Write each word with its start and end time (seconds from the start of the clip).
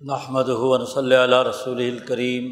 نحمد 0.00 0.48
ہُون 0.58 0.84
صلی 0.86 1.14
اللہ 1.14 1.42
رسول 1.42 1.80
الکریم 1.80 2.44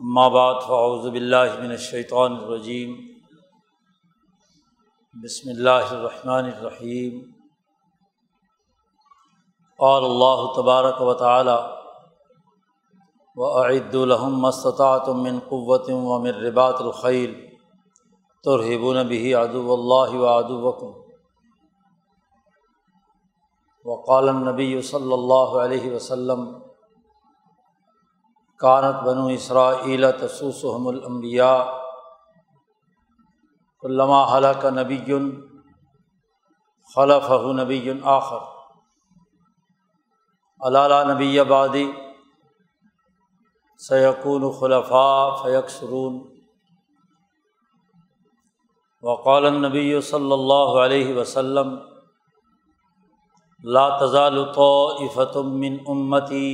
مابات 0.00 0.62
فعوذ 0.62 1.06
باللہ 1.10 1.60
من 1.60 1.70
الشیطان 1.70 2.32
الرجیم 2.34 2.96
بسم 5.14 5.50
اللہ 5.50 5.86
الرحمن 5.90 6.48
الرحیم 6.48 7.20
قال 9.78 10.04
اللہ 10.04 10.44
تبارک 10.56 11.00
و 11.02 11.14
تعالی 11.14 11.56
و 13.36 13.54
عید 13.62 13.94
الحم 14.02 14.40
مستطاعت 14.40 15.08
من 15.22 15.38
قوت 15.48 15.90
و 15.92 16.18
من 16.20 16.42
رباط 16.42 16.80
الخیل 16.80 17.40
ترہبون 18.44 19.02
به 19.08 19.36
عدو 19.38 19.66
اللہ 19.72 20.16
و 20.16 20.26
ادوکم 20.30 21.05
وقال 23.86 24.28
نبی 24.36 24.82
صلی 24.82 25.12
اللہ 25.12 25.58
علیہ 25.64 25.92
وسلم، 25.92 26.44
کانت 28.60 29.02
بنو 29.04 29.26
اسرا 29.26 29.70
تسوسحم 30.10 30.88
الانبیاء 30.88 31.62
علامہ 33.82 34.24
حلق 34.32 34.64
نبی 34.64 34.98
خلف 36.94 37.30
نبی 37.30 37.90
آخر۔ 38.04 38.44
علالہ 40.60 41.12
نبی 41.12 41.40
آبادی 41.40 41.92
سیقون 43.80 44.52
خلفاء 44.52 45.42
فیق 45.42 45.68
سرون 45.68 46.14
وقال 49.02 49.52
نبی 49.62 50.00
صلی 50.00 50.32
اللہ 50.32 50.78
علیہ 50.84 51.16
وسلم 51.16 51.76
لا 53.66 53.84
تزال 54.00 54.36
طائفة 54.54 55.42
من 55.60 55.76
امتی 55.88 56.48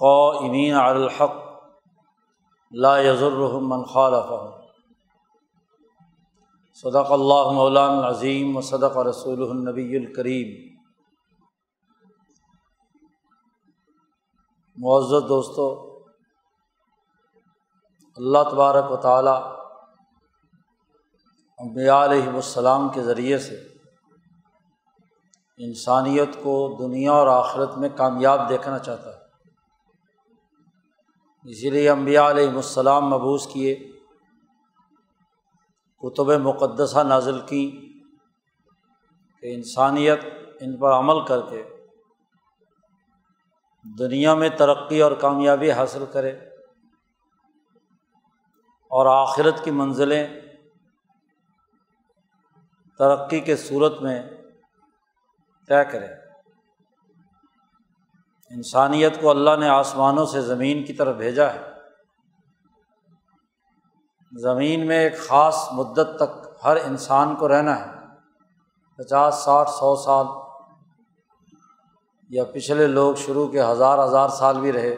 قائمین 0.00 0.74
علی 0.74 1.02
الحق، 1.02 1.34
لا 2.72 2.92
يضرهم 2.98 3.68
من 3.68 3.82
خالفهم. 3.84 4.48
صدق 6.82 7.12
اللہ 7.12 7.50
مولان 7.54 7.98
العظیم 7.98 8.56
و 8.56 8.60
صدق 8.68 8.96
رسول 9.08 9.42
النبی 9.48 9.96
الکریم 9.96 10.52
معزز 14.76 15.28
دوستو، 15.28 15.66
اللہ 18.16 18.50
تبارک 18.50 18.92
و 18.92 18.96
تعالیٰ 19.02 19.40
انبیاء 21.58 22.04
علیہ 22.04 22.28
السلام 22.28 22.88
کے 22.94 23.02
ذریعے 23.02 23.38
سے 23.48 23.58
انسانیت 25.64 26.34
کو 26.42 26.76
دنیا 26.78 27.12
اور 27.12 27.26
آخرت 27.26 27.78
میں 27.78 27.88
کامیاب 27.96 28.48
دیکھنا 28.48 28.78
چاہتا 28.78 29.10
ہے۔ 29.10 29.20
اسی 31.50 31.70
لیے 31.70 31.90
امبیا 31.90 32.30
علیہ 32.30 32.48
السلام 32.48 33.04
مبوس 33.04 33.46
کیے، 33.46 33.74
کتب 36.02 36.30
مقدسہ 36.30 36.98
نازل 36.98 37.40
کی 37.40 37.92
کہ 39.40 39.54
انسانیت 39.54 40.20
ان 40.60 40.76
پر 40.76 40.92
عمل 40.92 41.24
کر 41.24 41.40
کے 41.50 41.62
دنیا 43.98 44.34
میں 44.34 44.48
ترقی 44.48 45.02
اور 45.02 45.12
کامیابی 45.12 45.72
حاصل 45.72 46.04
کرے 46.12 46.30
اور 48.90 49.06
آخرت 49.06 49.64
کی 49.64 49.70
منزلیں 49.70 50.26
ترقی 52.98 53.40
کے 53.40 53.56
صورت 53.56 54.02
میں 54.02 54.22
طے 55.70 55.84
کرے 55.84 56.06
انسانیت 58.50 59.20
کو 59.20 59.30
اللہ 59.30 59.50
نے 59.60 59.68
آسمانوں 59.68 60.26
سے 60.26 60.40
زمین 60.40 60.84
کی 60.84 60.92
طرف 60.92 61.16
بھیجا 61.16 61.54
ہے۔ 61.54 61.60
زمین 64.40 64.86
میں 64.86 64.98
ایک 64.98 65.18
خاص 65.18 65.68
مدت 65.72 66.08
تک 66.16 66.48
ہر 66.64 66.76
انسان 66.76 67.36
کو 67.36 67.48
رہنا 67.48 67.80
ہے۔ 67.80 67.86
پچاس، 68.96 69.34
ساٹھ، 69.34 69.70
سو 69.70 69.96
سال 69.96 70.26
یا 72.28 72.44
پچھلے 72.44 72.86
لوگ 72.86 73.14
شروع 73.14 73.48
کے 73.48 73.62
ہزار 73.62 74.04
ہزار 74.04 74.28
سال 74.28 74.60
بھی 74.60 74.72
رہے۔ 74.72 74.96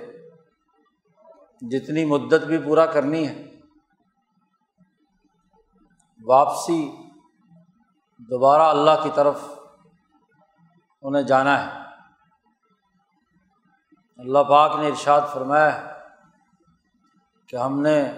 جتنی 1.61 2.05
مدت 2.05 2.45
بھی 2.45 2.59
پورا 2.59 2.87
کرنی 2.87 3.29
ہے۔ 3.29 3.61
واپسی 6.27 6.93
دوبارہ 8.19 8.63
اللہ 8.63 9.03
کی 9.03 9.11
طرف 9.15 9.41
انہیں 11.03 11.23
جانا 11.23 11.67
ہے۔ 11.67 11.83
اللہ 14.19 14.39
پاک 14.39 14.77
نے 14.77 14.89
ارشاد 14.89 15.21
فرمایا 15.33 15.79
ہے 15.79 15.93
کہ 17.49 17.57
ہم 17.57 17.81
نے 17.81 18.13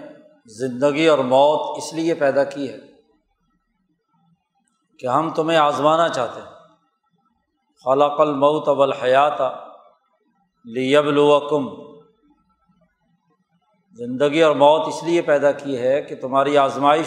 زندگی 0.45 1.07
اور 1.07 1.19
موت 1.19 1.77
اس 1.77 1.93
لیے 1.93 2.13
پیدا 2.13 2.43
کی 2.43 2.73
ہے 2.73 2.77
کہ 4.99 5.07
ہم 5.07 5.29
تمہیں 5.29 5.57
آزمانا 5.57 6.09
چاہتے 6.09 6.41
ہیں۔ 6.41 6.55
خلاق 7.83 8.19
المعت 8.19 8.67
اب 8.67 8.81
الحیات 8.81 9.41
لیب 10.65 11.07
الوکم 11.07 11.95
زندگی 13.91 14.41
اور 14.41 14.55
موت 14.55 14.87
اس 14.87 15.03
لیے 15.03 15.21
پیدا 15.21 15.51
کی 15.51 15.81
ہے 15.81 16.01
کہ 16.01 16.15
تمہاری 16.15 16.57
آزمائش 16.57 17.05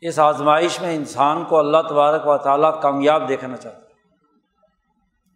اس 0.00 0.18
آزمائش 0.18 0.80
میں 0.80 0.96
انسان 0.96 1.44
کو 1.44 1.58
اللہ 1.58 1.76
تبارک 1.88 2.26
و 2.26 2.38
تعالیٰ 2.38 2.82
کامیاب 2.82 3.28
دیکھنا 3.28 3.56
چاہتا 3.56 3.78
ہے۔ 3.78 3.88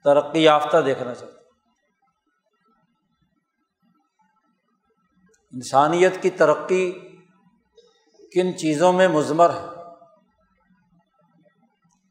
ترقی 0.05 0.43
یافتہ 0.43 0.77
دیکھنا 0.77 1.15
چاہتا 1.15 1.35
ہے۔ 1.35 1.43
انسانیت 5.53 6.23
کی 6.23 6.31
ترقی 6.31 6.93
کن 8.33 8.59
چیزوں 8.59 8.93
میں 8.93 9.09
مضمر 9.09 9.51
ہے؟ 9.51 9.67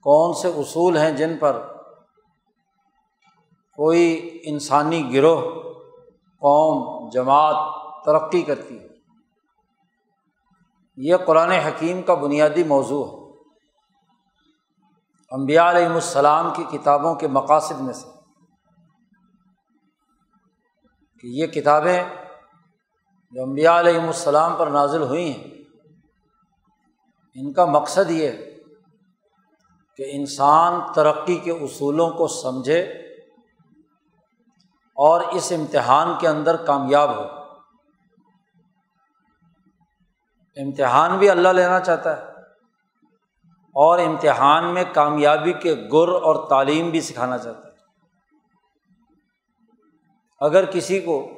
کون 0.02 0.34
سے 0.34 0.48
اصول 0.48 0.98
ہیں 0.98 1.12
جن 1.12 1.38
پر 1.38 1.68
کوئی 3.76 4.40
انسانی 4.44 5.14
گروہ، 5.14 5.42
قوم، 6.22 7.10
جماعت 7.10 7.56
ترقی 8.06 8.42
کرتی 8.42 8.80
ہے؟ 8.80 8.91
یہ 10.98 11.16
قرآن 11.18 11.52
حکیم 11.52 12.02
کا 12.02 12.14
بنیادی 12.14 12.64
موضوع 12.64 13.06
ہے۔ 13.06 13.22
امبیا 15.32 15.70
علیہ 15.70 15.86
السلام 15.86 16.54
کی 16.54 16.78
کتابوں 16.78 17.16
کے 17.16 17.28
مقاصد 17.28 17.82
میں 17.82 17.94
سے۔ 17.94 18.08
کہ 21.22 21.28
یہ 21.28 21.48
کتابیں 21.48 22.04
جو 23.32 23.44
امبیا 23.44 23.80
علیہ 23.80 24.00
السلام 24.00 24.56
پر 24.58 24.68
نازل 24.68 25.02
ہوئی 25.02 25.32
ہیں، 25.32 25.44
ان 27.36 27.54
کا 27.54 27.66
مقصد 27.66 28.12
یہ 28.12 28.28
ہے 28.28 28.58
کہ 29.98 30.10
انسان 30.12 30.94
ترقی 30.96 31.38
کے 31.38 31.52
اصولوں 31.52 32.10
کو 32.10 32.28
سمجھے 32.28 32.82
اور 34.96 35.22
اس 35.22 35.54
امتحان 35.56 36.14
کے 36.20 36.28
اندر 36.28 36.66
کامیاب 36.66 37.16
ہو۔ 37.16 37.41
امتحان 40.56 41.18
بھی 41.18 41.30
اللہ 41.30 41.50
لینا 41.50 41.80
چاہتا 41.80 42.18
ہے۔ 42.18 42.32
اور 43.58 44.00
امتحان 44.00 44.74
میں 44.74 44.84
کامیابی 44.94 45.54
کے 45.54 45.76
گر 45.76 46.08
اور 46.08 46.50
تعلیم 46.50 46.90
بھی 46.90 47.02
سکھانا 47.02 47.38
چاہتا 47.38 47.68
ہے۔ 47.68 47.74
اگر 50.40 50.66
کسی 50.66 51.00
کو 51.00 51.30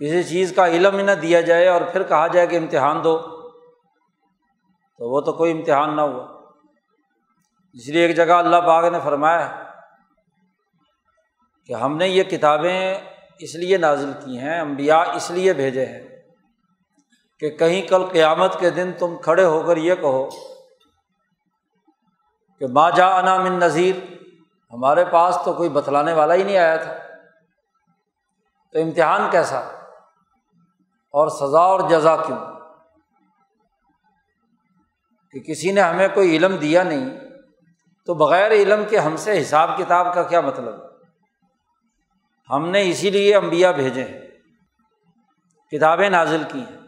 کسی 0.00 0.22
چیز 0.22 0.52
کا 0.56 0.66
علم 0.66 0.96
ہی 0.96 1.02
نہ 1.02 1.10
دیا 1.10 1.40
جائے 1.40 1.68
اور 1.68 1.80
پھر 1.92 2.02
کہا 2.02 2.26
جائے 2.26 2.46
کہ 2.46 2.56
امتحان 2.56 3.04
دو، 3.04 3.18
تو 4.98 5.14
وہ 5.14 5.20
تو 5.20 5.32
کوئی 5.32 5.52
امتحان 5.52 5.96
نہ 5.96 6.00
ہوا۔ 6.00 6.40
اس 7.72 7.88
لیے 7.88 8.06
ایک 8.06 8.16
جگہ 8.16 8.32
اللہ 8.32 8.56
پاک 8.56 8.92
نے 8.92 8.98
فرمایا 9.04 9.62
کہ 11.66 11.72
ہم 11.72 11.96
نے 11.96 12.08
یہ 12.08 12.22
کتابیں 12.22 12.94
اس 13.38 13.54
لیے 13.54 13.76
نازل 13.76 14.12
کی 14.24 14.38
ہیں 14.38 14.60
امبیا 14.60 14.98
اس 14.98 15.30
لیے 15.30 15.52
بھیجے 15.52 15.86
ہیں 15.86 16.13
کہ 17.44 17.50
کہیں 17.50 17.88
کل 17.88 18.06
قیامت 18.06 18.60
کے 18.60 18.70
دن 18.70 18.92
تم 18.92 19.16
کھڑے 19.16 19.44
ہو 19.44 19.62
کر 19.62 19.76
یہ 19.76 19.94
کہو 19.94 20.28
کہ 22.58 22.66
ماں 22.72 22.90
جا 22.90 23.18
انامن 23.18 23.52
نذیر، 23.52 23.94
ہمارے 24.72 25.04
پاس 25.04 25.38
تو 25.44 25.52
کوئی 25.52 25.68
بتلانے 25.68 26.12
والا 26.12 26.34
ہی 26.34 26.42
نہیں 26.42 26.56
آیا 26.56 26.76
تھا۔ 26.76 26.94
تو 28.72 28.80
امتحان 28.80 29.30
کیسا؟ 29.30 29.58
اور 31.12 31.28
سزا 31.28 31.60
اور 31.60 31.90
جزا 31.90 32.16
کیوں؟ 32.16 32.38
کہ 35.30 35.40
کسی 35.40 35.72
نے 35.72 35.80
ہمیں 35.80 36.08
کوئی 36.14 36.36
علم 36.36 36.56
دیا 36.56 36.82
نہیں، 36.82 37.20
تو 38.06 38.14
بغیر 38.14 38.50
علم 38.50 38.84
کے 38.90 38.98
ہم 38.98 39.16
سے 39.16 39.42
حساب 39.42 39.70
کتاب 39.78 40.14
کا 40.14 40.22
کیا 40.22 40.40
مطلب؟ 40.40 40.74
ہم 42.50 42.68
نے 42.68 42.90
اسی 42.90 43.10
لیے 43.10 43.36
امبیا 43.36 43.70
بھیجے 43.70 44.04
ہیں، 44.04 44.20
کتابیں 45.70 46.10
نازل 46.10 46.42
کی 46.52 46.60
ہیں۔ 46.60 46.83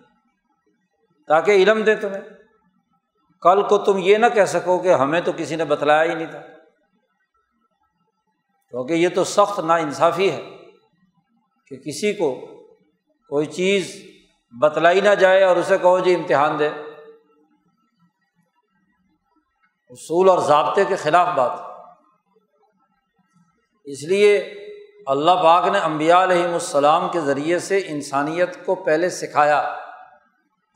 تاکہ 1.28 1.50
علم 1.50 1.82
دے 1.82 1.94
تمہیں۔ 1.94 2.20
کل 3.40 3.62
کو 3.62 3.78
تم 3.78 3.98
یہ 3.98 4.16
نہ 4.16 4.26
کہہ 4.34 4.44
سکو 4.44 4.78
کہ 4.78 4.94
ہمیں 4.94 5.20
تو 5.20 5.32
کسی 5.36 5.56
نے 5.56 5.64
بتلایا 5.64 6.02
ہی 6.02 6.14
نہیں 6.14 6.30
تھا۔ 6.30 6.40
کیونکہ 8.70 8.92
یہ 8.92 9.08
تو 9.08 9.24
سخت 9.24 9.60
نا 9.60 9.74
انصافی 9.74 10.30
ہے 10.30 10.42
کہ 11.66 11.76
کسی 11.76 12.12
کو 12.12 12.34
کوئی 13.28 13.46
چیز 13.46 14.02
بتلائی 14.60 15.00
نہ 15.00 15.08
جائے 15.08 15.44
اور 15.44 15.56
اسے 15.56 15.78
کہو 15.78 15.98
جی 15.98 16.14
امتحان 16.14 16.58
دے۔ 16.58 16.68
اصول 19.90 20.28
اور 20.28 20.38
ضابطے 20.38 20.84
کے 20.84 20.96
خلاف 20.96 21.28
بات۔ 21.36 21.60
اس 23.84 24.04
لیے 24.04 24.38
اللہ 25.06 25.30
پاک 25.30 25.68
نے 25.68 25.78
امبیا 25.78 26.22
علیہم 26.22 26.52
السلام 26.52 27.08
کے 27.12 27.20
ذریعے 27.20 27.58
سے 27.58 27.82
انسانیت 27.86 28.66
کو 28.66 28.74
پہلے 28.74 29.10
سکھایا۔ 29.10 29.85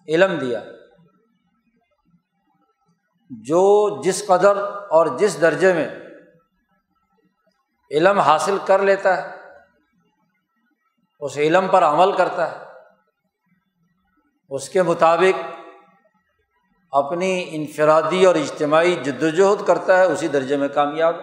علم 0.08 0.38
دیا۔ 0.38 0.64
جو 3.30 4.02
جس 4.02 4.26
قدر 4.26 4.56
اور 4.66 5.18
جس 5.18 5.40
درجے 5.40 5.72
میں 5.72 5.88
علم 7.90 8.18
حاصل 8.18 8.58
کر 8.66 8.82
لیتا 8.82 9.16
ہے، 9.16 9.36
اس 11.20 11.36
علم 11.36 11.68
پر 11.68 11.84
عمل 11.84 12.16
کرتا 12.16 12.50
ہے، 12.50 12.64
اس 14.48 14.68
کے 14.68 14.82
مطابق 14.82 15.44
اپنی 16.90 17.48
انفرادی 17.50 18.24
اور 18.24 18.34
اجتماعی 18.34 18.94
جد 18.94 19.22
وجہد 19.22 19.66
کرتا 19.66 19.98
ہے، 19.98 20.04
اسی 20.04 20.28
درجے 20.28 20.56
میں 20.56 20.68
کامیاب۔ 20.68 21.16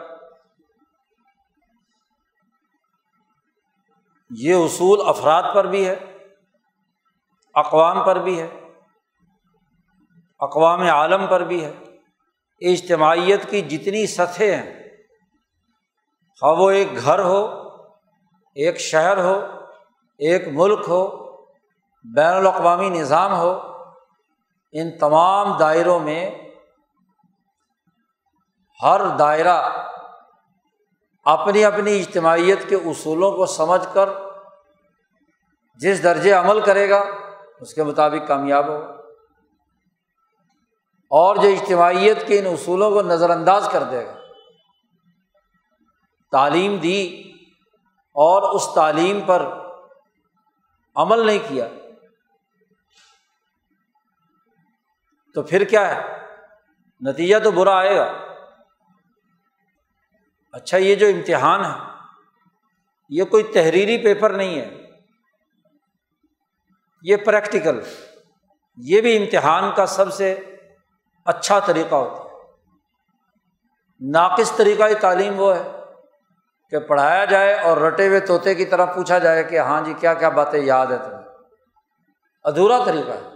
یہ 4.30 4.54
اصول 4.54 5.00
افراد 5.06 5.44
پر 5.56 5.66
بھی 5.66 5.88
ہے، 5.88 6.28
اقوام 7.54 8.06
پر 8.06 8.16
بھی 8.16 8.42
ہے۔ 8.42 8.67
اقوام 10.40 10.82
عالم 10.82 11.28
پر 11.28 11.44
بھی 11.44 11.66
ہے۔ 11.66 11.72
اجتماعیت 12.62 13.50
کی 13.50 13.62
جتنی 13.62 14.08
سطحیں 14.08 14.56
ہیں، 14.56 14.90
خواہ 16.42 16.54
وہ 16.54 16.70
ایک 16.70 16.88
گھر 17.06 17.20
ہو، 17.20 17.46
ایک 18.56 18.80
شہر 18.80 19.18
ہو، 19.18 19.40
ایک 20.18 20.48
ملک 20.48 20.80
ہو، 20.88 21.08
بین 22.06 22.34
الاقوامی 22.34 22.90
نظام 22.90 23.36
ہو، 23.38 23.60
ان 24.74 24.98
تمام 24.98 25.58
دائروں 25.58 26.00
میں 26.00 26.30
ہر 28.84 29.02
دائرہ 29.20 29.58
اپنی 31.26 31.66
اپنی 31.66 32.00
اجتماعیت 32.00 32.70
کے 32.70 32.76
اصولوں 32.76 33.32
کو 33.32 33.46
سمجھ 33.46 33.88
کر 33.94 34.10
جس 35.80 36.04
درجے 36.04 36.32
عمل 36.32 36.60
کرے 36.60 36.90
گا، 36.90 37.04
اس 37.62 37.74
کے 37.74 37.84
مطابق 37.84 38.28
کامیاب 38.28 38.68
ہو 38.68 38.97
اور 41.10 41.36
جو 41.36 41.48
اجتماعیت 41.48 42.28
کے 42.28 42.40
ان 42.40 42.46
اصولوں 42.46 42.92
کو 42.92 43.02
نظر 43.02 43.30
انداز 43.30 43.70
کر 43.72 43.84
دے 43.84 44.06
گا۔ 44.06 44.14
تعلیم 46.32 46.78
دی 46.78 47.32
اور 48.08 48.56
اس 48.56 48.68
تعلیم 48.76 49.22
پر 49.22 49.46
عمل 50.96 51.26
نہیں 51.26 51.40
کیا۔ 51.48 51.68
تو 55.34 55.44
پھر 55.44 55.64
کیا 55.64 55.96
ہے؟ 55.96 56.26
نتیجہ 57.02 57.36
تو 57.44 57.52
برا 57.52 57.78
آئے 57.78 57.98
گا۔ 57.98 58.14
اچھا 60.52 60.78
یہ 60.78 60.96
جو 60.96 61.08
امتحان 61.08 61.66
ہے، 61.66 61.80
یہ 63.10 63.24
کوئی 63.24 63.44
تحریری 63.44 63.98
پیپر 63.98 64.30
نہیں 64.30 64.62
ہے۔ 64.62 64.78
یہ 67.02 67.16
پریکٹیکل۔ 67.16 67.80
یہ 68.78 69.02
بھی 69.02 69.18
امتحان 69.18 69.76
کا 69.76 69.86
سب 69.86 70.14
سے 70.14 70.57
اچھا 71.28 71.60
طریقہ 71.60 71.96
ہوتا 71.96 72.24
ہے۔ 72.24 72.28
ناقص 74.12 74.56
طریقہ 74.56 74.84
تعلیم 75.02 75.40
وہ 75.40 75.56
ہے 75.56 75.84
کہ 76.70 76.80
پڑھایا 76.80 77.26
جائے 77.26 77.54
اور 77.54 77.78
رٹے 77.78 78.08
ہوئے 78.08 78.20
طوطے 78.20 78.56
کی 78.56 78.66
طرح 78.66 78.86
پوچھا 78.86 79.18
جائے 79.18 79.44
کہ 79.44 79.60
ہاں 79.60 79.82
جی 79.82 79.94
کیا 79.94 80.14
کیا 80.14 80.30
باتیں 80.30 80.60
یاد 80.60 80.88
ہے 80.88 80.98
تمہیں؟ 80.98 81.24
ادھورا 82.44 82.84
طریقہ 82.86 83.12
ہے۔ 83.12 83.30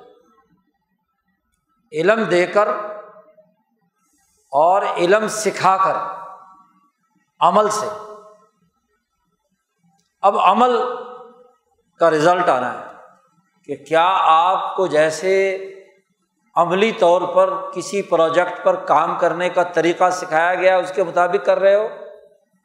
علم 1.92 2.24
دے 2.24 2.48
کر 2.48 2.68
اور 4.52 4.82
علم 4.82 5.28
سکھا 5.28 5.78
کر 5.78 5.94
عمل 7.40 7.70
سے۔ 7.70 7.88
اب 10.22 10.40
عمل 10.40 10.82
کا 12.00 12.12
رزلٹ 12.12 12.50
آنا 12.50 12.74
ہے 12.74 12.86
کہ 13.66 13.76
کیا 13.76 14.18
آپ 14.22 14.76
کو 14.76 14.88
جیسے 14.88 15.58
عملی 16.56 16.92
طور 16.92 17.22
پر 17.36 17.50
کسی 17.72 18.02
پروجیکٹ 18.02 18.64
پر 18.64 18.76
کام 18.86 19.18
کرنے 19.20 19.50
کا 19.50 19.64
طریقہ 19.64 20.10
سکھایا 20.10 20.54
گیا، 20.56 20.78
اس 20.78 20.92
کے 20.96 21.04
مطابق 21.04 21.46
کر 21.46 21.60
رہے 21.60 21.76
ہو؟ 21.76 21.88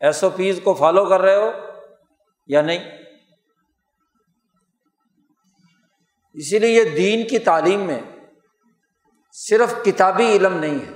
ایس 0.01 0.23
او 0.25 0.31
پیز 0.31 0.61
کو 0.65 0.75
فالو 0.75 1.05
کر 1.05 1.21
رہے 1.21 1.37
ہو 1.37 1.51
یا 2.49 2.63
نہیں؟ 2.63 2.91
اسی 6.37 6.59
لیے 6.59 6.71
یہ 6.71 6.97
دین 6.97 7.27
کی 7.29 7.39
تعلیم 7.39 7.81
میں 7.81 8.01
صرف 9.35 9.75
کتابی 9.85 10.27
علم 10.37 10.59
نہیں 10.59 10.79
ہے 10.79 10.95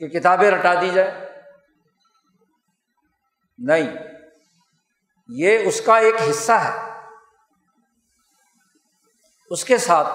کہ 0.00 0.08
کتابیں 0.08 0.50
رٹا 0.50 0.74
دی 0.80 0.90
جائے 0.90 1.10
نہیں، 3.58 3.94
یہ 5.28 5.66
اس 5.68 5.80
کا 5.80 5.98
ایک 5.98 6.14
حصہ 6.30 6.52
ہے۔ 6.52 6.70
اس 9.50 9.64
کے 9.64 9.78
ساتھ 9.78 10.08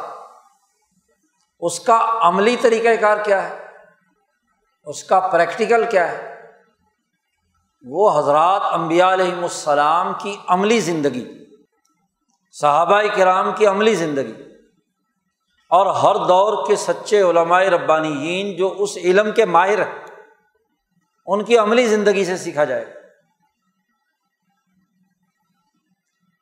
اس 1.62 1.80
کا 1.80 2.00
عملی 2.22 2.56
طریقۂ 2.62 3.02
کار 3.02 3.18
کیا 3.26 3.50
ہے؟ 3.50 3.66
اس 4.86 5.04
کا 5.04 5.20
پریکٹیکل 5.20 5.84
کیا 5.92 6.12
ہے؟ 6.12 6.36
وہ 7.84 8.20
حضرات 8.20 8.62
امبیا 8.64 9.14
علیہم 9.14 9.42
السلام 9.42 10.14
کی 10.22 10.36
عملی 10.48 10.80
زندگی، 10.80 11.26
صحابہ 12.52 13.02
کرام 13.16 13.52
کی 13.56 13.66
عملی 13.66 13.96
زندگی، 13.96 14.34
اور 15.72 15.86
ہر 15.86 16.16
دور 16.28 16.68
کے 16.68 16.76
سچے 16.76 17.22
علمائے 17.22 17.70
ربانی 17.70 18.56
جو 18.56 18.74
اس 18.78 18.98
علم 18.98 19.32
کے 19.32 19.46
ماہر 19.46 19.80
ہیں، 19.80 20.06
ان 21.28 21.44
کی 21.44 21.58
عملی 21.58 21.86
زندگی 21.86 22.26
سے 22.26 22.38
سیکھا 22.38 22.64
جائے۔ 22.64 22.86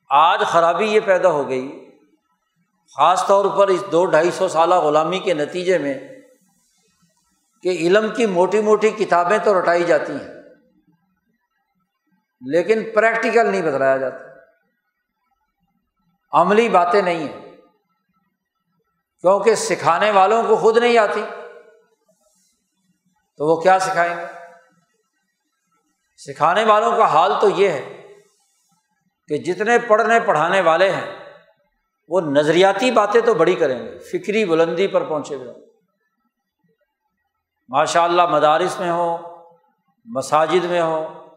آج 0.10 0.42
خرابی 0.42 0.86
یہ 0.86 1.00
پیدا 1.06 1.30
ہو 1.30 1.50
گئی 1.50 1.85
خاص 2.98 3.28
طور 3.28 3.46
پر 3.58 3.68
اس 3.68 3.84
دو 3.92 4.06
ڈھائی 4.06 4.32
سو 4.32 4.48
سالہ 4.48 4.76
غلامی 4.76 5.20
کے 5.20 5.34
نتیجے 5.34 5.78
میں 5.78 5.94
کہ 7.64 7.70
علم 7.70 8.08
کی 8.16 8.26
موٹی 8.26 8.62
موٹی 8.62 8.90
کتابیں 8.90 9.38
تو 9.38 9.60
رٹائی 9.60 9.84
جاتی 9.84 10.14
ہیں، 10.14 10.34
لیکن 12.42 12.84
پریکٹیکل 12.96 13.50
نہیں 13.52 13.62
بتلایا 13.62 13.98
جاتا۔ 13.98 14.24
عملی 16.32 16.70
باتیں 16.70 17.02
نہیں 17.02 17.28
ہیں، 17.28 17.52
کیونکہ 19.24 19.56
سکھانے 19.56 20.12
والوں 20.12 20.44
کو 20.44 20.56
خود 20.56 20.78
نہیں 20.78 20.98
آتی۔ 20.98 21.22
تو 23.40 23.46
وہ 23.48 23.62
کیا 23.62 23.80
سکھائیں 23.80 24.18
گے؟ 24.18 24.26
سکھانے 26.18 26.64
والوں 26.64 26.98
کا 26.98 27.06
حال 27.06 27.32
تو 27.42 27.50
یہ 27.50 27.70
ہے 27.70 28.12
کہ 29.28 29.38
جتنے 29.38 29.78
پڑھنے 29.80 30.20
پڑھانے 30.20 30.62
والے 30.62 30.90
ہیں 30.92 31.25
وہ 32.08 32.22
نظریاتی 32.22 32.92
باتیں 32.92 33.22
تو 33.22 33.34
بڑی 33.34 33.56
کریں 33.56 33.86
گے، 33.86 34.00
فکری 34.00 34.46
بلندی 34.46 34.88
پر 34.88 35.04
پہنچے 35.04 35.36
ہوئے۔ 35.36 35.54
ماشاء 37.70 38.04
اللہ 38.04 38.26
مدارس 38.26 38.80
میں 38.80 38.92
ہو، 38.92 39.18
مساجد 40.06 40.66
میں 40.66 40.82
ہو 40.82 41.30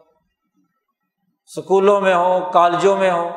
اسکولوں 1.45 2.01
میں 2.01 2.15
ہوں 2.15 2.51
کالجوں 2.51 2.97
میں 2.97 3.11
ہوں 3.11 3.29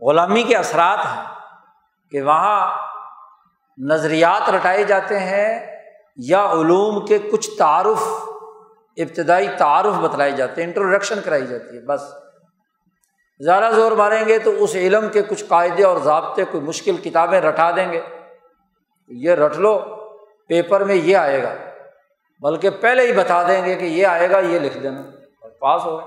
غلامی 0.00 0.42
کے 0.42 0.56
اثرات 0.56 0.98
ہیں 0.98 1.22
کہ 2.10 2.22
وہاں 2.22 2.78
نظریات 3.78 4.50
رٹائے 4.50 4.84
جاتے 4.84 5.18
ہیں 5.18 5.76
یا 6.16 6.44
علوم 6.52 7.06
کے 7.06 7.18
کچھ 7.18 7.50
تعارف، 7.58 8.02
ابتدائی 8.96 9.48
تعارف 9.58 9.94
بتلائے 9.94 10.30
جاتے 10.30 10.60
ہیں 10.60 10.68
انٹروڈکشن 10.68 11.20
کرائی 11.24 11.46
جاتی 11.46 11.76
ہے، 11.76 11.86
بس۔ 11.86 12.25
زیادہ 13.40 13.74
زور 13.74 13.92
ماریں 13.92 14.28
گے 14.28 14.38
تو 14.38 14.64
اس 14.64 14.74
علم 14.74 15.08
کے 15.08 15.22
کچھ 15.22 15.44
قاعدے 15.44 15.84
اور 15.84 15.96
ضابطے، 15.96 16.44
کوئی 16.44 16.64
مشکل 16.64 16.96
کتابیں 16.96 17.40
رٹا 17.40 17.70
دیں 17.70 17.92
گے۔ 17.92 18.02
یہ 19.08 19.30
رٹ 19.30 19.56
لو، 19.56 19.78
پیپر 20.48 20.84
میں 20.84 20.94
یہ 20.94 21.16
آئے 21.16 21.42
گا۔ 21.42 21.54
بلکہ 22.40 22.70
پہلے 22.70 23.02
ہی 23.02 23.12
بتا 23.12 23.48
دیں 23.48 23.64
گے 23.64 23.74
کہ 23.74 23.84
یہ 23.84 24.06
آئے 24.06 24.30
گا، 24.30 24.38
یہ 24.38 24.58
لکھ 24.58 24.78
دینا۔ 24.78 25.00
اور 25.40 25.50
پاس 25.50 25.84
ہو 25.84 25.98
گئے۔ 25.98 26.06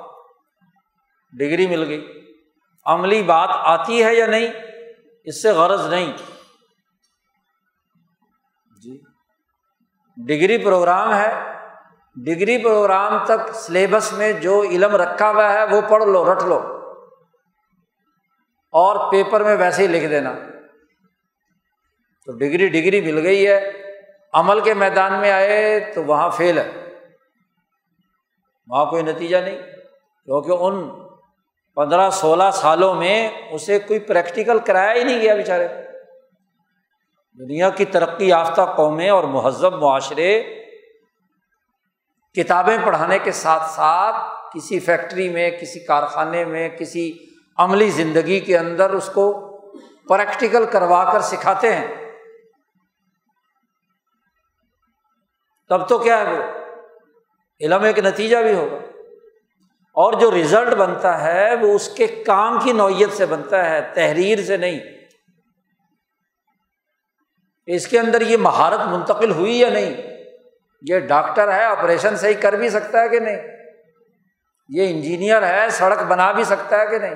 ڈگری 1.38 1.68
مل 1.68 1.90
گئی۔ 1.90 2.34
عملی 2.86 3.24
بات 3.24 3.50
آتی 3.52 4.04
ہے 4.04 4.16
یا 4.16 4.26
نہیں، 4.26 4.48
اس 5.24 5.42
سے 5.42 5.52
غرض 5.52 5.86
نہیں۔ 5.86 6.14
جی۔ 8.84 9.02
ڈگری 10.18 10.58
پروگرام 10.58 11.14
ہے۔ 11.14 11.44
ڈگری 12.16 12.64
پروگرام 12.64 13.26
تک 13.26 13.54
سلیبس 13.54 14.14
میں 14.14 14.34
جو 14.34 14.62
علم 14.62 14.96
رکھا 14.96 15.32
ہوا 15.32 15.54
ہے، 15.54 15.64
وہ 15.64 15.82
پڑھ 15.90 16.06
لو، 16.06 16.34
رٹ 16.34 16.44
لو۔ 16.44 16.79
اور 18.72 19.12
پیپر 19.12 19.44
میں 19.44 19.56
ویسے 19.56 19.82
ہی 19.82 19.88
لکھ 19.88 20.06
دینا۔ 20.06 20.34
تو 22.26 22.32
ڈگری 22.32 22.68
ڈگری 22.68 23.02
مل 23.02 23.26
گئی 23.26 23.48
ہے۔ 23.48 23.72
عمل 24.34 24.60
کے 24.60 24.74
میدان 24.74 25.20
میں 25.20 25.32
آئے 25.32 25.80
تو 25.80 26.04
وہاں 26.04 26.30
فیل 26.30 26.58
ہے۔ 26.58 26.72
وہاں 28.68 28.86
کوئی 28.86 29.04
نتیجہ 29.04 29.38
نہیں، 29.38 29.58
کیونکہ 30.26 30.52
ان 30.52 30.90
پندرہ 31.76 32.10
سولہ 32.10 32.44
سالوں 32.54 32.94
میں 32.94 33.32
اسے 33.52 33.80
کوئی 33.80 34.00
پریکٹیکل 34.00 34.60
کرایا 34.60 34.94
ہی 34.94 35.04
نہیں 35.04 35.22
گیا 35.22 35.36
بیچارے۔ 35.36 35.68
دنیا 37.40 37.70
کی 37.70 37.86
ترقی 37.86 38.28
یافتہ 38.28 38.74
قومیں 38.78 39.10
اور 39.10 39.24
مہذب 39.24 39.74
معاشرے 39.74 40.44
کتابیں 42.34 42.78
پڑھانے 42.86 43.20
کے 43.20 43.32
ساتھ 43.32 43.70
ساتھ 43.70 44.16
کسی 44.54 44.80
فیکٹری 44.80 45.30
میں، 45.30 45.52
کسی 45.52 45.80
کارخانے 45.80 46.46
میں، 46.46 46.70
کسی 46.70 47.29
عملی 47.60 47.90
زندگی 47.90 48.40
کے 48.40 48.58
اندر 48.58 48.90
اس 48.90 49.10
کو 49.14 49.46
پریکٹیکل 50.10 50.66
کروا 50.66 51.14
کر 51.14 51.22
سکھاتے 51.22 51.76
ہیں۔ 51.76 51.88
تب 55.70 55.90
تو 55.90 55.98
کیا 55.98 56.20
ہے 56.20 56.40
وہ؟ 56.40 56.44
علم 57.62 57.84
ایک 57.84 58.00
نتیجہ 58.00 58.38
بھی 58.38 58.54
ہوگا۔ 58.54 58.78
اور 59.94 60.14
جو 60.14 60.32
رزلٹ 60.32 60.74
بنتا 60.74 61.24
ہے 61.24 61.56
وہ 61.56 61.76
اس 61.76 61.90
کے 61.90 62.08
کام 62.08 62.60
کی 62.60 62.72
نوعیت 62.72 63.12
سے 63.12 63.26
بنتا 63.26 63.70
ہے، 63.70 63.82
تحریر 63.94 64.44
سے 64.44 64.58
نہیں۔ 64.58 64.80
اس 67.66 67.88
کے 67.88 68.00
اندر 68.00 68.22
یہ 68.22 68.38
مہارت 68.38 68.80
منتقل 68.80 69.32
ہوئی 69.32 69.60
یا 69.60 69.70
نہیں؟ 69.70 70.02
یہ 70.82 71.00
ڈاکٹر 71.00 71.54
ہے 71.54 71.64
آپریشن 71.64 72.18
صحیح 72.18 72.42
کر 72.42 72.54
بھی 72.54 72.70
سکتا 72.70 73.02
ہے 73.02 73.10
کہ 73.10 73.20
نہیں؟ 73.20 73.42
یہ 74.70 74.90
انجینئر 74.90 75.48
ہے، 75.48 75.70
سڑک 75.70 76.04
بنا 76.04 76.32
بھی 76.32 76.44
سکتا 76.44 76.80
ہے 76.80 76.88
کہ 76.88 76.98
نہیں؟ 76.98 77.16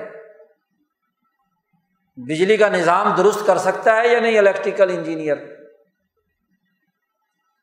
بجلی 2.16 2.56
کا 2.56 2.68
نظام 2.68 3.14
درست 3.14 3.46
کر 3.46 3.58
سکتا 3.58 3.96
ہے 3.96 4.08
یا 4.08 4.20
نہیں 4.20 4.38
الیکٹریکل 4.38 4.90
انجینئر 4.90 5.36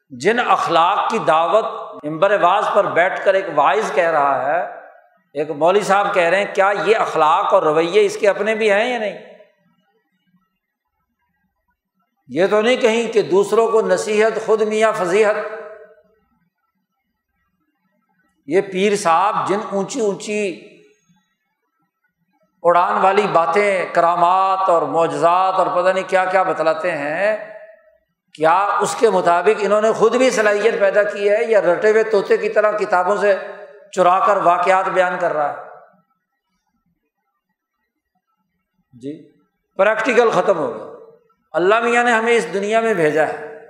جن 0.09 0.39
اخلاق 0.39 1.09
کی 1.09 1.19
دعوت 1.19 1.65
امبر 2.03 2.41
واز 2.41 2.65
پر 2.73 2.85
بیٹھ 2.85 3.25
کر 3.25 3.33
ایک 3.33 3.45
وائز 3.55 3.91
کہہ 3.95 4.09
رہا 4.09 4.45
ہے، 4.45 4.61
ایک 5.33 5.49
مولوی 5.49 5.81
صاحب 5.81 6.13
کہہ 6.13 6.23
رہے 6.23 6.43
ہیں، 6.43 6.55
کیا 6.55 6.71
یہ 6.85 6.97
اخلاق 6.97 7.53
اور 7.53 7.63
رویے 7.63 8.05
اس 8.05 8.17
کے 8.17 8.29
اپنے 8.29 8.55
بھی 8.55 8.71
ہیں 8.71 8.91
یا 8.91 8.99
نہیں؟ 8.99 9.19
یہ 12.27 12.47
تو 12.47 12.61
نہیں 12.61 12.75
کہیں 12.75 13.13
کہ 13.13 13.21
دوسروں 13.21 13.67
کو 13.67 13.81
نصیحت، 13.81 14.45
خود 14.45 14.61
میاں 14.61 14.91
فضیحت۔ 14.91 15.35
یہ 18.47 18.61
پیر 18.61 18.95
صاحب 18.95 19.47
جن 19.47 19.59
اونچی 19.71 19.99
اونچی 19.99 20.70
اڑان 22.63 22.97
والی 23.01 23.27
باتیں، 23.27 23.85
کرامات 23.93 24.69
اور 24.69 24.81
معجزات 24.81 25.53
اور 25.53 25.67
پتہ 25.67 25.89
نہیں 25.89 26.09
کیا 26.09 26.25
کیا 26.25 26.43
بتلاتے 26.43 26.91
ہیں، 26.91 27.51
کیا 28.33 28.77
اس 28.81 28.95
کے 28.99 29.09
مطابق 29.09 29.59
انہوں 29.59 29.81
نے 29.81 29.91
خود 29.91 30.15
بھی 30.15 30.29
صلاحیت 30.29 30.79
پیدا 30.79 31.03
کی 31.03 31.29
ہے 31.29 31.43
یا 31.43 31.61
رٹے 31.61 31.91
ہوئے 31.91 32.03
طوطے 32.03 32.37
کی 32.37 32.49
طرح 32.49 32.77
کتابوں 32.77 33.15
سے 33.15 33.37
چرا 33.91 34.25
کر 34.25 34.37
واقعات 34.37 34.89
بیان 34.89 35.17
کر 35.19 35.33
رہا 35.33 35.49
ہے؟ 35.49 35.55
جی 38.93 39.31
پریکٹیکل 39.77 40.29
ختم 40.29 40.57
ہو 40.57 40.75
گیا۔ 40.75 40.85
اللہ 41.53 41.79
میاں 41.79 42.03
نے 42.03 42.11
ہمیں 42.11 42.33
اس 42.33 42.53
دنیا 42.53 42.79
میں 42.79 42.93
بھیجا 42.93 43.27
ہے۔ 43.27 43.61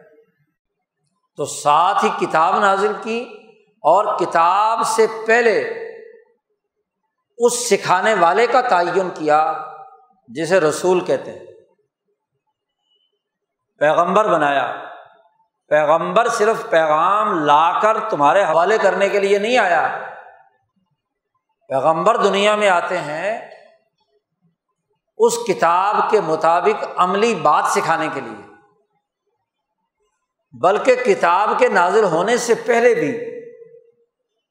تو 1.38 1.46
ساتھ 1.46 2.06
ہی 2.06 2.10
کتاب 2.26 2.60
نازل 2.60 2.92
کی 3.04 3.34
اور 3.78 4.20
کتاب 4.20 4.88
سے 4.88 5.08
پہلے 5.28 5.81
اس 7.46 7.70
سکھانے 7.70 8.14
والے 8.14 8.48
کا 8.48 8.62
تعین 8.62 9.10
کیا 9.10 9.54
جسے 10.28 10.60
رسول 10.60 11.06
کہتے 11.06 11.32
ہیں۔ 11.32 11.46
پیغمبر 13.80 14.34
بنایا۔ 14.34 14.74
پیغمبر 15.68 16.28
صرف 16.28 16.70
پیغام 16.70 17.46
لا 17.46 17.80
کر 17.80 18.10
تمہارے 18.10 18.44
حوالے 18.44 18.78
کرنے 18.78 19.10
کے 19.10 19.20
لیے 19.20 19.38
نہیں 19.38 19.58
آیا۔ 19.58 20.10
پیغمبر 21.68 22.18
دنیا 22.18 22.56
میں 22.56 22.70
آتے 22.70 22.98
ہیں 22.98 23.50
اس 25.18 25.34
کتاب 25.48 25.96
کے 26.10 26.22
مطابق 26.22 26.86
عملی 26.98 27.36
بات 27.36 27.64
سکھانے 27.66 28.08
کے 28.14 28.22
لیے۔ 28.22 28.52
بلکہ 30.62 30.96
کتاب 30.96 31.50
کے 31.58 31.68
نازل 31.68 32.04
ہونے 32.04 32.38
سے 32.38 32.54
پہلے 32.56 32.94
بھی 32.94 33.31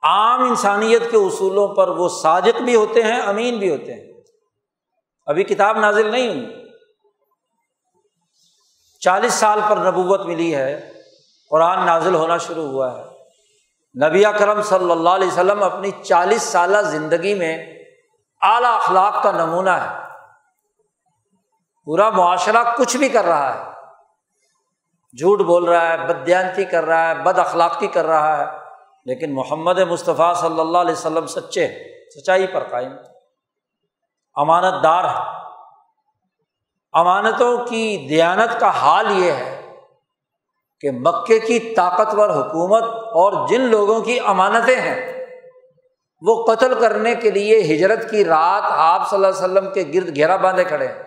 عام 0.02 0.42
انسانیت 0.42 1.11
کے 1.11 1.16
اصولوں 1.16 1.69
پر 1.69 1.88
وہ 1.88 2.09
صادق 2.09 2.62
بھی 2.62 2.75
ہوتے 2.75 3.02
ہیں، 3.02 3.21
امین 3.21 3.59
بھی 3.59 3.71
ہوتے 3.71 3.95
ہیں۔ 3.95 4.12
ابھی 5.26 5.45
کتاب 5.45 5.78
نازل 5.78 6.11
نہیں 6.11 6.28
ہوئی۔ 6.28 6.71
چالیس 9.00 9.35
سال 9.35 9.61
پر 9.69 9.76
نبوت 9.76 10.21
ملی 10.21 10.57
ہے، 10.57 10.92
قرآن 11.50 11.87
نازل 11.87 12.14
ہونا 12.14 12.37
شروع 12.37 12.64
ہوا 12.64 12.99
ہے۔ 12.99 13.04
نبی 14.07 14.23
کرم 14.38 14.62
صلی 14.62 14.90
اللہ 14.90 15.09
علیہ 15.09 15.28
وسلم 15.28 15.62
اپنی 15.62 15.90
چالیس 15.90 16.42
سالہ 16.42 16.83
زندگی 16.83 17.35
میں 17.35 17.78
اعلیٰ 18.42 18.75
اخلاق 18.75 19.23
کا 19.23 19.30
نمونہ 19.30 19.71
ہے۔ 19.71 19.88
پورا 21.85 22.11
معاشرہ 22.11 22.64
کچھ 22.76 22.97
بھی 22.97 23.09
کر 23.09 23.25
رہا 23.25 23.54
ہے۔ 23.54 23.71
جھوٹ 25.19 25.40
بول 25.40 25.64
رہا 25.64 25.92
ہے 25.92 26.07
بدیانتی 26.07 26.64
کر 26.64 26.85
رہا 26.85 27.09
ہے، 27.09 27.14
بد 27.14 27.38
اخلاقی 27.38 27.87
کر 27.87 28.07
رہا 28.07 28.38
ہے۔ 28.38 28.60
لیکن 29.04 29.35
محمد 29.35 29.78
مصطفیٰ 29.78 30.35
صلی 30.35 30.61
اللہ 30.61 30.78
علیہ 30.78 30.92
وسلم 30.92 31.26
سچے 31.26 31.69
سچائی 32.16 32.47
پر 32.47 32.64
قائم 32.64 32.92
امانت 34.35 34.85
دار 34.85 35.04
ہے 35.04 35.38
امانتوں 36.92 37.66
کی 37.66 38.07
دیانت 38.09 38.61
کا 38.61 38.71
حال 38.71 39.07
یہ 39.11 39.33
ہے 39.33 39.57
کہ 40.80 40.90
مکے 40.90 41.38
کی 41.38 41.75
طاقتور 41.75 42.28
حکومت 42.28 42.83
اور 43.21 43.49
جن 43.49 43.61
لوگوں 43.61 44.00
کی 44.00 44.19
امانتیں 44.21 44.80
ہیں، 44.80 45.26
وہ 46.23 46.47
قتل 46.47 46.80
کرنے 46.80 47.14
کے 47.14 47.30
لیے 47.30 47.61
ہجرت 47.61 48.11
کی 48.11 48.25
رات 48.25 48.62
آپ 48.64 49.11
صلی 49.11 49.16
اللہ 49.16 49.26
علیہ 49.26 49.45
وسلم 49.45 49.73
کے 49.73 49.85
گرد 49.95 50.14
گھیرا 50.16 50.37
باندھے 50.37 50.64
کھڑے 50.64 50.88
ہیں۔ 50.88 51.02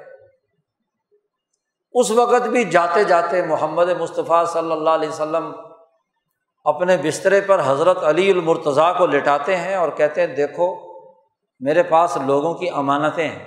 اس 1.93 2.11
وقت 2.11 2.47
بھی 2.47 2.63
جاتے 2.63 3.03
جاتے 3.03 3.41
محمد 3.41 3.89
مصطفیٰ 3.89 4.45
صلی 4.45 4.71
اللہ 4.71 4.89
علیہ 4.89 5.09
وسلم 5.09 5.51
اپنے 6.63 6.97
بسترے 6.97 7.41
پر 7.41 7.61
حضرت 7.65 8.03
علی 8.03 8.31
المرتضیٰ 8.31 8.97
کو 8.97 9.05
لٹاتے 9.05 9.57
ہیں 9.57 9.75
اور 9.75 9.89
کہتے 9.89 10.21
ہیں، 10.21 10.35
دیکھو، 10.35 10.93
میرے 11.59 11.83
پاس 11.83 12.17
لوگوں 12.25 12.53
کی 12.53 12.69
امانتیں 12.69 13.29
ہیں۔ 13.29 13.45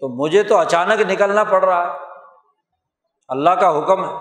تو 0.00 0.24
مجھے 0.24 0.42
تو 0.42 0.58
اچانک 0.58 1.10
نکلنا 1.10 1.44
پڑ 1.44 1.64
رہا 1.64 1.92
ہے۔ 1.92 1.98
اللہ 3.28 3.50
کا 3.50 3.78
حکم 3.78 4.04
ہے۔ 4.04 4.14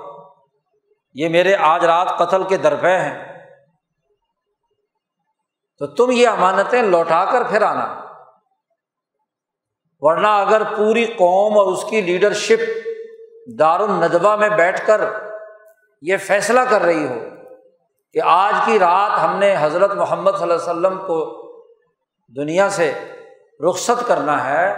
یہ 1.13 1.29
میرے 1.29 1.55
آج 1.55 1.85
رات 1.85 2.17
قتل 2.17 2.43
کے 2.43 2.57
درپے 2.57 2.99
ہیں۔ 2.99 3.47
تو 5.79 5.87
تم 5.87 6.11
یہ 6.11 6.27
امانتیں 6.27 6.81
لوٹا 6.81 7.25
کر 7.25 7.43
پھر 7.43 7.61
آنا۔ 7.61 8.01
ورنہ 9.99 10.27
اگر 10.27 10.61
پوری 10.77 11.05
قوم 11.05 11.57
اور 11.57 11.73
اس 11.73 11.85
کی 11.89 12.01
لیڈرشپ 12.01 12.87
دار 13.59 13.79
الندبہ 13.79 14.35
میں 14.35 14.49
بیٹھ 14.49 14.87
کر 14.87 15.01
یہ 16.01 16.17
فیصلہ 16.17 16.59
کر 16.69 16.81
رہی 16.81 17.07
ہو۔ 17.07 17.44
کہ 18.15 18.21
آج 18.23 18.53
کی 18.65 18.79
رات 18.79 19.23
ہم 19.23 19.37
نے 19.37 19.55
حضرت 19.59 19.93
محمد 19.93 20.31
صلی 20.31 20.41
اللہ 20.41 20.53
علیہ 20.53 20.71
وسلم 20.71 20.97
کو 20.97 21.41
دنیا 22.35 22.69
سے 22.69 22.93
رخصت 23.69 24.07
کرنا 24.07 24.49
ہے 24.49 24.71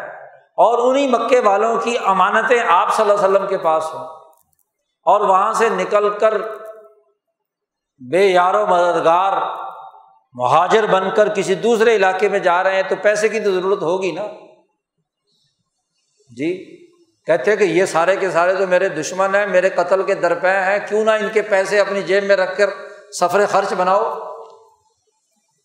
اور 0.57 0.77
انہیں 0.77 1.07
مکے 1.07 1.39
والوں 1.39 1.77
کی 1.83 1.95
امانتیں 2.05 2.59
آپ 2.67 2.95
صلی 2.95 3.09
اللہ 3.09 3.13
علیہ 3.13 3.29
وسلم 3.29 3.47
کے 3.47 3.57
پاس 3.57 3.83
ہوں 3.93 4.05
اور 5.05 5.21
وہاں 5.21 5.53
سے 5.53 5.69
نکل 5.69 6.09
کر 6.09 6.37
بے 7.99 8.25
یار 8.27 8.53
و 8.53 8.65
مددگار 8.65 9.33
مہاجر 10.33 10.85
بن 10.85 11.09
کر 11.15 11.33
کسی 11.33 11.55
دوسرے 11.55 11.95
علاقے 11.95 12.29
میں 12.29 12.39
جا 12.39 12.63
رہے 12.63 12.75
ہیں 12.75 12.83
تو 12.83 12.95
پیسے 13.01 13.29
کی 13.29 13.39
تو 13.39 13.51
ضرورت 13.51 13.81
ہوگی 13.81 14.11
نا؟ 14.11 14.23
جی 16.37 16.77
کہتے 17.25 17.55
کہ 17.55 17.63
یہ 17.63 17.85
سارے 17.85 18.15
کے 18.15 18.31
سارے 18.31 18.55
تو 18.55 18.67
میرے 18.67 18.89
دشمن 18.89 19.35
ہیں، 19.35 19.47
میرے 19.47 19.69
قتل 19.69 20.03
کے 20.03 20.15
درپے 20.15 20.49
ہیں، 20.49 20.79
کیوں 20.89 21.05
نہ 21.05 21.11
ان 21.11 21.29
کے 21.33 21.41
پیسے 21.41 21.79
اپنی 21.79 22.01
جیب 22.01 22.23
میں 22.23 22.35
رکھ 22.35 22.57
کر 22.57 22.69
سفر 23.11 23.45
خرچ 23.49 23.73
بناؤ۔ 23.73 24.13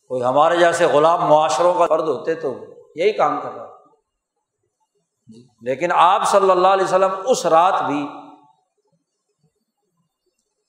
کوئی 0.09 0.25
ہمارے 0.25 0.57
جیسے 0.57 0.87
غلام 0.87 1.21
معاشروں 1.25 1.75
کا 1.75 1.87
فرد 1.87 2.09
ہوتے 2.09 2.35
تو 2.35 2.55
یہی 2.95 3.13
کام 3.13 3.41
کر 3.41 3.53
رہا۔ 3.53 3.67
جی 5.27 5.47
لیکن 5.63 5.93
آپ 5.93 6.29
صلی 6.29 6.51
اللہ 6.51 6.69
علیہ 6.69 6.85
وسلم 6.85 7.15
اس 7.27 7.47
رات 7.47 7.83
بھی 7.83 8.09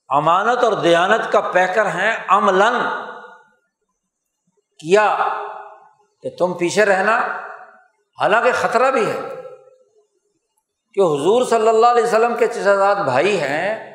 امانت 0.09 0.63
اور 0.63 0.73
دیانت 0.73 1.31
کا 1.31 1.41
پیکر 1.41 1.85
ہیں 1.85 2.15
املن 2.27 2.89
کیا 4.79 5.17
کہ 6.21 6.29
تم 6.39 6.53
پیچھے 6.53 6.85
رہنا۔ 6.85 7.17
حالانکہ 8.21 8.51
خطرہ 8.51 8.91
بھی 8.91 9.11
ہے 9.11 9.19
کہ 10.93 10.99
حضور 10.99 11.45
صلی 11.45 11.67
اللہ 11.67 11.85
علیہ 11.85 12.03
وسلم 12.03 12.35
کے 12.39 12.47
چشاد 12.47 12.95
بھائی 12.95 13.41
ہیں۔ 13.41 13.92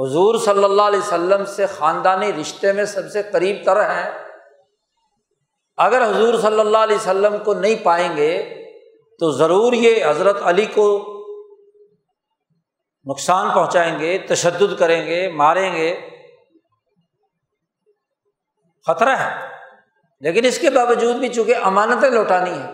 حضور 0.00 0.34
صلی 0.38 0.64
اللہ 0.64 0.82
علیہ 0.82 0.98
وسلم 0.98 1.44
سے 1.44 1.66
خاندانی 1.66 2.32
رشتے 2.32 2.72
میں 2.72 2.84
سب 2.84 3.10
سے 3.12 3.22
قریب 3.22 3.56
تر 3.64 3.80
ہیں۔ 3.80 4.10
اگر 5.76 6.10
حضور 6.10 6.34
صلی 6.38 6.60
اللہ 6.60 6.78
علیہ 6.78 6.96
وسلم 6.96 7.36
کو 7.44 7.54
نہیں 7.54 7.84
پائیں 7.84 8.16
گے، 8.16 8.62
تو 9.20 9.30
ضرور 9.30 9.72
یہ 9.72 10.04
حضرت 10.06 10.42
علی 10.42 10.66
کو 10.66 11.16
نقصان 13.06 13.54
پہنچائیں 13.54 13.98
گے، 13.98 14.18
تشدد 14.18 14.78
کریں 14.78 15.06
گے، 15.06 15.28
ماریں 15.28 15.74
گے۔ 15.74 16.00
خطرہ 18.86 19.16
ہے۔ 19.16 19.48
لیکن 20.20 20.44
اس 20.44 20.58
کے 20.58 20.70
باوجود 20.70 21.16
بھی 21.16 21.28
چونکہ 21.28 21.54
امانتیں 21.62 22.10
لوٹانی 22.10 22.50
ہیں، 22.50 22.72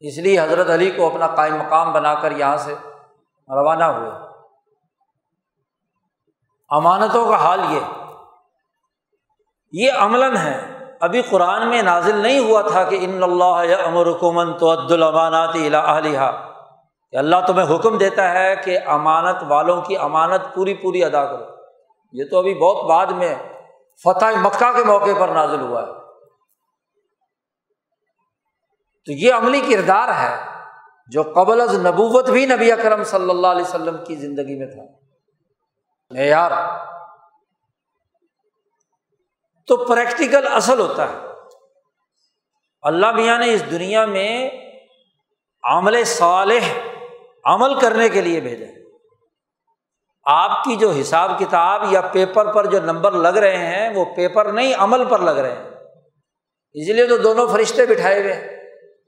اس 0.00 0.18
لیے 0.18 0.40
حضرت 0.40 0.70
علی 0.70 0.90
کو 0.90 1.06
اپنا 1.06 1.26
قائم 1.26 1.56
مقام 1.56 1.92
بنا 1.92 2.14
کر 2.14 2.30
یہاں 2.30 2.56
سے 2.56 2.74
روانہ 3.48 3.84
ہوئے۔ 3.84 4.31
امانتوں 6.76 7.28
کا 7.28 7.36
حال 7.36 7.60
یہ۔ 7.70 7.80
یہ 9.72 9.92
عملاً 9.92 10.36
ہے۔ 10.36 10.72
ابھی 11.00 11.22
قرآن 11.22 11.68
میں 11.68 11.82
نازل 11.82 12.16
نہیں 12.16 12.38
ہوا 12.38 12.62
تھا 12.62 12.84
کہ 12.84 12.98
ان 13.00 13.22
اللہ 13.22 13.84
امرکمن 13.84 14.58
تو 14.58 14.72
عد 14.72 14.92
الاماناتی 14.92 15.66
الحلیہ 15.66 16.20
کہ 17.10 17.16
اللہ 17.16 17.36
تمہیں 17.46 17.76
حکم 17.76 17.98
دیتا 17.98 18.30
ہے 18.30 18.56
کہ 18.56 18.78
امانت 18.86 19.36
والوں 19.48 19.80
کی 19.80 19.96
امانت 19.96 20.54
پوری 20.54 20.74
پوری 20.74 21.04
ادا 21.04 21.26
کرو۔ 21.26 21.44
یہ 22.12 22.24
تو 22.30 22.38
ابھی 22.38 22.54
بہت 22.54 22.90
بعد 22.90 23.06
میں 23.06 23.34
فتح 24.04 24.26
مکہ 24.36 24.72
کے 24.76 24.84
موقع 24.84 25.10
پر 25.18 25.28
نازل 25.28 25.60
ہوا 25.60 25.82
ہے۔ 25.82 25.92
تو 29.06 29.12
یہ 29.12 29.34
عملی 29.34 29.60
کردار 29.60 30.08
ہے 30.08 30.36
جو 31.08 31.22
قبل 31.22 31.60
از 31.60 31.86
نبوت 31.86 32.30
بھی 32.30 32.46
نبی 32.46 32.72
اکرم 32.72 33.04
صلی 33.04 33.30
اللہ 33.30 33.46
علیہ 33.46 33.62
وسلم 33.62 33.96
کی 34.04 34.14
زندگی 34.14 34.58
میں 34.58 34.66
تھا۔ 34.66 35.01
معیار 36.12 36.50
تو 39.66 39.76
پریکٹیکل 39.76 40.46
اصل 40.52 40.80
ہوتا 40.80 41.08
ہے۔ 41.08 41.16
اللہ 42.82 43.12
میاں 43.12 43.38
نے 43.38 43.54
اس 43.54 43.70
دنیا 43.70 44.04
میں 44.04 44.50
عمل 45.62 46.04
صالح 46.04 46.78
عمل 47.44 47.80
کرنے 47.80 48.08
کے 48.08 48.20
لیے 48.20 48.40
بھیجا 48.40 48.66
آپ 50.24 50.64
کی 50.64 50.76
جو 50.76 50.90
حساب 50.90 51.30
کتاب 51.38 51.82
یا 51.90 52.00
پیپر 52.00 52.52
پر 52.52 52.66
جو 52.66 52.80
نمبر 52.80 53.12
لگ 53.12 53.28
رہے 53.28 53.56
ہیں، 53.56 53.90
وہ 53.94 54.04
پیپر 54.04 54.52
نہیں، 54.52 54.74
عمل 54.78 55.04
پر 55.08 55.18
لگ 55.18 55.30
رہے 55.30 55.52
ہیں۔ 55.52 55.70
اس 56.72 56.88
لیے 56.88 57.06
تو 57.06 57.16
دونوں 57.16 57.48
فرشتے 57.48 57.86
بٹھائے 57.86 58.20
ہوئے 58.20 58.64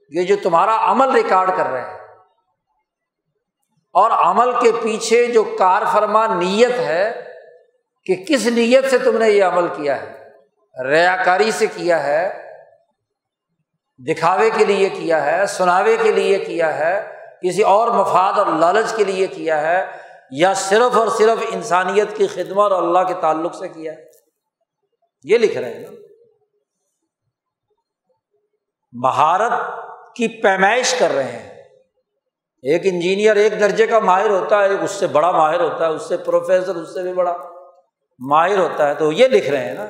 یہ 0.09 0.23
جو 0.23 0.35
تمہارا 0.43 0.91
عمل 0.91 1.11
ریکارڈ 1.11 1.49
کر 1.57 1.65
رہے 1.65 1.81
ہیں۔ 1.81 2.04
اور 3.95 4.11
عمل 4.11 4.51
کے 4.59 4.71
پیچھے 4.83 5.27
جو 5.27 5.55
کار 5.59 5.81
فرما 5.93 6.27
نیت 6.27 6.71
ہے 6.71 7.33
کہ 8.05 8.15
کس 8.27 8.45
نیت 8.45 8.89
سے 8.89 8.97
تم 8.97 9.17
نے 9.17 9.29
یہ 9.29 9.43
عمل 9.43 9.67
کیا 9.67 10.01
ہے؟ 10.01 10.29
ریا 10.83 11.15
کاری 11.25 11.51
سے 11.51 11.67
کیا 11.67 12.03
ہے؟ 12.03 12.51
دکھاوے 13.97 14.49
کے 14.49 14.65
لیے 14.65 14.89
کیا 14.89 15.25
ہے؟ 15.25 15.45
سناوے 15.45 15.97
کے 16.03 16.11
لیے 16.11 16.39
کیا 16.39 16.77
ہے؟ 16.77 17.11
کسی 17.43 17.61
اور 17.61 17.87
مفاد 17.87 18.33
اور 18.33 18.47
لالچ 18.47 18.95
کے 18.95 19.03
لیے 19.03 19.27
کیا 19.27 19.61
ہے؟ 19.61 19.85
یا 20.31 20.53
صرف 20.53 20.97
اور 20.97 21.07
صرف 21.07 21.39
انسانیت 21.53 22.17
کی 22.17 22.27
خدمت 22.27 22.71
اور 22.71 22.83
اللہ 22.83 22.99
کے 23.07 23.13
تعلق 23.21 23.55
سے 23.55 23.67
کیا 23.67 23.93
ہے؟ 23.93 24.05
یہ 25.23 25.37
لکھ 25.37 25.57
رہے 25.57 25.73
ہیں 25.73 25.79
نا۔ 25.79 25.91
مہارت 28.93 29.51
کی 30.15 30.41
پیمائش 30.41 30.95
کر 30.99 31.11
رہے 31.11 31.23
ہیں۔ 31.23 31.54
ایک 32.61 32.81
انجینئر 32.85 33.35
ایک 33.35 33.59
درجے 33.59 33.87
کا 33.87 33.99
ماہر 33.99 34.29
ہوتا 34.29 34.63
ہے، 34.63 34.83
اس 34.83 34.91
سے 34.91 35.07
بڑا 35.07 35.31
ماہر 35.31 35.61
ہوتا 35.61 35.85
ہے، 35.85 35.89
اس 35.89 36.07
سے 36.07 36.17
پروفیسر، 36.17 36.75
اس 36.75 36.93
سے 36.93 37.01
بھی 37.01 37.13
بڑا 37.13 37.37
ماہر 38.19 38.57
ہوتا 38.57 38.89
ہے، 38.89 38.95
تو 38.95 39.11
یہ 39.11 39.27
لکھ 39.27 39.49
رہے 39.49 39.65
ہیں 39.65 39.73
نا۔ 39.73 39.83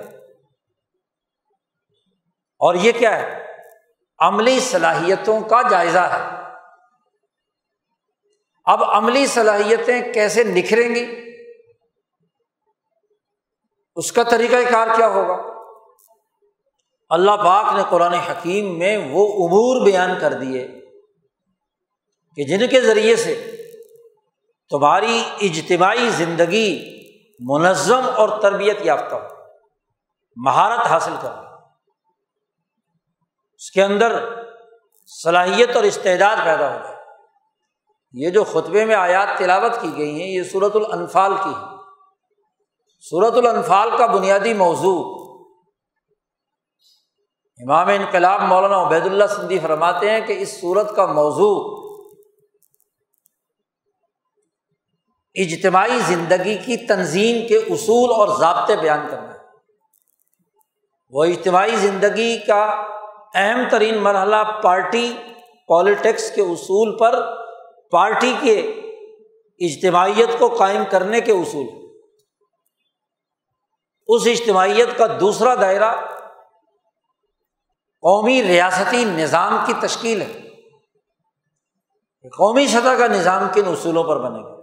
اور 2.60 2.76
یہ 2.76 2.92
کیا 2.92 3.18
ہے؟ 3.20 3.46
عملی 4.20 4.60
صلاحیتوں 4.60 5.42
کا 5.42 5.62
جائزہ 5.70 6.00
ہے۔ 6.00 6.44
اب 8.66 8.84
عملی 8.84 9.26
صلاحیتیں 9.26 10.14
کیسے 10.14 10.44
نکھریں 10.44 10.96
گی؟ 10.96 11.32
اس 13.96 14.12
کا 14.12 14.24
طریقہ 14.24 14.56
کار 14.72 14.88
کیا 14.96 15.08
ہوگا؟ 15.08 15.60
اللہ 17.10 17.32
پاک 17.32 17.76
نے 17.76 17.84
قرآن 17.90 18.14
حکیم 18.14 18.80
میں 18.80 18.98
وہ 18.98 19.48
امور 19.48 19.86
بیان 19.86 20.12
کر 20.22 20.34
دیے۔ 20.34 20.85
کہ 22.36 22.44
جن 22.44 22.68
کے 22.68 22.82
ذریعے 22.82 23.16
سے 23.16 23.52
تمہاری 24.70 25.24
اجتماعی 25.42 26.10
زندگی 26.10 26.96
منظم 27.40 28.02
اور 28.16 28.30
تربیت 28.42 28.78
یافتہ 28.82 29.16
ہو، 29.16 29.28
مہارت 30.36 30.86
حاصل 30.88 31.16
کر 31.22 31.30
اس 33.56 33.72
کے 33.72 33.84
اندر 33.84 34.30
صلاحیت 35.24 35.76
اور 35.76 35.84
استعداد 35.84 36.36
پیدا 36.46 36.74
ہو۔ 36.74 36.80
جائے 36.84 36.96
یہ 38.14 38.30
جو 38.30 38.44
خطبے 38.44 38.86
میں 38.86 38.96
آیات 38.96 39.38
تلاوت 39.38 39.82
کی 39.82 39.98
گئی 39.98 40.22
ہیں، 40.22 40.28
یہ 40.28 40.44
صورت 40.44 40.76
الانفال 40.76 41.34
کی 41.44 41.50
ہے 41.50 41.74
صورت 43.10 43.34
الانفال 43.34 43.90
کا 43.98 44.06
بنیادی 44.06 44.54
موضوع 44.54 45.00
امام 47.60 47.88
انقلاب 47.88 48.42
مولانا 48.42 48.88
عبید 48.88 49.06
اللہ 49.06 49.28
سندی 49.28 49.60
فرماتے 49.60 50.10
ہیں 50.10 50.20
کہ 50.20 50.34
اس 50.34 50.62
صورت 50.62 50.96
کا 50.96 51.06
موضوع 51.06 51.85
اجتماعی 55.36 56.00
زندگی 56.08 56.58
کی 56.58 56.78
تنظیم 56.78 57.48
کے 57.48 57.58
اصول 57.58 58.10
اور 58.10 58.40
ضابطے 58.40 58.76
بیان 58.76 59.08
کرنا 59.12 59.34
ہے۔ 59.34 59.40
وہ 61.10 61.24
اجتماعی 61.24 61.76
زندگی 61.76 62.38
کا 62.38 62.64
اہم 63.36 63.64
ترین 63.72 63.98
مرحلہ 63.98 64.36
پارٹی 64.64 65.18
پالیٹکس 65.68 66.32
کے 66.32 66.42
اصول 66.42 66.98
پر 66.98 67.36
پارٹی 67.92 68.34
کے 68.42 68.60
اجتماعیت 69.60 70.40
کو 70.40 70.48
قائم 70.48 70.84
کرنے 70.92 71.22
کے 71.22 71.32
اصول 71.32 71.86
اس 74.08 74.22
اجتماعیت 74.26 74.98
کا 74.98 75.06
دوسرا 75.20 75.56
دائرہ 75.56 75.96
قومی 78.02 78.44
ریاستی 78.44 79.06
نظام 79.06 79.58
کی 79.66 79.74
تشکیل 79.82 80.22
ہے۔ 80.22 80.42
قومی 82.38 82.68
سطح 82.68 82.98
کا 82.98 83.08
نظام 83.08 83.48
کن 83.54 83.62
اصولوں 83.66 84.04
پر 84.04 84.20
بنے 84.20 84.44
گا؟ 84.44 84.55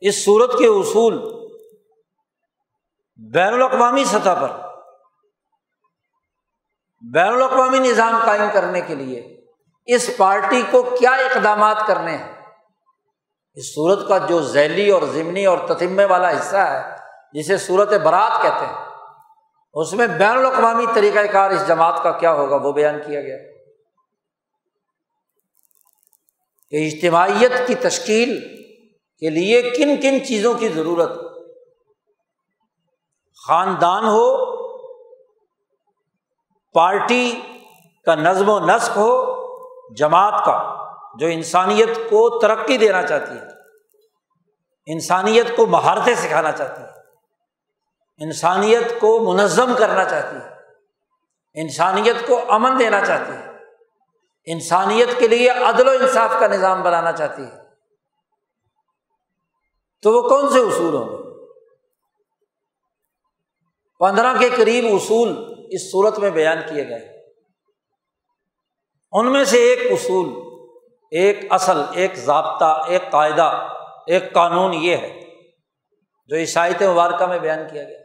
اس 0.00 0.24
صورت 0.24 0.58
کے 0.58 0.66
اصول 0.66 1.40
بین 3.16 3.54
الاقوامی 3.54 4.04
سطح 4.04 4.34
پر، 4.40 4.50
بین 7.12 7.28
الاقوامی 7.28 7.78
نظام 7.78 8.22
قائم 8.26 8.42
کرنے 8.52 8.80
کے 8.80 8.94
لیے 8.94 9.40
اس 9.86 10.10
پارٹی 10.16 10.62
کو 10.70 10.82
کیا 10.82 11.10
اقدامات 11.10 11.76
کرنے 11.86 12.16
ہیں؟ 12.16 12.32
اس 13.54 13.74
صورت 13.74 14.08
کا 14.08 14.18
جو 14.18 14.42
ذیلی 14.42 14.90
اور 14.90 15.02
ضمنی 15.02 15.46
اور 15.46 15.58
تتمے 15.68 16.04
والا 16.04 16.30
حصہ 16.30 16.56
ہے، 16.56 16.96
جسے 17.32 17.58
صورت 17.58 17.92
برات 17.92 18.42
کہتے 18.42 18.66
ہیں، 18.66 18.86
اس 19.74 19.92
میں 19.92 20.06
بین 20.06 20.38
الاقوامی 20.38 20.86
طریقۂ 20.94 21.32
کار 21.32 21.50
اس 21.50 21.68
جماعت 21.68 22.02
کا 22.02 22.10
کیا 22.10 22.32
ہوگا؟ 22.32 22.56
وہ 22.56 22.72
بیان 22.72 23.00
کیا 23.06 23.20
گیا۔ 23.20 23.36
کہ 26.70 26.86
اجتماعیت 26.86 27.52
کی 27.66 27.74
تشکیل 27.74 28.59
کے 29.22 29.30
لیے 29.30 29.62
کن 29.70 29.96
کن 30.02 30.24
چیزوں 30.24 30.54
کی 30.54 30.68
ضرورت 30.68 31.10
خاندان 33.40 34.04
ہو، 34.04 34.26
پارٹی 36.74 37.40
کا 38.06 38.14
نظم 38.14 38.48
و 38.48 38.58
نسق 38.66 38.96
ہو، 38.96 39.10
جماعت 39.94 40.44
کا، 40.44 40.56
جو 41.18 41.26
انسانیت 41.26 41.96
کو 42.10 42.28
ترقی 42.38 42.76
دینا 42.76 43.02
چاہتی 43.02 43.34
ہے، 43.34 43.48
انسانیت 44.88 45.56
کو 45.56 45.66
مہارتیں 45.66 46.14
سکھانا 46.14 46.52
چاہتی 46.52 46.82
ہے، 46.82 46.88
انسانیت 48.20 48.98
کو 49.00 49.18
منظم 49.32 49.74
کرنا 49.78 50.04
چاہتی 50.04 50.36
ہے، 50.36 50.48
انسانیت 51.56 52.26
کو 52.26 52.40
امن 52.48 52.78
دینا 52.78 53.00
چاہتی 53.00 53.32
ہے، 53.32 53.46
انسانیت 54.46 55.18
کے 55.18 55.28
لیے 55.28 55.48
عدل 55.50 55.88
و 55.88 55.90
انصاف 55.90 56.38
کا 56.40 56.46
نظام 56.46 56.82
بنانا 56.82 57.12
چاہتی 57.12 57.42
ہے۔ 57.42 57.59
تو 60.02 60.12
وہ 60.12 60.28
کون 60.28 60.48
سے 60.48 60.58
اصول 60.58 60.94
ہوں 60.94 61.08
گے؟ 61.08 61.20
پندرہ 63.98 64.38
کے 64.38 64.50
قریب 64.56 64.84
اصول 64.84 65.54
اس 65.70 65.92
صورت 65.92 66.18
میں 66.18 66.30
بیان 66.30 66.58
کیے 66.68 66.88
گئے 66.88 67.20
ان 69.12 69.32
میں 69.32 69.44
سے 69.44 69.56
ایک 69.56 69.92
اصول، 69.92 70.28
ایک 71.10 71.36
اصل، 71.50 71.80
ایک 71.92 72.14
ضابطہ، 72.14 72.84
ایک 72.88 73.10
قاعدہ، 73.10 73.68
ایک 74.06 74.32
قانون 74.32 74.74
یہ 74.74 74.96
ہے، 74.96 75.20
جو 76.28 76.36
عیسائیت 76.36 76.82
مبارکہ 76.82 77.26
میں 77.26 77.38
بیان 77.38 77.58
کیا 77.72 77.84
گیا۔ 77.84 77.98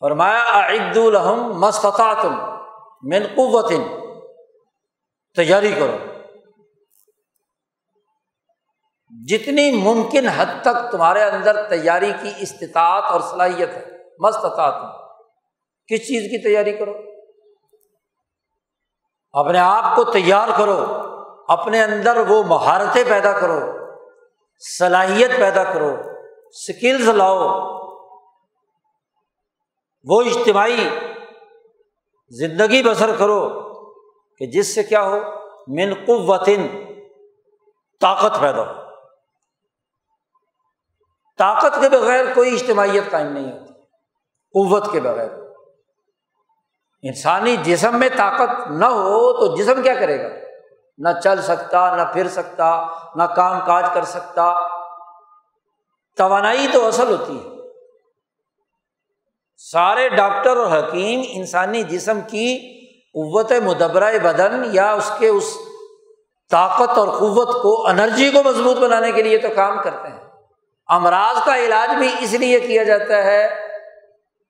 فرمایا 0.00 0.68
عید 0.68 0.96
الحم 0.96 1.60
مستطاطم 1.60 2.34
من 3.02 3.26
قوت، 3.34 3.72
تیاری 5.34 5.72
کرو۔ 5.78 6.13
جتنی 9.22 9.70
ممکن 9.70 10.28
حد 10.28 10.62
تک 10.62 10.92
تمہارے 10.92 11.22
اندر 11.22 11.68
تیاری 11.68 12.12
کی 12.22 12.32
استطاعت 12.38 13.04
اور 13.04 13.20
صلاحیت 13.20 13.68
ہے 13.68 13.86
مستطاط 14.18 14.74
کس 15.86 15.98
چیز 15.98 16.22
کی 16.30 16.42
تیاری 16.42 16.72
کرو؟ 16.72 16.92
اپنے 19.32 19.58
آپ 19.58 19.96
کو 19.96 20.04
تیار 20.04 20.48
کرو، 20.58 20.84
اپنے 21.48 21.82
اندر 21.82 22.16
وہ 22.16 22.42
مہارتیں 22.42 23.04
پیدا 23.08 23.32
کرو، 23.32 23.60
صلاحیت 24.78 25.30
پیدا 25.38 25.64
کرو 25.64 25.96
اسکلز 26.46 27.08
لاؤ۔ 27.08 27.38
وہ 30.04 30.22
اجتماعی 30.22 30.88
زندگی 32.28 32.82
بسر 32.82 33.10
کرو 33.18 33.48
کہ 34.38 34.46
جس 34.46 34.74
سے 34.74 34.82
کیا 34.82 35.02
ہو؟ 35.02 35.18
من 35.68 35.94
قوتن، 36.06 36.66
طاقت 38.00 38.40
پیدا 38.40 38.62
ہو۔ 38.62 38.83
طاقت 41.38 41.80
کے 41.80 41.88
بغیر 41.88 42.24
کوئی 42.34 42.54
اجتماعیت 42.54 43.10
قائم 43.10 43.26
نہیں 43.26 43.52
ہوتی، 43.52 43.72
قوت 44.54 44.92
کے 44.92 45.00
بغیر۔ 45.00 45.28
انسانی 47.02 47.56
جسم 47.56 47.96
میں 47.96 48.08
طاقت 48.16 48.70
نہ 48.70 48.84
ہو 48.84 49.32
تو 49.32 49.56
جسم 49.56 49.82
کیا 49.82 49.94
کرے 49.94 50.22
گا؟ 50.22 50.28
نہ 50.98 51.08
چل 51.24 51.42
سکتا، 51.42 51.96
نہ 51.96 52.02
پھر 52.12 52.28
سکتا، 52.28 52.86
نہ 53.16 53.22
کام 53.22 53.60
کاج 53.66 53.84
کر 53.94 54.04
سکتا۔ 54.04 54.68
توانائی 56.16 56.66
تو 56.72 56.86
اصل 56.86 57.10
ہوتی 57.10 57.38
ہے۔ 57.38 57.48
سارے 59.56 60.08
ڈاکٹر 60.08 60.56
اور 60.56 60.78
حکیم 60.78 61.22
انسانی 61.28 61.82
جسم 61.82 62.20
کی 62.20 62.58
قوت 63.06 63.52
مدبرۂ 63.52 64.18
بدن 64.22 64.62
یا 64.72 64.92
اس 64.92 65.10
کے 65.18 65.28
اس 65.28 65.56
طاقت 66.50 66.98
اور 66.98 67.08
قوت 67.08 67.62
کو، 67.62 67.86
انرجی 67.86 68.30
کو 68.30 68.42
مضبوط 68.42 68.76
بنانے 68.76 69.12
کے 69.12 69.22
لیے 69.22 69.38
تو 69.38 69.48
کام 69.56 69.82
کرتے 69.84 70.08
ہیں۔ 70.08 70.23
امراض 70.88 71.44
کا 71.44 71.56
علاج 71.56 71.96
بھی 71.98 72.14
اس 72.18 72.32
لیے 72.32 72.60
کیا 72.60 72.82
جاتا 72.82 73.16
ہے 73.16 73.68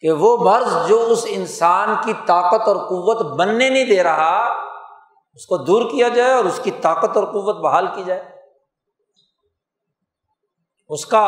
کہ 0.00 0.12
وہ 0.12 0.36
مرض 0.36 0.88
جو 0.88 1.06
اس 1.10 1.24
انسان 1.28 1.94
کی 2.04 2.12
طاقت 2.26 2.68
اور 2.68 2.76
قوت 2.76 3.38
بننے 3.38 3.68
نہیں 3.68 3.84
دے 3.84 4.02
رہا، 4.02 4.46
اس 5.34 5.46
کو 5.46 5.56
دور 5.56 5.82
کیا 5.82 6.08
جائے 6.08 6.32
اور 6.32 6.44
اس 6.44 6.60
کی 6.62 6.70
طاقت 6.70 7.16
اور 7.16 7.24
قوت 7.24 7.56
بحال 7.56 7.86
کی 7.94 8.02
جائے۔ 8.02 8.24
اس 10.88 11.06
کا 11.06 11.24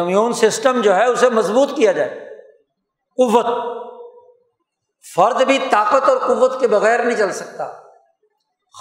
امیون 0.00 0.32
سسٹم 0.32 0.80
جو 0.80 0.94
ہے، 0.94 1.04
اسے 1.04 1.30
مضبوط 1.30 1.76
کیا 1.76 1.92
جائے۔ 1.92 2.30
قوت۔ 3.16 3.46
فرد 5.14 5.42
بھی 5.42 5.58
طاقت 5.70 6.08
اور 6.08 6.16
قوت 6.16 6.60
کے 6.60 6.68
بغیر 6.68 7.04
نہیں 7.04 7.18
چل 7.18 7.32
سکتا۔ 7.32 7.72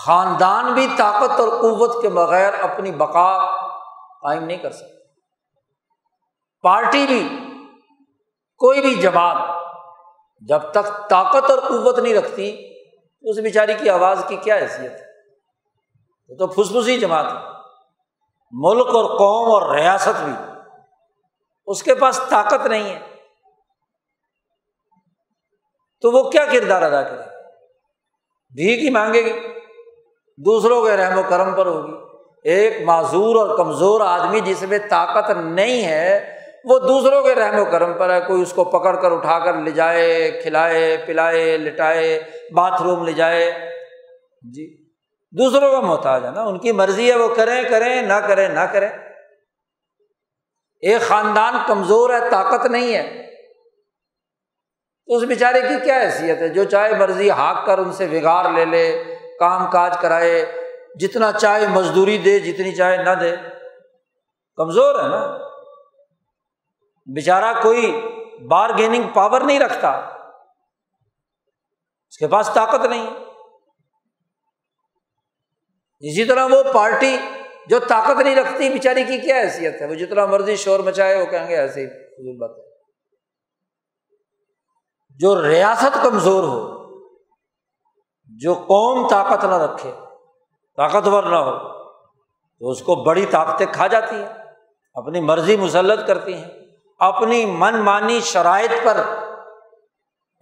خاندان 0.06 0.74
بھی 0.74 0.88
طاقت 0.98 1.40
اور 1.40 1.50
قوت 1.50 2.02
کے 2.02 2.10
بغیر 2.10 2.54
اپنی 2.54 2.92
بقا 2.92 3.53
قائم 4.24 4.44
نہیں 4.44 4.58
کر 4.58 4.72
سکتا 4.72 4.94
پارٹی 6.62 7.08
بھی، 7.08 7.30
کوئی 8.58 8.82
بھی 8.82 8.96
جماعت 8.96 9.64
جب 10.42 10.60
تک 10.72 11.10
طاقت 11.10 11.52
اور 11.52 11.60
قوت 11.60 12.00
نہیں 12.00 12.14
رکھتی، 12.14 12.74
اس 13.22 13.40
بیچاری 13.40 13.74
کی 13.74 13.90
آواز 13.90 14.26
کی 14.28 14.36
کیا 14.36 14.56
حیثیت 14.56 14.92
ہے؟ 14.92 15.06
وہ 16.30 16.36
تو 16.36 16.48
پھسپھسی 16.48 17.00
جماعت 17.00 17.26
ہے۔ 17.26 17.38
ملک 18.52 18.88
اور 18.88 19.18
قوم 19.18 19.52
اور 19.52 19.76
ریاست 19.76 20.24
بھی۔ 20.24 20.34
اس 21.66 21.84
کے 21.84 21.96
پاس 21.96 22.20
طاقت 22.30 22.68
نہیں 22.68 22.96
ہے۔ 22.96 23.16
تو 26.02 26.12
وہ 26.12 26.30
کیا 26.30 26.46
کردار 26.46 26.82
ادا 26.82 27.02
کرے؟ 27.02 27.24
بھیک 28.50 28.80
ہی 28.80 28.90
مانگے 28.90 29.26
گی۔ 29.26 29.60
دوسروں 30.38 30.86
کے 30.86 30.98
رحم 30.98 31.18
و 31.18 31.22
کرم 31.30 31.56
پر 31.56 31.66
ہوگی۔ 31.66 32.03
ایک 32.44 32.82
معذور 32.82 33.36
اور 33.36 33.58
کمزور 33.58 34.02
آدمی 34.02 34.40
جس 34.40 34.64
میں 34.64 34.80
طاقت 34.90 35.32
نہیں 35.32 35.86
ہے، 35.86 36.40
وہ 36.64 36.80
دوسروں 36.80 37.24
کے 37.24 37.36
رحم 37.36 37.60
و 37.60 37.66
کرم 37.66 37.94
پر 37.94 38.10
ہے۔ 38.10 38.22
کوئی 38.22 38.42
اس 38.42 38.54
کو 38.54 38.64
پکڑ 38.64 39.02
کر 39.02 39.12
اٹھا 39.12 39.40
کر 39.40 39.54
لے 39.54 39.72
جائے، 39.72 40.32
کھلائے، 40.44 40.98
پلائے، 41.06 41.58
لٹائے، 41.58 42.24
باتھ 42.54 42.82
روم 42.82 43.06
لے 43.06 43.12
جائے۔ 43.12 43.52
جی 44.42 44.84
دوسروں 45.32 45.72
کا 45.72 45.80
محتاج 45.80 46.26
ہے 46.26 46.32
نا۔ 46.32 46.44
ان 46.44 46.60
کی 46.60 46.72
مرضی 46.72 47.12
ہے، 47.12 47.16
وہ 47.16 47.36
کریں 47.36 47.64
کریں، 47.70 48.02
نہ 48.02 48.14
کریں 48.14 48.50
نہ 48.50 48.60
کریں۔ 48.60 48.90
ایک 50.82 51.02
خاندان 51.02 51.54
کمزور 51.68 52.10
ہے، 52.10 52.30
طاقت 52.30 52.66
نہیں 52.66 52.96
ہے۔ 52.96 53.24
تو 55.06 55.16
اس 55.16 55.24
بیچارے 55.24 55.62
کی 55.62 55.76
کیا 55.84 56.02
حیثیت 56.02 56.38
ہے؟ 56.38 56.50
جو 56.50 56.64
چاہے 56.64 56.94
مرضی، 56.96 57.30
ہاک 57.30 57.66
کر 57.66 57.78
ان 57.78 57.92
سے 57.92 58.08
بگاڑ 58.08 58.50
لے 58.50 58.66
لے، 58.66 59.04
کام 59.40 59.72
کاج 59.72 59.98
کرائے۔ 60.02 60.63
جتنا 61.00 61.32
چاہے 61.32 61.68
مزدوری 61.68 62.18
دے، 62.18 62.40
جتنی 62.40 62.76
چاہے 62.76 62.98
نہ 62.98 63.10
دے۔ 63.10 63.36
کمزور 64.56 65.04
ہے 65.04 65.08
نا۔ 65.08 65.38
بیچارہ 67.14 67.62
کوئی 67.62 68.02
بارگیننگ 68.48 69.04
پاور 69.14 69.42
نہیں 69.42 69.60
رکھتا۔ 69.60 69.90
اس 72.10 72.18
کے 72.18 72.28
پاس 72.28 72.50
طاقت 72.54 72.86
نہیں۔ 72.86 73.08
اسی 76.00 76.26
طرح 76.26 76.46
وہ 76.46 76.74
پارٹی 76.74 77.18
جو 77.68 77.80
طاقت 77.80 78.22
نہیں 78.22 78.36
رکھتی، 78.36 78.70
بیچاری 78.70 79.04
کی 79.04 79.18
کیا 79.18 79.38
حیثیت 79.38 79.82
ہے؟ 79.82 79.88
وہ 79.88 79.94
جتنا 79.94 80.26
مرضی 80.26 80.56
شور 80.56 80.80
مچائے، 80.80 81.22
وہ 81.22 81.26
کہیں 81.26 81.48
گے 81.48 81.58
ایسے 81.58 81.86
ہی 81.86 82.38
بات 82.38 82.52
ہے۔ 82.58 82.64
جو 85.10 85.48
ریاست 85.48 85.98
کمزور 86.04 86.44
ہو، 86.44 86.84
جو 88.40 88.54
قوم 88.54 89.10
طاقت 89.10 89.46
نہ 89.46 89.56
رکھے 89.56 89.92
طاقتور 90.78 91.24
نہ 91.24 91.36
ہو، 91.36 91.84
تو 92.60 92.70
اس 92.70 92.82
کو 92.82 92.96
بڑی 92.96 93.26
طاقتیں 93.26 93.66
کھا 93.74 93.88
جاتی 93.88 94.16
ہیں، 94.16 94.30
اپنی 94.94 95.20
مرضی 95.20 95.58
مسلط 95.58 96.08
کرتی 96.08 96.34
ہیں، 96.34 96.48
اپنی 97.00 97.46
من 97.46 97.80
مانی 97.80 98.20
شرائط 98.20 98.72
پر 98.84 98.98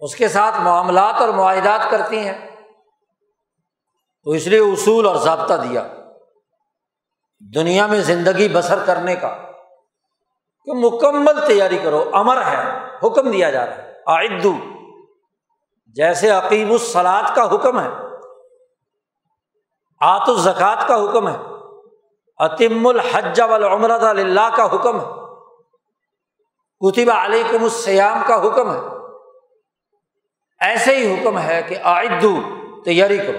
اس 0.00 0.14
کے 0.14 0.28
ساتھ 0.28 0.60
معاملات 0.60 1.14
اور 1.20 1.28
معاہدات 1.28 1.90
کرتی 1.90 2.18
ہیں۔ 2.18 2.50
تو 4.24 4.30
اس 4.30 4.46
لیے 4.46 4.58
اصول 4.58 5.06
اور 5.06 5.16
ضابطہ 5.16 5.54
دیا۔ 5.54 5.88
دنیا 7.54 7.86
میں 7.86 8.00
زندگی 8.00 8.48
بسر 8.48 8.78
کرنے 8.86 9.14
کا 9.14 9.36
کہ 10.64 10.72
مکمل 10.72 11.46
تیاری 11.46 11.78
کرو، 11.78 12.10
امر 12.12 12.42
ہے، 12.46 12.78
حکم 13.06 13.30
دیا 13.30 13.50
جا 13.50 13.66
رہا 13.66 13.76
ہے۔ 13.76 13.92
آئدو 14.06 14.52
جیسے 15.86 16.30
عقیب 16.30 16.70
السلاد 16.70 17.36
کا 17.36 17.54
حکم 17.54 17.80
ہے۔ 17.80 17.88
آت 20.02 20.28
الزکات 20.28 20.88
کا 20.88 20.94
حکم 20.94 21.28
ہے۔ 21.28 21.36
عطم 22.38 22.86
الحج 22.86 23.40
والعمرۃ 23.40 24.00
اللہ 24.00 24.56
کا 24.56 24.74
حکم 24.74 25.00
ہے۔ 25.00 25.04
کتب 26.80 27.10
علیکم 27.14 27.62
السیام 27.62 28.22
کا 28.26 28.46
حکم 28.46 28.74
ہے۔ 28.74 28.80
ایسے 30.60 30.96
ہی 30.96 31.14
حکم 31.14 31.38
ہے 31.38 31.62
کہ 31.68 31.76
آئدو 31.82 32.34
تیاری 32.84 33.18
کرو۔ 33.18 33.38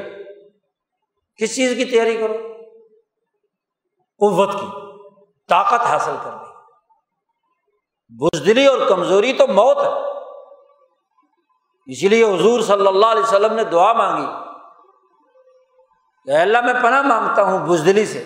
کس 1.38 1.56
چیز 1.56 1.76
کی 1.78 1.86
تیاری 1.86 2.18
کرو؟ 2.18 2.34
قوت 4.20 4.52
کی، 4.52 4.68
طاقت 5.50 5.86
حاصل 5.86 6.16
کرنے 6.24 6.44
بزدلی 8.10 8.66
اور 8.66 8.78
کمزوری 8.88 9.34
تو 9.34 9.48
موت 9.48 9.78
ہے۔ 9.78 10.12
اسی 11.86 12.08
لیے 12.08 12.24
حضور 12.24 12.60
صلی 12.60 12.88
اللہ 12.88 13.06
علیہ 13.06 13.24
وسلم 13.24 13.54
نے 13.54 13.64
دعا 13.64 13.94
مانگی۔ 13.94 14.53
کہ 16.26 16.32
اللہ، 16.32 16.62
میں 16.62 16.74
پناہ 16.74 17.02
مانگتا 17.02 17.44
ہوں 17.44 17.68
بزدلی 17.68 18.06
سے۔ 18.06 18.24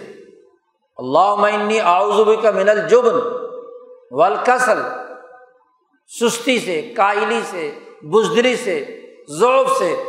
اللہ 0.98 1.36
معنی 1.36 1.80
آؤزبی 1.80 2.36
کا 2.36 2.52
من 2.52 2.70
الجبن 2.70 3.16
والکسل۔ 4.12 4.82
سستی 6.08 6.60
سے، 6.60 6.94
کائلی 6.98 7.42
سے، 7.46 7.80
بزدلی 8.02 8.56
سے 8.56 9.02
ذوف 9.30 9.78
سے، 9.78 10.04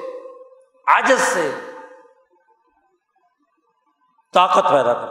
عجز 0.86 1.20
سے۔ 1.20 1.50
طاقت 4.34 4.70
پیدا 4.70 4.94
کر۔ 4.94 5.06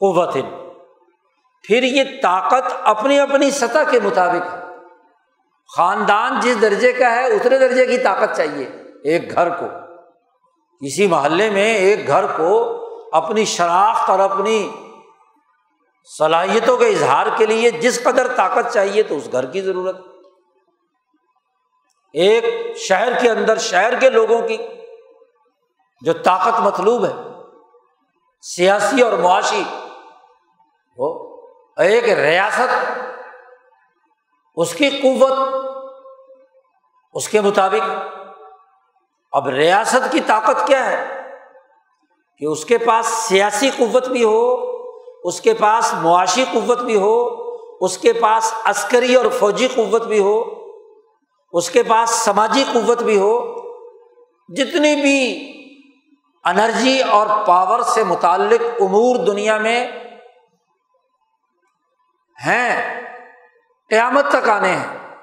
قوت 0.00 0.36
پھر 1.62 1.82
یہ 1.82 2.04
طاقت 2.22 2.74
اپنی 2.84 3.18
اپنی 3.18 3.50
سطح 3.50 3.90
کے 3.90 4.00
مطابق۔ 4.00 4.54
ہے 4.54 4.62
خاندان 5.76 6.40
جس 6.40 6.60
درجے 6.62 6.92
کا 6.92 7.10
ہے، 7.10 7.26
اتنے 7.26 7.58
درجے 7.58 7.86
کی 7.86 7.98
طاقت 7.98 8.36
چاہیے۔ 8.36 8.64
ایک 9.04 9.34
گھر 9.34 9.48
کو۔ 9.48 9.81
کسی 10.82 11.06
محلے 11.06 11.50
میں 11.50 11.74
ایک 11.74 12.06
گھر 12.06 12.26
کو 12.26 12.52
اپنی 13.12 13.44
شناخت 13.44 14.10
اور 14.10 14.18
اپنی 14.18 14.70
صلاحیتوں 16.18 16.76
کے 16.76 16.86
اظہار 16.86 17.26
کے 17.36 17.46
لیے 17.46 17.70
جس 17.70 18.02
قدر 18.02 18.36
طاقت 18.36 18.72
چاہیے 18.72 19.02
تو 19.02 19.16
اس 19.16 19.28
گھر 19.32 19.46
کی 19.46 19.60
ضرورت 19.60 19.96
ایک 22.12 22.44
شہر 22.76 23.20
کے 23.20 23.30
اندر 23.30 23.58
شہر 23.58 23.98
کے 24.00 24.10
لوگوں 24.10 24.48
کی 24.48 24.56
جو 26.02 26.12
طاقت 26.12 26.60
مطلوب 26.60 27.04
ہے، 27.04 27.12
سیاسی 28.40 29.02
اور 29.02 29.12
معاشی، 29.12 29.62
وہ 30.98 31.36
ایک 31.76 32.08
ریاست، 32.08 32.74
اس 34.56 34.74
کی 34.74 34.90
قوت، 34.90 35.38
اس 37.12 37.28
کے 37.28 37.40
مطابق 37.40 37.90
اب 39.32 39.48
ریاست 39.48 40.12
کی 40.12 40.20
طاقت 40.20 40.66
کیا 40.66 40.86
ہے؟ 40.86 41.22
کہ 42.38 42.44
اس 42.44 42.64
کے 42.64 42.78
پاس 42.78 43.06
سیاسی 43.06 43.70
قوت 43.76 44.08
بھی 44.08 44.24
ہو، 44.24 44.54
اس 45.24 45.40
کے 45.40 45.54
پاس 45.54 45.94
معاشی 46.02 46.44
قوت 46.52 46.78
بھی 46.78 46.96
ہو، 46.96 47.28
اس 47.80 47.98
کے 47.98 48.12
پاس 48.12 48.54
عسکری 48.64 49.14
اور 49.14 49.24
فوجی 49.38 49.68
قوت 49.68 50.02
بھی 50.02 50.18
ہو، 50.18 50.44
اس 51.52 51.70
کے 51.70 51.82
پاس 51.82 52.10
سماجی 52.10 52.64
قوت 52.72 53.02
بھی 53.02 53.18
ہو، 53.18 53.54
جتنی 54.48 55.02
بھی 55.02 55.48
انرجی 56.44 57.02
اور 57.02 57.26
پاور 57.46 57.80
سے 57.80 58.04
متعلق 58.04 58.82
امور 58.82 59.16
دنیا 59.16 59.58
میں 59.58 59.88
ہیں، 62.46 63.00
قیامت 63.88 64.28
تک 64.28 64.48
آنے 64.48 64.68
ہیں۔ 64.68 65.16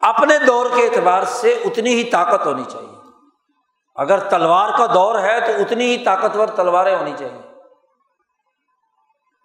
اپنے 0.00 0.38
دور 0.38 0.66
کے 0.76 0.82
اعتبار 0.82 1.22
سے 1.22 1.50
اتنی 1.64 1.94
ہی 1.94 2.04
طاقت 2.04 2.46
ہونی 2.46 2.64
چاہیے۔ 2.72 2.95
اگر 3.96 4.28
تلوار 4.28 4.78
کا 4.78 4.86
دور 4.94 5.18
ہے 5.18 5.40
تو 5.40 5.52
اتنی 5.52 5.84
ہی 5.84 6.04
طاقتور 6.04 6.48
تلواریں 6.48 6.96
ہونی 6.96 7.12
چاہیے۔ 7.18 7.42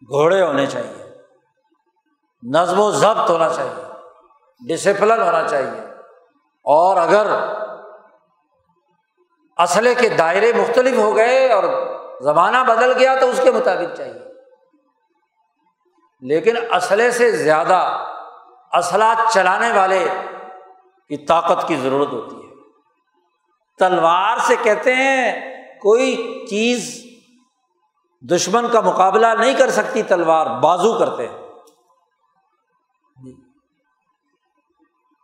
گھوڑے 0.07 0.41
ہونے 0.41 0.65
چاہیے۔ 0.65 1.17
نظم 2.55 2.79
و 2.79 2.91
ضبط 2.91 3.29
ہونا 3.29 3.49
چاہیے۔ 3.49 3.83
ڈسپلن 4.67 5.21
ہونا 5.21 5.47
چاہیے۔ 5.47 5.81
اور 6.63 6.97
اگر 6.97 7.25
اسلحے 9.57 9.95
کے 9.95 10.09
دائرے 10.09 10.53
مختلف 10.53 10.97
ہو 10.97 11.15
گئے 11.15 11.51
اور 11.51 11.63
زمانہ 12.21 12.57
بدل 12.67 12.97
گیا 12.97 13.15
تو 13.19 13.29
اس 13.29 13.41
کے 13.43 13.51
مطابق 13.51 13.97
چاہیے۔ 13.97 14.19
لیکن 16.21 16.73
اسلحے 16.73 17.11
سے 17.11 17.31
زیادہ 17.31 18.07
اسلحہ 18.73 19.29
چلانے 19.33 19.71
والے 19.71 20.07
کی 21.07 21.17
طاقت 21.17 21.67
کی 21.67 21.75
ضرورت 21.75 22.11
ہوتی 22.11 22.35
ہے۔ 22.35 22.40
تلوار 23.79 24.37
سے 24.37 24.55
کہتے 24.63 24.95
ہیں، 24.95 25.55
کوئی 25.81 26.15
چیز 26.49 27.05
دشمن 28.21 28.67
کا 28.71 28.81
مقابلہ 28.81 29.27
نہیں 29.27 29.53
کر 29.53 29.69
سکتی 29.69 30.03
تلوار، 30.03 30.45
بازو 30.45 30.99
کرتے 30.99 31.27
ہیں۔ 31.27 31.37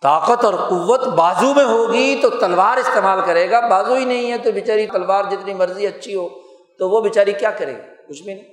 طاقت 0.01 0.45
اور 0.45 0.53
قوت 0.53 1.07
بازو 1.07 1.53
میں 1.53 1.65
ہوگی 1.65 2.19
تو 2.21 2.29
تلوار 2.29 2.77
استعمال 2.77 3.19
کرے 3.25 3.51
گا، 3.51 3.67
بازو 3.67 3.93
ہی 3.93 4.05
نہیں 4.05 4.31
ہے 4.31 4.37
تو 4.37 4.51
بیچاری 4.51 4.87
تلوار 4.87 5.23
جتنی 5.23 5.53
مرضی 5.53 5.87
اچھی 5.87 6.15
ہو 6.15 6.29
تو 6.79 6.89
وہ 6.89 7.01
بیچاری 7.01 7.33
کیا 7.33 7.51
کرے 7.51 7.73
گی 7.73 8.07
کچھ 8.07 8.23
بھی 8.23 8.33
نہیں۔ 8.33 8.43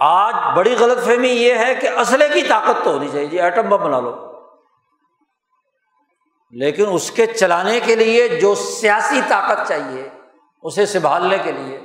آج 0.00 0.34
بڑی 0.56 0.74
غلط 0.74 1.04
فہمی 1.04 1.28
یہ 1.28 1.54
ہے 1.54 1.74
کہ 1.74 1.88
اسلحے 1.88 2.28
کی 2.28 2.48
طاقت 2.48 2.84
تو 2.84 2.90
ہونی 2.90 3.08
چاہیے 3.08 3.26
جی 3.26 3.40
ایٹم 3.40 3.68
بم 3.68 3.84
بنا 3.84 4.00
لو۔ 4.00 4.33
لیکن 6.54 6.84
اس 6.92 7.10
کے 7.10 7.26
چلانے 7.26 7.80
کے 7.80 7.94
لیے 7.94 8.28
جو 8.28 8.54
سیاسی 8.54 9.20
طاقت 9.28 9.68
چاہیے، 9.68 10.08
اسے 10.62 10.86
سنبھالنے 10.86 11.38
کے 11.38 11.52
لیے، 11.52 11.80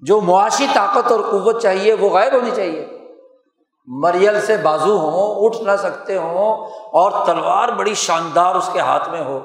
جو 0.00 0.20
معاشی 0.20 0.66
طاقت 0.74 1.12
اور 1.12 1.20
قوت 1.20 1.62
چاہیے، 1.62 1.92
وہ 1.92 2.10
غائب 2.10 2.32
ہونی 2.32 2.50
چاہیے۔ 2.56 2.98
مریل 3.86 4.40
سے 4.40 4.56
بازو 4.56 4.98
ہوں، 4.98 5.34
اٹھ 5.36 5.62
نہ 5.62 5.70
سکتے 5.78 6.16
ہوں 6.16 6.66
اور 6.70 7.26
تلوار 7.26 7.68
بڑی 7.68 7.94
شاندار 7.94 8.54
اس 8.54 8.70
کے 8.72 8.80
ہاتھ 8.80 9.08
میں 9.08 9.24
ہو۔ 9.24 9.40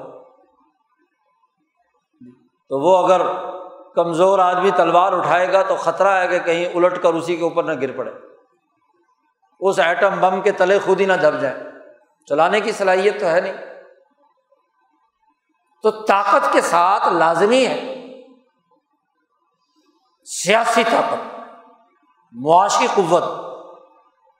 تو 2.68 2.80
وہ 2.80 3.06
اگر 3.06 3.20
کمزور 3.94 4.38
آدمی 4.38 4.70
تلوار 4.70 5.12
اٹھائے 5.12 5.52
گا 5.52 5.62
تو 5.62 5.76
خطرہ 5.76 6.08
ہے 6.08 6.28
کہ 6.28 6.38
کہیں 6.38 6.66
الٹ 6.66 7.02
کر 7.02 7.14
اسی 7.14 7.36
کے 7.36 7.42
اوپر 7.42 7.62
نہ 7.62 7.80
گر 7.80 7.96
پڑے۔ 7.96 8.10
اس 9.60 9.78
ایٹم 9.78 10.20
بم 10.20 10.40
کے 10.40 10.52
تلے 10.52 10.78
خود 10.78 11.00
ہی 11.00 11.06
نہ 11.06 11.12
دب 11.12 11.40
جائے 11.40 11.56
چلانے 12.26 12.60
کی 12.60 12.72
صلاحیت 12.72 13.20
تو 13.20 13.26
ہے 13.26 13.40
نہیں۔ 13.40 13.77
تو 15.82 15.90
طاقت 15.90 16.52
کے 16.52 16.60
ساتھ 16.60 17.08
لازمی 17.08 17.66
ہے۔ 17.66 17.94
سیاسی 20.24 20.84
طاقت، 20.84 21.40
معاشی 22.32 22.86
قوت، 22.94 23.24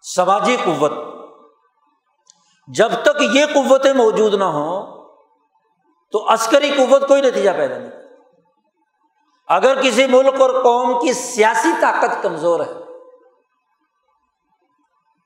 سماجی 0.03 0.57
قوت۔ 0.65 0.93
جب 2.69 2.93
تک 3.03 3.23
یہ 3.33 3.47
قوتیں 3.47 3.93
موجود 3.93 4.35
نہ 4.35 4.45
ہوں، 4.45 5.07
تو 6.13 6.33
عسکری 6.33 6.71
قوت 6.71 7.09
کوئی 7.09 7.23
نتیجہ 7.23 7.51
پیدا 7.57 7.79
نہیں 7.79 7.91
اگر 9.49 9.83
کسی 9.83 10.07
ملک 10.07 10.41
اور 10.41 10.63
قوم 10.63 11.01
کی 11.01 11.13
سیاسی 11.13 11.73
طاقت 11.81 12.23
کمزور 12.23 12.61
ہے، 12.61 12.73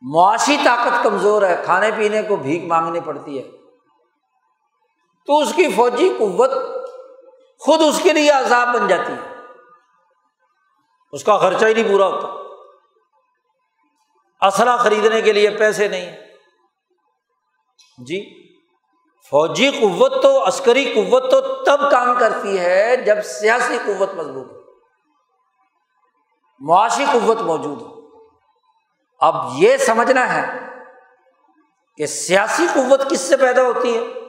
معاشی 0.02 0.56
طاقت 0.64 1.02
کمزور 1.02 1.42
ہے، 1.42 1.62
کھانے 1.64 1.90
پینے 1.96 2.22
کو 2.22 2.36
بھیک 2.36 2.64
مانگنی 2.64 3.00
پڑتی 3.00 3.38
ہے 3.38 3.61
تو 5.26 5.38
اس 5.38 5.52
کی 5.56 5.72
فوجی 5.72 6.08
قوت 6.18 6.50
خود 7.58 7.80
اس 7.88 8.00
کے 8.02 8.12
لیے 8.12 8.30
عذاب 8.30 8.68
بن 8.74 8.88
جاتی 8.88 9.12
ہے۔ 9.12 9.32
اس 11.12 11.24
کا 11.24 11.38
خرچہ 11.38 11.64
ہی 11.64 11.74
نہیں 11.74 11.92
پورا 11.92 12.06
ہوتا۔ 12.06 12.42
اسلحہ 14.46 14.76
خریدنے 14.76 15.22
کے 15.22 15.32
لیے 15.32 15.50
پیسے 15.50 15.88
نہیں۔ 15.88 16.16
جی 18.06 18.50
فوجی 19.30 19.70
قوت 19.70 20.22
تو، 20.22 20.48
عسکری 20.48 20.84
قوت 20.84 21.30
تو 21.30 21.40
تب 21.40 21.90
کام 21.90 22.14
کرتی 22.18 22.58
ہے 22.58 22.96
جب 22.96 23.22
سیاسی 23.22 23.78
قوت 23.86 24.14
مضبوط 24.14 24.52
ہو۔ 24.52 24.56
معاشی 26.60 27.04
قوت 27.12 27.40
موجود 27.40 27.82
ہو۔ 27.82 28.02
اب 29.20 29.34
یہ 29.54 29.76
سمجھنا 29.76 30.34
ہے 30.34 30.68
کہ 31.96 32.06
سیاسی 32.06 32.66
قوت 32.74 33.10
کس 33.10 33.20
سے 33.20 33.36
پیدا 33.36 33.62
ہوتی 33.62 33.96
ہے؟ 33.96 34.21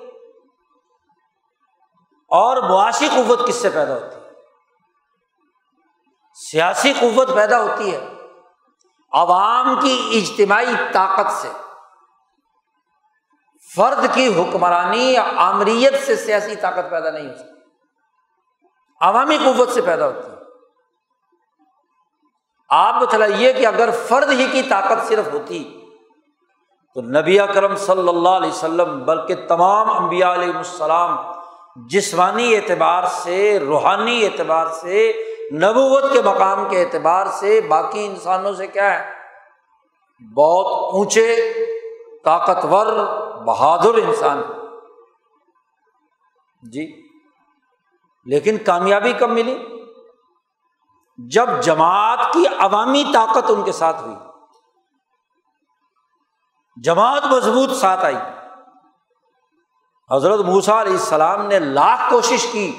اور 2.34 2.58
معاشی 2.58 3.08
قوت 3.16 3.48
کس 3.48 3.56
سے 3.56 3.70
پیدا 3.70 3.94
ہوتی 3.94 4.16
ہے؟ 4.16 4.30
سیاسی 6.52 6.94
قوت 7.00 7.36
پیدا 7.36 7.62
ہوتی 7.62 7.96
ہے 7.96 8.08
عوام 9.12 9.80
کی 9.82 10.10
اجتماعی 10.14 10.74
طاقت 10.94 11.32
سے، 11.32 11.52
فرد 13.76 14.06
کی 14.14 14.28
حکمرانی 14.28 15.14
یا 15.14 15.24
آمریت 15.36 16.06
سے 16.06 16.16
سیاسی 16.16 16.56
طاقت 16.56 16.90
پیدا 16.90 17.10
نہیں 17.10 17.30
ہو 17.30 17.34
سکتی۔ 17.34 17.60
عوامی 19.02 19.38
قوت 19.38 19.70
سے 19.70 19.82
پیدا 19.82 20.08
ہوتی 20.08 20.32
ہے۔ 20.32 20.36
آپ 22.70 23.02
بتلائیے 23.02 23.54
کہ 23.54 23.68
اگر 23.68 23.90
فرد 24.08 24.32
ہی 24.32 24.48
کی 24.52 24.64
طاقت 24.64 25.08
صرف 25.08 25.34
ہوتی، 25.34 25.86
تو 26.94 27.02
نبی 27.02 27.38
کرم 27.54 27.76
صلی 27.76 28.10
اللہ 28.10 28.30
علیہ 28.30 28.50
وسلم 28.50 29.06
بلکہ 29.06 29.48
تمام 29.48 30.04
انبیاء 30.04 30.34
علیہ 30.34 30.54
السلام 30.54 31.43
جسمانی 31.76 32.56
اعتبار 32.56 33.04
سے، 33.04 33.60
روحانی 33.60 34.26
اعتبار 34.26 34.68
سے، 34.68 35.12
نبوت 35.54 36.04
کے 36.14 36.22
مقام 36.22 36.70
کے 36.70 36.82
اعتبار 36.82 37.26
سے 37.26 37.62
باقی 37.62 38.06
انسانوں 38.06 38.54
سے 38.54 38.68
کیا 38.68 39.00
ہے؟ 39.00 39.14
بہت 40.36 40.94
اونچے، 40.94 41.54
طاقتور، 42.26 42.86
بہادر 43.46 43.94
انسان 43.94 44.42
جی۔ 46.72 47.08
لیکن 48.26 48.58
کامیابی 48.58 49.14
کب 49.14 49.30
ملی؟ 49.30 49.64
جب 51.18 51.50
جماعت 51.64 52.34
کی 52.34 52.44
عوامی 52.60 53.04
طاقت 53.14 53.44
ان 53.50 53.64
کے 53.64 53.72
ساتھ 53.72 54.04
ہوئی۔ 54.04 54.16
جماعت 56.84 57.26
مضبوط 57.26 57.72
ساتھ 57.72 58.06
آئی۔ 58.06 58.16
حضرت 60.14 60.40
موسا 60.40 60.82
علیہ 60.82 60.92
السلام 60.92 61.48
نے 61.48 61.60
لاکھ 61.60 62.02
کوشش 62.10 62.48
کی، 62.52 62.72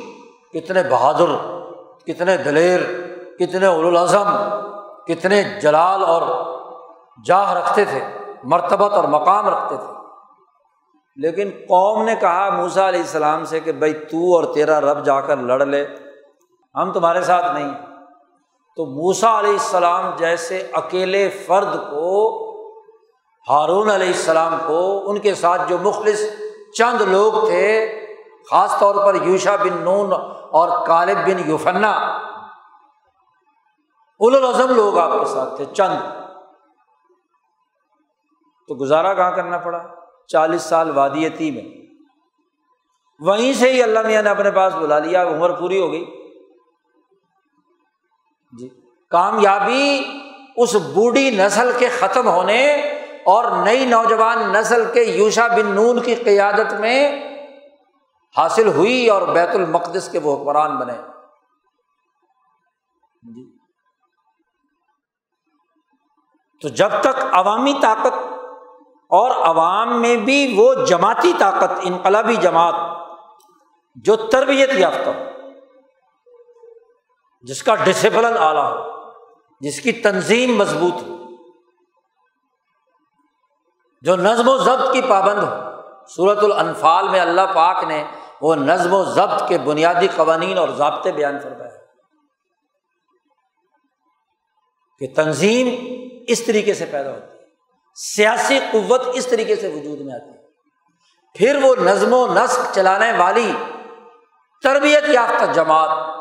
کتنے 0.53 0.83
بہادر، 0.91 1.59
کتنے 2.07 2.37
دلیر، 2.37 2.81
کتنے 3.39 3.67
الاظم 3.67 4.27
کتنے 5.07 5.43
جلال 5.63 6.05
اور 6.05 6.23
جاہ 7.27 7.53
رکھتے 7.53 7.85
تھے، 7.85 8.05
مرتبت 8.45 8.93
اور 8.93 9.05
مقام 9.05 9.49
رکھتے 9.49 9.77
تھے۔ 9.77 9.93
لیکن 11.17 11.51
قوم 11.69 12.03
نے 12.03 12.15
کہا 12.21 12.51
موسا 12.51 12.89
علیہ 12.89 13.01
السلام 13.01 13.45
سے 13.45 13.61
کہ 13.61 13.73
بھائی 13.73 13.93
تو 13.93 14.37
اور 14.37 14.55
تیرا 14.55 14.81
رب 14.81 15.05
جا 15.05 15.21
کر 15.21 15.37
لڑ 15.37 15.67
لے، 15.67 15.87
ہم 16.75 16.93
تمہارے 16.93 17.23
ساتھ 17.23 17.53
نہیں۔ 17.53 17.71
تو 18.77 18.87
موسا 18.87 19.39
علیہ 19.39 19.51
السلام 19.51 20.11
جیسے 20.17 20.69
اکیلے 20.73 21.29
فرد 21.29 21.75
کو، 21.75 22.41
ہارون 23.49 23.91
علیہ 23.91 24.07
السلام 24.07 24.57
کو، 24.67 25.11
ان 25.11 25.19
کے 25.19 25.35
ساتھ 25.35 25.63
جو 25.69 25.79
مخلص 25.83 26.21
چند 26.77 27.01
لوگ 27.01 27.47
تھے، 27.47 28.01
خاص 28.51 28.79
طور 28.79 28.95
پر 29.07 29.23
یوشا 29.23 29.57
بن 29.57 29.83
نون 29.83 30.13
اور 30.51 30.87
کالب 30.87 31.19
بن 31.19 31.51
یوفنا 31.51 31.91
الاظم 34.21 34.75
لوگ 34.75 34.99
آپ 34.99 35.11
کے 35.19 35.25
ساتھ 35.25 35.57
تھے، 35.57 35.65
چند۔ 35.65 35.97
تو 38.69 38.75
گزارا 38.75 39.15
کہاں 39.15 39.31
کرنا 39.31 39.59
پڑا؟ 39.59 39.83
چالیس 40.27 40.63
سال 40.63 40.91
وادیتی 40.91 41.51
میں۔ 41.51 41.87
وہیں 43.21 43.53
سے 43.53 43.73
ہی 43.73 43.83
اللہ 43.83 43.99
میاں 44.03 44.23
نے 44.23 44.31
اپنے 44.31 44.51
پاس 44.51 44.75
بلا 44.75 44.99
لیا، 44.99 45.23
عمر 45.23 45.51
پوری 45.51 45.81
ہو 45.81 45.93
گئی۔ 45.93 46.05
جی۔ 48.59 48.69
کامیابی 49.11 50.05
اس 50.57 50.75
بوڑھی 50.75 51.31
نسل 51.31 51.73
کے 51.79 51.89
ختم 51.89 52.29
ہونے 52.29 52.77
اور 53.27 53.65
نئی 53.65 53.85
نوجوان 53.85 54.53
نسل 54.53 54.85
کے 54.93 55.03
یوشا 55.03 55.47
بن 55.47 55.75
نون 55.75 56.03
کی 56.03 56.15
قیادت 56.15 56.73
میں 56.73 57.25
حاصل 58.37 58.69
ہوئی 58.69 59.11
اور 59.11 59.23
بیت 59.23 59.49
المقدس 59.49 60.09
کے 60.13 60.19
وہ 60.19 60.37
حکمران 60.37 60.77
بنے۔ 60.77 60.93
جی۔ 63.23 63.57
تو 66.63 66.69
جب 66.69 66.91
تک 67.01 67.25
عوامی 67.33 67.75
طاقت 67.83 68.15
اور 69.09 69.31
عوام 69.31 70.01
میں 70.03 70.17
بھی 70.17 70.55
وہ 70.57 70.75
جماعتی 70.75 71.33
طاقت، 71.39 71.71
انقلابی 71.83 72.37
جماعت 72.37 72.75
جو 73.97 74.17
تربیت 74.17 74.71
یافتہ 74.73 75.11
ہو، 75.11 75.25
جس 77.43 77.63
کا 77.63 77.75
ڈسپلن 77.75 78.37
اعلیٰ 78.39 78.73
ہو، 78.73 78.91
جس 79.61 79.81
کی 79.81 79.93
تنظیم 79.93 80.57
مضبوط 80.57 81.03
ہو 81.03 81.24
جو 84.05 84.17
نظم 84.17 84.49
و 84.49 84.57
ضبط 84.57 84.93
کی 84.93 85.03
پابند 85.03 85.43
ہو۔ 85.43 85.51
صورت 86.17 86.39
الانفال 86.43 87.09
میں 87.09 87.21
اللہ 87.21 87.41
پاک 87.55 87.85
نے 87.85 88.05
وہ 88.41 88.55
نظم 88.55 88.95
و 88.95 89.05
ضبط 89.05 89.49
کے 89.49 89.59
بنیادی 89.59 90.09
قوانین 90.17 90.59
اور 90.59 90.69
ضابطے 90.69 91.13
بیان 91.13 91.39
فرمائے۔ 91.39 91.71
کہ 94.99 95.07
تنظیم 95.17 95.75
اس 96.29 96.43
طریقے 96.43 96.75
سے 96.75 96.85
پیدا 96.85 97.11
ہوتی 97.11 97.39
ہے۔ 97.39 97.45
سیاسی 97.95 98.61
قوت 98.73 99.01
اس 99.15 99.27
طریقے 99.27 99.57
سے 99.57 99.69
وجود 99.69 100.01
میں 100.01 100.15
آتی 100.15 100.31
ہے۔ 100.31 100.45
پھر 101.35 101.59
وہ 101.63 101.75
نظم 101.77 102.13
و 102.13 102.27
نسق 102.35 102.75
چلانے 102.75 103.13
والی 103.19 103.53
تربیت 104.63 105.05
یافتہ 105.09 105.53
جماعت 105.53 106.15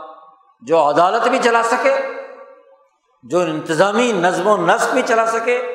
جو 0.61 0.89
عدالت 0.89 1.27
بھی 1.27 1.39
چلا 1.43 1.63
سکے، 1.63 1.95
جو 3.23 3.39
انتظامی 3.39 4.11
نظم 4.11 4.47
و 4.47 4.57
نسق 4.57 4.93
بھی 4.93 5.01
چلا 5.05 5.25
سکے 5.25 5.72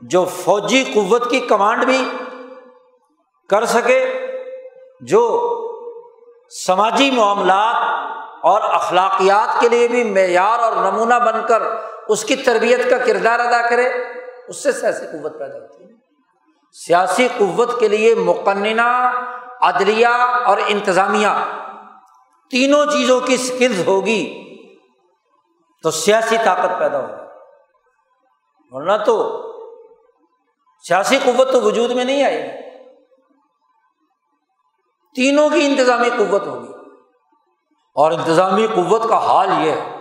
جو 0.00 0.24
فوجی 0.24 0.84
قوت 0.94 1.30
کی 1.30 1.40
کمانڈ 1.40 1.84
بھی 1.84 2.08
کر 3.48 3.64
سکے، 3.64 4.28
جو 5.00 5.22
سماجی 6.50 7.10
معاملات 7.10 7.76
اور 8.42 8.60
اخلاقیات 8.62 9.60
کے 9.60 9.68
لیے 9.68 9.88
بھی 9.88 10.04
معیار 10.04 10.58
اور 10.58 10.72
نمونہ 10.72 11.14
بن 11.14 11.46
کر 11.48 11.62
اس 12.08 12.24
کی 12.24 12.36
تربیت 12.36 12.90
کا 12.90 12.98
کردار 12.98 13.38
ادا 13.38 13.68
کرے، 13.68 13.88
اس 14.48 14.62
سے 14.62 14.72
سیاسی 14.72 15.06
قوت 15.06 15.38
پیدا 15.38 15.58
ہوتی 15.58 15.84
ہے۔ 15.84 15.88
سیاسی 16.72 17.28
قوت 17.38 17.80
کے 17.80 17.88
لیے 17.88 18.14
مقننہ، 18.14 19.20
عدلیہ 19.60 20.06
اور 20.44 20.56
انتظامیہ 20.66 21.28
تینوں 22.50 22.86
چیزوں 22.86 23.20
کی 23.20 23.34
اسکلز 23.34 23.88
ہوگی 23.88 24.44
تو 25.82 25.90
سیاسی 25.90 26.36
طاقت 26.44 26.78
پیدا 26.78 27.00
ہوگی۔ 27.00 27.28
ورنہ 28.70 28.92
تو 29.06 29.47
سیاسی 30.86 31.18
قوت 31.24 31.52
تو 31.52 31.62
وجود 31.62 31.90
میں 31.90 32.04
نہیں 32.04 32.24
آئے 32.24 32.42
گی 32.44 32.68
تینوں 35.14 35.48
کی 35.48 35.66
انتظامی 35.66 36.10
قوت 36.10 36.46
ہوگی 36.46 36.72
اور 37.94 38.12
انتظامی 38.12 38.66
قوت 38.66 39.08
کا 39.08 39.18
حال 39.18 39.48
یہ 39.60 39.72
ہے۔ 39.72 39.98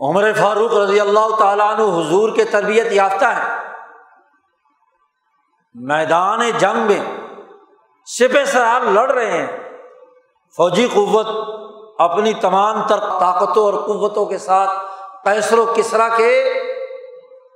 عمر 0.00 0.32
فاروق 0.32 0.72
رضی 0.72 1.00
اللہ 1.00 1.36
تعالیٰ 1.38 1.74
عنہ 1.74 1.82
حضور 1.82 2.36
کے 2.36 2.44
تربیت 2.44 2.92
یافتہ 2.92 3.24
ہے 3.24 3.56
میدان 5.74 6.50
جنگ 6.58 6.76
میں 6.76 7.00
سپ 8.06 8.38
سرار 8.46 8.80
لڑ 8.80 9.10
رہے 9.10 9.30
ہیں۔ 9.30 9.70
فوجی 10.56 10.88
قوت 10.94 11.26
اپنی 11.98 12.34
تمام 12.34 12.86
تر 12.86 13.00
طاقتوں 13.00 13.64
اور 13.64 13.74
قوتوں 13.74 14.26
کے 14.26 14.38
ساتھ 14.38 14.70
کیسر 15.24 15.58
و 15.58 15.72
کسرا 15.76 16.08
کے 16.08 16.52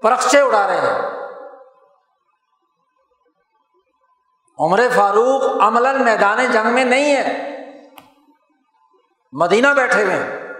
پرخچے 0.05 0.41
اڑا 0.41 0.67
رہے 0.67 0.81
ہیں۔ 0.81 1.03
عمر 4.59 4.81
فاروق 4.97 5.63
عمل 5.63 5.99
میدان 5.99 6.47
جنگ 6.53 6.75
میں 6.75 6.85
نہیں 6.85 7.17
ہے۔ 7.17 7.51
مدینہ 9.33 9.69
بیٹھے 9.69 10.05
ہوئے 10.05 10.15
ہیں۔ 10.15 10.53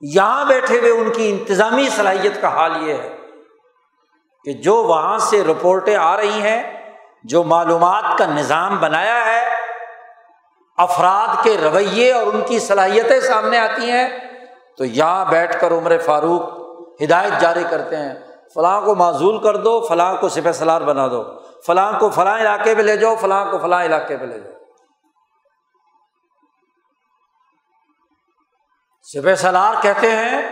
یہاں 0.00 0.44
بیٹھے 0.44 0.78
ہوئے 0.78 0.90
ان 0.90 1.12
کی 1.12 1.30
انتظامی 1.30 1.88
صلاحیت 1.88 2.40
کا 2.40 2.48
حال 2.48 2.88
یہ 2.88 2.94
ہے 2.94 3.16
کہ 4.44 4.52
جو 4.52 4.74
وہاں 4.74 5.18
سے 5.18 5.44
رپورٹیں 5.44 5.96
آ 5.96 6.16
رہی 6.16 6.42
ہیں، 6.42 6.92
جو 7.24 7.42
معلومات 7.42 8.18
کا 8.18 8.26
نظام 8.26 8.78
بنایا 8.78 9.26
ہے، 9.26 9.48
افراد 10.76 11.44
کے 11.44 11.56
رویے 11.62 12.12
اور 12.12 12.26
ان 12.26 12.40
کی 12.46 12.58
صلاحیتیں 12.58 13.20
سامنے 13.20 13.58
آتی 13.58 13.90
ہیں، 13.90 14.18
تو 14.76 14.84
یہاں 14.84 15.24
بیٹھ 15.24 15.60
کر 15.60 15.72
عمر 15.72 15.98
فاروق 15.98 16.42
ہدایت 17.02 17.40
جاری 17.40 17.64
کرتے 17.70 17.96
ہیں۔ 17.96 18.27
فلاں 18.54 18.80
کو 18.80 18.94
معذول 18.94 19.42
کر 19.42 19.56
دو، 19.56 19.80
فلاں 19.80 20.14
کو 20.14 20.28
سپہ 20.28 20.52
سلار 20.52 20.80
بنا 20.80 21.06
دو۔ 21.06 21.24
فلاں 21.66 21.92
کو 22.00 22.10
فلاں 22.10 22.38
علاقے 22.38 22.74
پہ 22.74 22.80
لے 22.82 22.96
جاؤ، 22.96 23.16
فلاں 23.16 23.50
کو 23.50 23.58
فلاں 23.58 23.84
علاقے 23.84 24.16
پہ 24.16 24.24
لے 24.24 24.40
جاؤ۔ 24.40 24.52
سپہ 29.02 29.34
سلار 29.34 29.74
کہتے 29.82 30.10
ہیں 30.10 30.42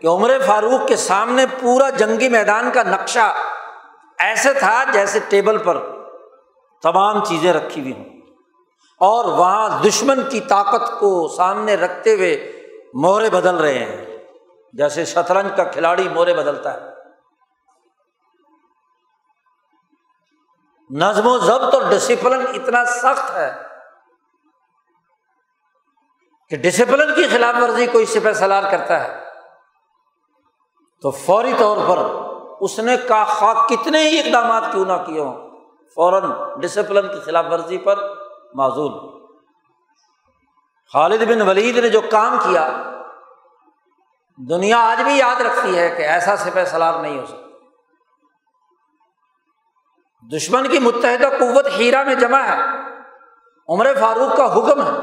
کہ 0.00 0.06
عمر 0.06 0.30
فاروق 0.46 0.88
کے 0.88 0.96
سامنے 0.96 1.46
پورا 1.60 1.90
جنگی 1.90 2.28
میدان 2.28 2.70
کا 2.70 2.82
نقشہ 2.82 3.34
ایسے 4.18 4.52
تھا 4.52 4.84
جیسے 4.92 5.18
ٹیبل 5.28 5.58
پر 5.58 5.78
تمام 6.82 7.24
چیزیں 7.24 7.52
رکھی 7.52 7.80
ہوئی 7.82 7.92
ہوں۔ 7.92 8.04
اور 9.00 9.24
وہاں 9.24 9.82
دشمن 9.82 10.28
کی 10.30 10.40
طاقت 10.40 11.00
کو 11.00 11.28
سامنے 11.28 11.74
رکھتے 11.74 12.14
ہوئے 12.14 12.62
مورے 12.94 13.30
بدل 13.30 13.56
رہے 13.56 13.78
ہیں۔ 13.78 14.18
جیسے 14.72 15.04
شطرنج 15.04 15.50
کا 15.56 15.64
کھلاڑی 15.64 16.08
مورے 16.08 16.34
بدلتا 16.34 16.74
ہے۔ 16.74 16.97
نظم 20.90 21.26
و 21.26 21.38
ضبط 21.38 21.74
اور 21.74 21.82
ڈسپلن 21.90 22.46
اتنا 22.54 22.84
سخت 22.84 23.36
ہے 23.36 23.62
کہ 26.48 26.56
ڈسپلن 26.56 27.14
کی 27.14 27.26
خلاف 27.26 27.62
ورزی 27.62 27.86
کوئی 27.86 28.06
سپہ 28.06 28.32
سلار 28.32 28.62
کرتا 28.70 29.04
ہے۔ 29.04 29.24
تو 31.02 31.10
فوری 31.10 31.52
طور 31.58 31.76
پر 31.88 31.98
اس 32.60 32.78
نے 32.78 32.96
کا 32.96 33.24
خاک 33.24 33.68
کتنے 33.68 34.08
ہی 34.08 34.18
اقدامات 34.18 34.62
کیوں 34.72 34.84
نہ 34.84 34.92
کیے 35.06 35.20
ہوں۔ 35.20 35.50
فوراً 35.94 36.32
ڈسپلن 36.60 37.14
کی 37.14 37.20
خلاف 37.20 37.44
ورزی 37.50 37.78
پر 37.78 37.98
معذول 38.54 39.18
خالد 40.92 41.22
بن 41.22 41.48
ولید 41.48 41.76
نے 41.76 41.88
جو 41.88 42.00
کام 42.00 42.38
کیا، 42.42 42.68
دنیا 44.50 44.78
آج 44.78 45.02
بھی 45.02 45.18
یاد 45.18 45.40
رکھتی 45.40 45.78
ہے 45.78 45.88
کہ 45.88 46.02
ایسا 46.02 46.36
سپہ 46.36 46.64
سلار 46.64 47.00
نہیں 47.00 47.20
ہو 47.20 47.26
سکتا۔ 47.26 47.47
دشمن 50.36 50.68
کی 50.68 50.78
متحدہ 50.78 51.28
قوت 51.38 51.66
ہیرا 51.78 52.02
میں 52.02 52.14
جمع 52.14 52.38
ہے۔ 52.38 52.60
عمر 53.68 53.86
فاروق 54.00 54.36
کا 54.36 54.58
حکم 54.58 54.82
ہے 54.82 55.00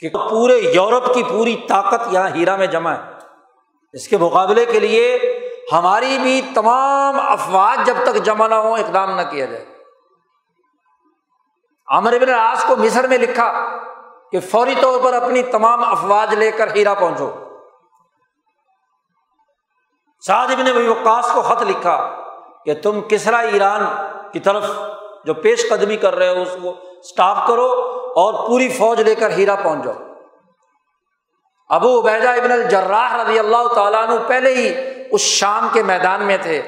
کہ 0.00 0.08
پورے 0.08 0.56
یورپ 0.58 1.14
کی 1.14 1.22
پوری 1.22 1.56
طاقت 1.68 2.00
یہاں 2.10 2.28
ہیرا 2.28 2.56
میں 2.56 2.66
جمع 2.66 2.90
ہے۔ 2.90 3.02
اس 3.92 4.08
کے 4.08 4.18
مقابلے 4.18 4.66
کے 4.66 4.80
لیے 4.80 5.18
ہماری 5.72 6.18
بھی 6.22 6.42
تمام 6.54 7.20
افواج 7.20 7.86
جب 7.86 7.94
تک 8.04 8.14
جمع 8.14 8.46
نہ 8.46 8.54
ہو 8.54 8.74
اقدام 8.74 9.20
نہ 9.20 9.22
کیا 9.30 9.46
جائے۔ 9.46 9.64
عامر 11.88 12.12
ابن 12.12 12.30
آس 12.30 12.64
کو 12.64 12.76
مصر 12.76 13.06
میں 13.06 13.18
لکھا 13.18 13.76
کہ 14.32 14.40
فوری 14.40 14.74
طور 14.80 15.00
پر 15.02 15.12
اپنی 15.12 15.42
تمام 15.42 15.84
افواج 15.84 16.34
لے 16.34 16.50
کر 16.50 16.74
ہیرا 16.74 16.94
پہنچو۔ 16.94 17.49
سعد 20.26 20.48
ابن 20.48 20.88
وقاص 20.88 21.32
کو 21.32 21.42
خط 21.42 21.62
لکھا 21.62 22.10
کہ 22.64 22.74
تم 22.74 23.00
کسرا 23.08 23.38
ایران 23.38 23.86
کی 24.32 24.40
طرف 24.40 24.64
جو 25.24 25.34
پیش 25.34 25.68
قدمی 25.70 25.96
کر 25.96 26.14
رہے 26.14 26.36
ہو 26.36 26.42
اس 26.42 26.56
کو 26.62 26.74
اسٹاپ 27.00 27.46
کرو 27.46 27.66
اور 28.16 28.48
پوری 28.48 28.68
فوج 28.68 29.00
لے 29.00 29.14
کر 29.14 29.30
ہیرا 29.30 29.54
پہنچ 29.54 29.84
جاؤ۔ 29.84 29.94
ابو 31.68 32.00
عبیدہ 32.00 32.28
ابن 32.28 32.52
الجراح 32.52 33.22
رضی 33.22 33.38
اللہ 33.38 33.68
تعالیٰ 33.74 34.08
عنہ 34.08 34.14
پہلے 34.26 34.54
ہی 34.54 34.74
اس 35.10 35.20
شام 35.20 35.68
کے 35.72 35.82
میدان 35.82 36.22
میں 36.22 36.36
تھے۔ 36.42 36.62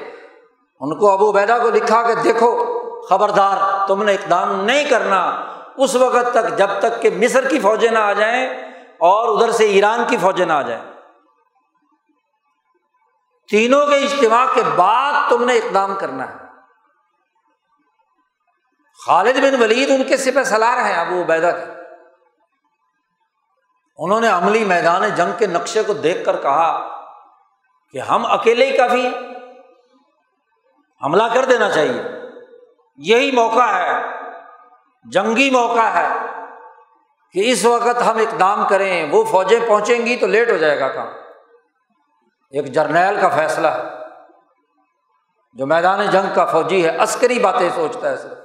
ان 0.79 0.99
کو 0.99 1.11
ابو 1.11 1.29
عبیدہ 1.29 1.57
کو 1.61 1.69
لکھا 1.69 2.01
کہ 2.01 2.13
دیکھو 2.13 2.65
خبردار، 3.09 3.87
تم 3.87 4.03
نے 4.03 4.13
اقدام 4.13 4.65
نہیں 4.65 4.89
کرنا۔ 4.89 5.45
اس 5.77 5.95
وقت 5.95 6.33
تک 6.33 6.57
جب 6.57 6.67
تک 6.79 7.01
کہ 7.01 7.09
مصر 7.17 7.47
کی 7.47 7.59
فوجیں 7.59 7.91
نہ 7.91 7.99
آ 7.99 8.13
جائیں 8.13 8.47
اور 8.89 9.27
ادھر 9.27 9.51
سے 9.51 9.65
ایران 9.65 10.03
کی 10.07 10.17
فوجیں 10.17 10.45
نہ 10.45 10.53
آ 10.53 10.61
جائیں۔ 10.61 10.92
تینوں 13.53 13.87
کے 13.87 13.95
اجتماع 13.95 14.45
کے 14.53 14.61
بعد 14.75 15.29
تم 15.29 15.43
نے 15.43 15.57
اقدام 15.57 15.95
کرنا 15.95 16.29
ہے۔ 16.29 16.35
خالد 19.05 19.33
بن 19.33 19.61
ولید 19.61 19.89
ان 19.89 20.03
کے 20.03 20.17
سپہ 20.17 20.43
سلار 20.43 20.77
ہیں، 20.77 20.95
ابو 20.95 21.21
عبیدہ 21.21 21.51
کے۔ 21.51 21.71
انہوں 23.97 24.21
نے 24.21 24.27
عملی 24.27 24.65
میدان 24.65 25.09
جنگ 25.09 25.31
کے 25.37 25.47
نقشے 25.47 25.83
کو 25.83 25.93
دیکھ 25.93 26.25
کر 26.25 26.41
کہا 26.41 27.01
کہ 27.91 27.97
ہم 27.97 28.25
اکیلے 28.25 28.65
ہی 28.65 28.77
کافی 28.77 29.07
ہیں۔ 29.07 29.13
حملہ 31.05 31.23
کر 31.33 31.45
دینا 31.45 31.71
چاہیے۔ 31.71 32.01
یہی 32.95 33.31
موقع 33.31 33.71
ہے، 33.75 34.03
جنگی 35.03 35.49
موقع 35.49 35.81
ہے 35.81 36.07
کہ 37.31 37.51
اس 37.51 37.65
وقت 37.65 38.01
ہم 38.07 38.17
اقدام 38.17 38.67
کریں، 38.67 39.11
وہ 39.11 39.23
فوجیں 39.23 39.59
پہنچیں 39.67 40.05
گی 40.05 40.15
تو 40.15 40.27
لیٹ 40.27 40.51
ہو 40.51 40.57
جائے 40.57 40.79
گا 40.79 40.87
کام۔ 40.87 41.22
ایک 42.53 42.65
جرنیل 42.73 43.21
کا 43.21 43.29
فیصلہ 43.29 43.67
ہے۔ 43.67 43.83
جو 45.53 45.65
میدان 45.65 46.05
جنگ 46.05 46.33
کا 46.33 46.45
فوجی 46.45 46.85
ہے، 46.85 46.97
عسکری 46.97 47.39
باتیں 47.39 47.69
سوچتا 47.75 48.09
ہے 48.09 48.17
صرف۔ 48.17 48.37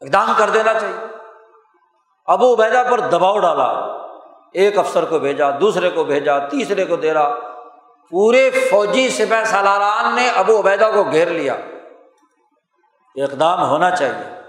اقدام 0.00 0.32
کر 0.36 0.50
دینا 0.50 0.74
چاہیے۔ 0.74 1.06
ابو 2.26 2.54
عبیدہ 2.54 2.82
پر 2.90 3.00
دباؤ 3.00 3.38
ڈالا۔ 3.38 3.64
ایک 4.52 4.78
افسر 4.78 5.04
کو 5.04 5.18
بھیجا، 5.18 5.50
دوسرے 5.60 5.90
کو 5.90 6.04
بھیجا، 6.04 6.38
تیسرے 6.38 6.84
کو 6.84 6.96
دے 6.96 7.14
رہا۔ 7.14 7.34
پورے 8.10 8.50
فوجی 8.50 9.08
سپہ 9.08 9.44
سالاران 9.44 10.14
نے 10.14 10.30
ابو 10.30 10.60
عبیدہ 10.60 10.90
کو 10.94 11.04
گھیر 11.04 11.28
لیا۔ 11.28 11.54
اقدام 13.16 13.62
ہونا 13.68 13.90
چاہیے۔ 13.90 14.40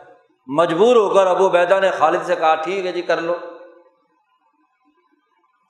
مجبور 0.47 0.95
ہو 0.95 1.09
کر 1.09 1.27
ابو 1.27 1.47
عبیدہ 1.47 1.79
نے 1.79 1.91
خالد 1.91 2.23
سے 2.23 2.35
کہا، 2.35 2.55
ٹھیک 2.55 2.85
ہے 2.85 2.91
جی 2.91 3.01
کر 3.01 3.21
لو۔ 3.21 3.35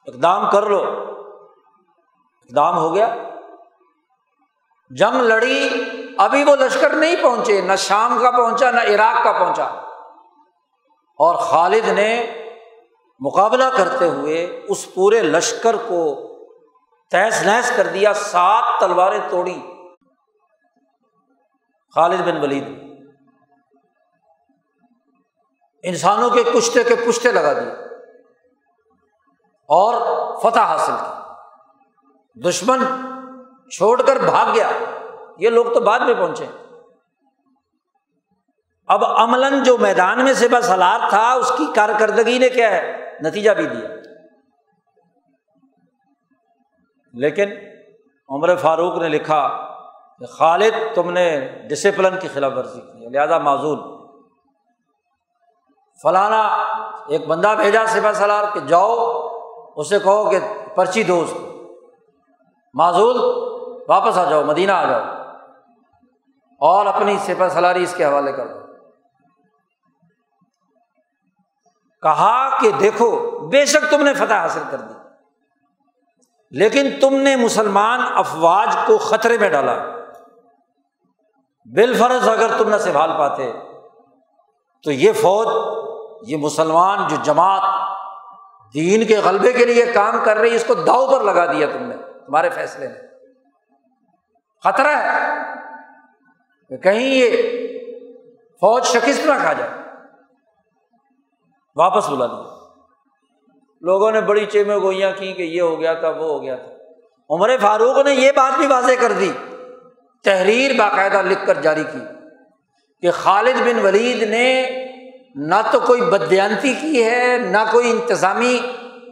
اقدام 0.08 0.50
کر 0.52 0.66
لو۔ 0.66 0.86
اقدام 2.52 2.78
ہو 2.78 2.95
گیا۔ 2.95 3.16
جنگ 4.89 5.16
لڑی، 5.16 5.70
ابھی 6.18 6.43
وہ 6.43 6.56
لشکر 6.56 6.89
نہیں 6.89 7.16
پہنچے، 7.24 7.62
نہ 7.62 7.76
شام 7.76 8.20
کا 8.22 8.32
پہنچا، 8.32 8.72
نہ 8.72 8.82
عراق 8.82 9.24
کا 9.24 9.32
پہنچا۔ 9.32 9.64
اور 11.18 11.36
خالد 11.36 11.88
نے 11.88 12.43
مقابلہ 13.20 13.64
کرتے 13.78 14.10
ہوئے 14.10 14.66
اس 14.70 14.93
پورے 14.93 15.22
لشکر 15.22 15.76
کو 15.88 16.28
تیس 17.12 17.41
نیس 17.41 17.72
کر 17.76 17.88
دیا، 17.88 18.14
سات 18.14 18.80
تلواریں 18.80 19.20
توڑی 19.30 19.62
خالد 21.95 22.22
بن 22.22 22.38
ولید 22.38 22.68
انسانوں 25.84 26.30
کے 26.30 26.43
کشتے 26.43 26.84
کے 26.84 26.95
پشتے 26.95 27.32
لگا 27.32 27.54
دیے۔ 27.54 27.72
اور 29.62 29.93
فتح 30.38 30.60
حاصل 30.60 30.93
کی۔ 30.99 31.31
دشمن 32.36 32.80
چھوڑ 33.72 34.02
کر 34.02 34.16
بھاگ 34.16 34.56
گیا۔ 34.56 34.70
یہ 35.38 35.50
لوگ 35.50 35.66
تو 35.74 35.80
بعد 35.80 36.00
میں 36.00 36.14
پہنچے۔ 36.14 36.46
اب 38.88 39.06
عملاً 39.06 39.64
جو 39.64 39.78
میدان 39.78 40.24
میں 40.24 40.34
سے 40.34 40.48
بس 40.48 40.70
حالات 40.70 41.10
تھا، 41.10 41.34
اس 41.34 41.52
کی 41.58 41.66
کارکردگی 41.76 42.38
نے 42.38 42.50
کیا 42.50 42.72
ہے؟ 42.72 43.12
نتیجہ 43.22 43.52
بھی 43.52 43.66
دیا۔ 43.66 43.88
لیکن 47.14 47.50
عمر 48.30 48.56
فاروق 48.56 48.98
نے 48.98 49.10
لکھا 49.10 49.48
کہ 50.20 50.26
خالد، 50.26 50.96
تم 50.96 51.12
نے 51.12 51.50
ڈسپلن 51.70 52.20
کی 52.20 52.28
خلاف 52.28 52.52
ورزی 52.56 52.82
کی 52.82 53.10
لہٰذا 53.10 53.38
معذول 53.38 53.80
فلانا 56.04 56.48
ایک 57.08 57.28
بندہ 57.28 57.54
بھیجا 57.58 57.86
سپا 57.86 58.14
سلار 58.14 58.44
کہ 58.54 58.60
جاؤ، 58.60 58.96
اسے 59.76 60.00
کہو 60.00 60.30
کہ 60.30 60.40
پرچی 60.76 61.04
دوست۔ 61.04 61.51
معذول، 62.74 63.18
واپس 63.90 64.18
آ 64.18 64.24
جاؤ، 64.24 64.44
مدینہ 64.44 64.72
آ 64.72 64.86
جاؤ۔ 64.86 65.02
اور 66.60 66.86
اپنی 66.86 67.18
سپا 67.18 67.50
سلاری 67.50 67.84
اس 67.84 67.94
کے 67.98 68.06
حوالے 68.06 68.32
کر 68.32 68.48
دو۔ 68.48 68.60
کہا 72.02 72.62
کہ 72.62 72.72
دیکھو، 72.72 73.40
بے 73.48 73.66
شک 73.66 73.92
تم 73.92 74.02
نے 74.02 74.14
فتح 74.14 74.34
حاصل 74.34 74.64
کر 74.72 74.78
دی۔ 74.78 74.94
لیکن 76.52 76.90
تم 77.02 77.16
نے 77.16 77.36
مسلمان 77.36 78.00
افواج 78.16 78.78
کو 78.88 78.98
خطرے 78.98 79.38
میں 79.38 79.50
ڈالا۔ 79.50 79.76
بالفرض 81.66 82.30
اگر 82.30 82.58
تم 82.58 82.70
نہ 82.70 82.78
سنبھال 82.78 83.12
پاتے، 83.18 83.54
تو 84.84 84.92
یہ 84.92 85.12
فوج، 85.14 85.48
یہ 86.30 86.38
مسلمان 86.38 87.08
جو 87.08 87.16
جماعت 87.24 87.62
دین 88.74 89.06
کے 89.06 89.18
غلبے 89.18 89.54
کے 89.54 89.66
لیے 89.66 89.86
کام 89.86 90.18
کر 90.24 90.38
رہی 90.38 90.56
اس 90.56 90.64
کو 90.68 90.74
داؤ 90.74 91.12
پر 91.12 91.24
لگا 91.24 91.52
دیا 91.52 91.68
تم 91.74 91.84
نے۔ 91.84 91.96
تمہارے 92.26 92.50
فیصلے 92.50 92.88
میں۔ 92.88 93.02
خطرہ 94.64 94.88
ہے 94.88 95.28
کہ 96.70 96.78
کہیں 96.78 97.08
یہ 97.08 97.30
فوج 98.54 98.86
شکست 98.86 99.26
نہ 99.26 99.32
کھا 99.42 99.54
جائے۔ 99.54 99.72
واپس 101.76 102.10
بلا 102.10 102.26
دیا 102.26 102.62
لوگوں 103.82 104.12
نے 104.12 104.22
بڑی 104.22 104.46
چیمے 104.46 104.76
گوئیاں 104.76 105.12
کی 105.12 105.34
کہ 105.34 105.44
یہ 105.44 105.62
ہو 105.62 105.80
گیا 105.80 105.94
تھا، 105.94 106.10
وہ 106.10 106.24
ہو 106.24 106.42
گیا 106.42 106.56
تھا۔ 106.56 106.72
عمر 107.30 107.58
فاروق 107.58 108.06
نے 108.06 108.14
یہ 108.14 108.32
بات 108.32 108.58
بھی 108.58 108.68
واضح 108.68 108.92
کر 109.00 109.12
دی، 109.12 109.32
تحریر 110.24 110.72
باقاعدہ 110.78 111.22
لکھ 111.22 111.46
کر 111.46 111.62
جاری 111.62 111.84
کی 111.84 112.00
کہ 113.02 113.12
خالد 113.12 113.62
بن 113.62 113.86
ولید 113.86 114.24
نے 114.24 114.78
نہ 115.36 115.56
تو 115.72 115.80
کوئی 115.80 116.02
بدیانتی 116.02 116.74
کی 116.74 117.04
ہے، 117.04 117.38
نہ 117.38 117.58
کوئی 117.72 117.92
انتظامی 117.92 118.60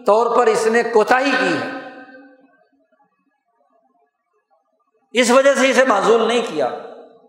طور 0.06 0.38
پر 0.38 0.48
اس 0.48 0.68
نے 0.68 0.84
کوتاہی 0.84 1.32
کی 1.40 1.58
ہے۔ 1.58 1.79
اس 5.12 5.32
وجہ 5.32 5.56
سے 5.56 5.70
اسے 5.70 5.86
معذول 5.86 6.28
نہیں 6.28 6.42
کیا۔ 6.48 6.66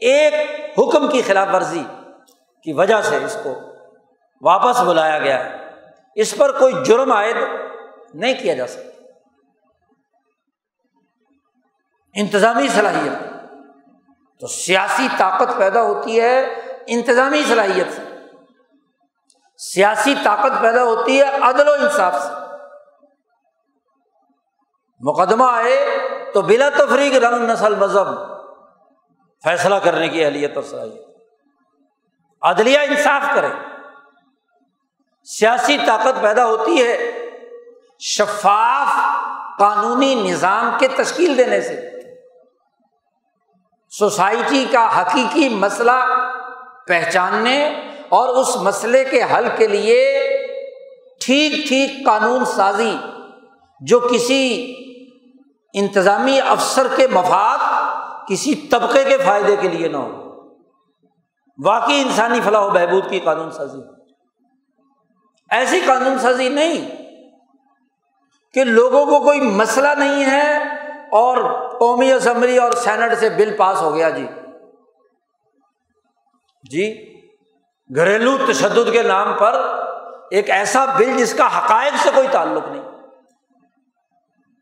ایک 0.00 0.34
حکم 0.78 1.08
کی 1.08 1.22
خلاف 1.22 1.48
ورزی 1.52 1.84
کی 2.62 2.72
وجہ 2.72 3.02
سے 3.02 3.24
اس 3.24 3.36
کو 3.42 3.54
واپس 4.42 4.80
بلایا 4.80 5.18
گیا 5.18 5.44
ہے۔ 5.44 5.56
اس 6.14 6.34
پر 6.36 6.58
کوئی 6.58 6.74
جرم 6.84 7.12
عائد 7.12 7.36
نہیں 8.14 8.34
کیا 8.34 8.54
جا 8.54 8.66
سکتا۔ 8.66 9.02
انتظامی 12.14 12.68
صلاحیت۔ 12.68 13.30
تو 14.40 14.46
سیاسی 14.46 15.08
طاقت 15.18 15.58
پیدا 15.58 15.82
ہوتی 15.82 16.20
ہے 16.20 16.46
انتظامی 16.86 17.42
صلاحیت 17.48 17.92
سے۔ 17.92 18.02
سیاسی 19.58 20.14
طاقت 20.24 20.60
پیدا 20.60 20.84
ہوتی 20.84 21.20
ہے 21.20 21.24
عدل 21.42 21.68
و 21.68 21.72
انصاف 21.72 22.14
سے۔ 22.22 22.49
مقدمہ 25.00 25.44
آئے 25.44 25.98
تو 26.34 26.42
بلا 26.42 26.68
تفریق 26.68 27.24
رنگ 27.24 27.50
نسل 27.50 27.74
مذہب 27.74 28.06
فیصلہ 29.44 29.74
کرنے 29.74 30.08
کی 30.08 30.24
اہلیت 30.24 30.56
اور 30.56 30.64
صلاحیت۔ 30.64 31.06
عدلیہ 32.42 32.78
انصاف 32.78 33.22
کرے۔ 33.34 33.48
سیاسی 35.24 35.78
طاقت 35.86 36.22
پیدا 36.22 36.46
ہوتی 36.46 36.82
ہے 36.82 37.10
شفاف 37.98 38.88
قانونی 39.58 40.14
نظام 40.14 40.70
کے 40.78 40.88
تشکیل 40.88 41.38
دینے 41.38 41.60
سے۔ 41.60 41.90
سوسائٹی 43.90 44.66
کا 44.72 45.00
حقیقی 45.00 45.48
مسئلہ 45.48 46.26
پہچاننے 46.86 47.68
اور 48.08 48.28
اس 48.28 48.56
مسئلے 48.56 49.04
کے 49.04 49.22
حل 49.22 49.48
کے 49.56 49.66
لیے 49.66 50.26
ٹھیک 51.20 51.68
ٹھیک 51.68 51.90
قانون 52.06 52.44
سازی 52.44 52.96
جو 53.80 54.00
کسی 54.00 54.74
انتظامی 55.74 56.40
افسر 56.40 56.86
کے 56.96 57.06
مفاد 57.06 57.58
کسی 58.28 58.54
طبقے 58.54 59.04
کے 59.04 59.18
فائدے 59.18 59.56
کے 59.56 59.68
لیے 59.68 59.88
نہ 59.88 59.96
ہو۔ 59.96 60.30
واقعی 61.64 62.00
انسانی 62.00 62.40
فلاح 62.40 62.60
و 62.60 62.70
بہبود 62.70 63.10
کی 63.10 63.20
قانون 63.20 63.50
سازی۔ 63.50 63.78
ایسی 65.50 65.80
قانون 65.86 66.18
سازی 66.18 66.48
نہیں 66.48 66.88
کہ 68.54 68.64
لوگوں 68.64 69.06
کو 69.06 69.20
کوئی 69.20 69.40
مسئلہ 69.40 69.88
نہیں 69.98 70.24
ہے 70.24 70.58
اور 71.12 71.36
قومی 71.78 72.12
اسمبلی 72.12 72.58
اور 72.58 72.72
سینٹ 72.72 73.18
سے 73.18 73.28
بل 73.28 73.56
پاس 73.56 73.82
ہو 73.82 73.94
گیا۔ 73.94 74.10
جی۔ 74.10 74.26
جی۔ 76.70 77.14
گھریلو 77.96 78.38
تشدد 78.48 78.92
کے 78.92 79.02
نام 79.02 79.32
پر 79.32 79.80
ایک 80.30 80.50
ایسا 80.50 80.84
بل 80.84 81.16
جس 81.16 81.34
کا 81.34 81.58
حقائق 81.58 81.92
سے 82.02 82.10
کوئی 82.14 82.28
تعلق 82.30 82.68
نہیں۔ 82.68 82.89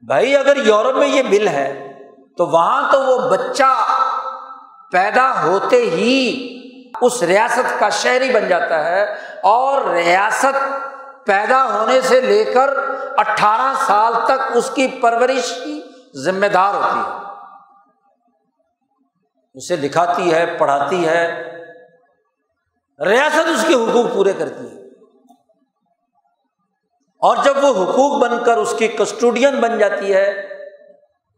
بھائی 0.09 0.36
اگر 0.36 0.56
یورپ 0.56 0.96
میں 0.96 1.09
یہ 1.09 1.22
بل 1.22 1.48
ہے، 1.48 1.92
تو 2.36 2.46
وہاں 2.46 2.92
تو 2.92 3.00
وہ 3.02 3.30
بچہ 3.30 3.86
پیدا 4.92 5.42
ہوتے 5.42 5.76
ہی 5.76 6.18
اس 7.00 7.22
ریاست 7.22 7.80
کا 7.80 7.88
شہری 7.88 8.30
بن 8.30 8.48
جاتا 8.48 8.84
ہے 8.84 9.02
اور 9.42 9.82
ریاست 9.82 10.56
پیدا 11.26 11.64
ہونے 11.64 12.00
سے 12.00 12.20
لے 12.20 12.44
کر 12.44 12.70
اٹھارہ 13.16 13.74
سال 13.86 14.12
تک 14.24 14.40
اس 14.54 14.70
کی 14.70 14.88
پرورش 14.88 15.54
کی 15.64 15.82
ذمہ 16.24 16.46
دار 16.46 16.74
ہوتی 16.74 16.98
ہے۔ 16.98 17.16
اسے 19.54 19.76
دکھاتی 19.76 20.34
ہے، 20.34 20.56
پڑھاتی 20.59 21.09
ہے، 21.09 21.42
ریاست 23.06 23.48
اس 23.48 23.64
کے 23.68 23.74
حقوق 23.74 24.14
پورے 24.14 24.32
کرتی 24.32 24.64
ہے۔ 24.68 24.68
اور 27.19 27.37
جب 27.45 27.64
وہ 27.64 27.69
حقوق 27.69 28.23
بن 28.23 28.45
کر 28.45 28.57
اس 28.57 28.75
کی 28.79 28.89
کسٹوڈین 28.89 29.61
بن 29.61 29.79
جاتی 29.79 30.14
ہے، 30.14 30.49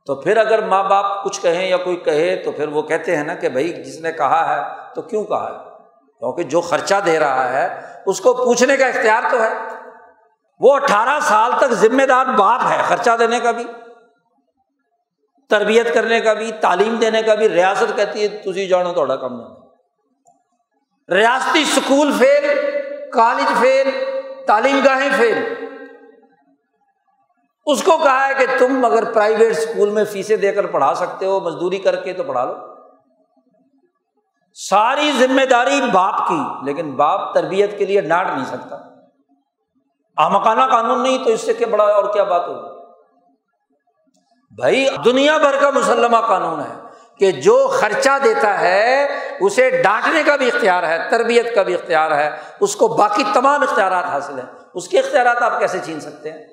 تو 0.07 0.15
پھر 0.15 0.37
اگر 0.37 0.63
ماں 0.63 0.85
باپ 0.85 1.25
کچھ 1.25 1.41
کہیں 1.41 1.69
یا 1.69 1.77
کوئی 1.77 1.97
کہے، 1.97 2.37
تو 2.37 2.53
پھر 2.53 2.69
وہ 2.69 2.83
کہتے 2.83 3.17
ہیں 3.17 3.25
نا 3.25 3.35
کہ 3.35 3.49
بھائی 3.49 3.69
جس 3.69 4.01
نے 4.01 4.13
کہا 4.13 4.57
ہے 4.57 4.63
تو 4.95 5.03
کیوں 5.03 5.25
کہا 5.25 5.47
ہے؟ 5.47 5.71
کیونکہ 6.19 6.43
جو 6.43 6.61
خرچہ 6.61 6.95
دے 7.07 7.19
رہا 7.19 7.53
ہے، 7.53 7.81
اس 8.07 8.21
کو 8.21 8.33
پوچھنے 8.33 8.77
کا 8.77 8.87
اختیار 8.87 9.23
تو 9.31 9.43
ہے۔ 9.43 9.55
وہ 10.61 10.75
اٹھارہ 10.75 11.21
سال 11.23 11.53
تک 11.59 11.73
ذمہ 11.73 12.03
دار 12.03 12.27
باپ 12.27 12.61
ہے 12.71 12.79
خرچہ 12.89 13.11
دینے 13.19 13.41
کا 13.41 13.51
بھی، 13.51 13.65
تربیت 15.49 15.95
کرنے 15.95 16.21
کا 16.21 16.33
بھی، 16.33 16.53
تعلیم 16.61 16.97
دینے 16.97 17.23
کا 17.23 17.35
بھی۔ 17.35 17.49
ریاست 17.49 17.97
کہتی 17.97 18.23
ہے 18.23 18.29
تھی 18.29 18.69
جانو 18.69 18.93
تھوڑا 18.93 19.17
کم 19.17 19.37
نہیں۔ 19.37 19.57
ریاستی 21.11 21.63
اسکول 21.63 22.13
فیل، 22.19 22.71
کالج 23.11 23.61
فیل، 23.61 23.91
تعلیم 24.47 24.81
گاہیں 24.85 25.11
فیل۔ 25.17 25.70
اس 27.67 27.83
کو 27.83 27.99
کہا 27.99 28.29
ہے 28.29 28.35
کہ 28.35 28.47
تم 28.59 28.85
اگر 28.85 29.13
پرائیویٹ 29.13 29.51
اسکول 29.51 29.91
میں 29.91 30.05
فیسیں 30.05 30.37
دے 30.37 30.53
کر 30.53 30.67
پڑھا 30.67 30.95
سکتے 30.95 31.27
ہو، 31.27 31.41
مزدوری 31.41 31.79
کر 31.79 31.97
کے 31.97 32.13
تو 32.13 32.23
پڑھا 32.23 32.45
لو۔ 32.45 32.55
ساری 34.55 35.13
ذمہ 35.19 35.45
داری 35.51 35.81
باپ 35.93 36.29
کی، 36.29 36.65
لیکن 36.65 36.91
باپ 36.91 37.35
تربیت 37.35 37.79
کے 37.79 37.87
لیے 37.87 38.01
ڈانٹ 38.01 38.29
نہیں 38.29 38.45
سکتا۔ 38.45 38.77
آمکانہ 40.17 40.61
قانون 40.71 41.03
نہیں، 41.03 41.25
تو 41.25 41.31
اس 41.31 41.41
سے 41.41 41.55
کیا 41.55 41.67
بڑا 41.67 41.85
اور 41.85 42.13
کیا 42.13 42.25
بات 42.25 42.49
ہوگی؟ 42.49 42.81
بھائی، 44.57 44.87
دنیا 45.05 45.39
بھر 45.39 45.57
کا 45.61 45.71
مسلمہ 45.71 46.17
قانون 46.17 46.61
ہے 46.61 46.75
کہ 47.19 47.33
جو 47.33 47.69
خرچہ 47.69 48.19
دیتا 48.25 48.61
ہے، 48.61 49.09
اسے 49.41 49.83
ڈانٹنے 49.83 50.23
کا 50.23 50.37
بھی 50.37 50.49
اختیار 50.49 50.83
ہے، 50.83 51.11
تربیت 51.11 51.55
کا 51.55 51.63
بھی 51.63 51.75
اختیار 51.75 52.11
ہے، 52.11 52.31
اس 52.61 52.77
کو 52.77 52.89
باقی 52.89 53.25
تمام 53.35 53.63
اختیارات 53.63 54.05
حاصل 54.05 54.39
ہیں۔ 54.39 54.47
اس 54.75 54.89
کے 54.89 54.99
اختیارات 54.99 55.43
آپ 55.43 55.59
کیسے 55.59 55.79
چھین 55.85 56.01
سکتے 56.01 56.33
ہیں؟ 56.33 56.50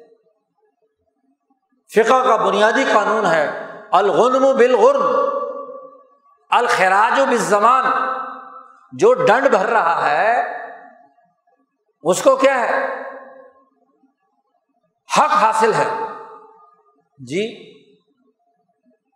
فقہ 1.95 2.27
کا 2.27 2.35
بنیادی 2.35 2.83
قانون 2.93 3.25
ہے، 3.25 3.65
الغنم 3.91 4.57
بالغرم، 4.57 5.05
الخراج 6.49 7.19
و 7.19 7.25
بزمان 7.25 7.85
جو 8.91 9.13
ڈنڈ 9.13 9.47
بھر 9.47 9.65
رہا 9.65 10.09
ہے، 10.09 10.57
اس 12.03 12.23
کو 12.23 12.35
کیا 12.35 12.59
ہے؟ 12.59 13.01
حق 15.17 15.31
حاصل 15.31 15.73
ہے۔ 15.73 15.89
جی 17.19 17.73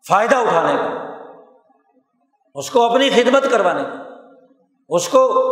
فائدہ 0.07 0.35
اٹھانے 0.35 0.75
کا۔ 0.75 1.11
اس 2.55 2.71
کو 2.71 2.91
اپنی 2.91 3.09
خدمت 3.09 3.43
کروانے 3.51 3.83
کا۔ 3.83 4.25
اس 4.89 5.09
کو 5.09 5.47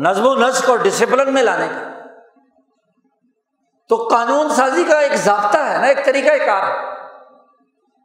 نظم 0.00 0.26
و 0.26 0.34
نسق 0.34 0.70
اور 0.70 0.78
ڈسپلن 0.78 1.34
میں 1.34 1.42
لانے 1.42 1.68
کا۔ 1.68 1.89
تو 3.90 3.96
قانون 3.96 4.48
سازی 4.48 4.84
کا 4.84 5.00
ایک 5.00 5.14
ضابطہ 5.14 5.58
ہے 5.58 5.78
نا، 5.78 5.86
ایک 5.86 6.04
طریقہ 6.04 6.44
کار۔ 6.46 6.62
ہے 6.62 6.90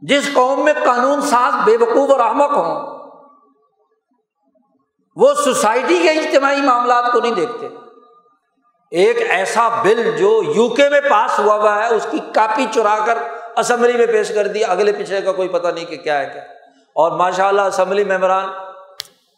جس 0.01 0.33
قوم 0.33 0.65
میں 0.65 0.73
قانون 0.85 1.21
ساز 1.21 1.53
بے 1.65 1.77
وقوف 1.77 2.11
اور 2.11 2.19
احمق 2.19 2.51
ہوں، 2.51 2.99
وہ 5.15 5.33
سوسائٹی 5.33 5.99
کے 6.03 6.09
اجتماعی 6.09 6.61
معاملات 6.61 7.11
کو 7.11 7.19
نہیں 7.19 7.31
دیکھتے۔ 7.31 7.67
ایک 8.91 9.17
ایسا 9.29 9.67
بل 9.67 10.17
جو 10.17 10.41
یو 10.55 10.69
کے 10.69 10.89
میں 10.89 11.01
پاس 11.01 11.39
ہوا 11.39 11.55
ہوا 11.55 11.75
ہے، 11.75 11.93
اس 11.93 12.07
کی 12.11 12.19
کاپی 12.33 12.65
چرا 12.71 12.97
کر 13.05 13.17
اسمبلی 13.57 13.97
میں 13.97 14.05
پیش 14.05 14.35
کر 14.35 14.47
دی، 14.47 14.65
اگلے 14.65 14.91
پیچھے 14.91 15.21
کا 15.21 15.31
کوئی 15.31 15.47
پتہ 15.47 15.67
نہیں 15.67 15.85
کہ 15.85 15.97
کیا 15.97 16.19
ہے 16.19 16.29
کیا۔ 16.33 16.41
اور 16.95 17.11
ماشاء 17.11 17.47
اللہ 17.47 17.61
اسمبلی 17.61 18.03
ممبران، 18.03 18.45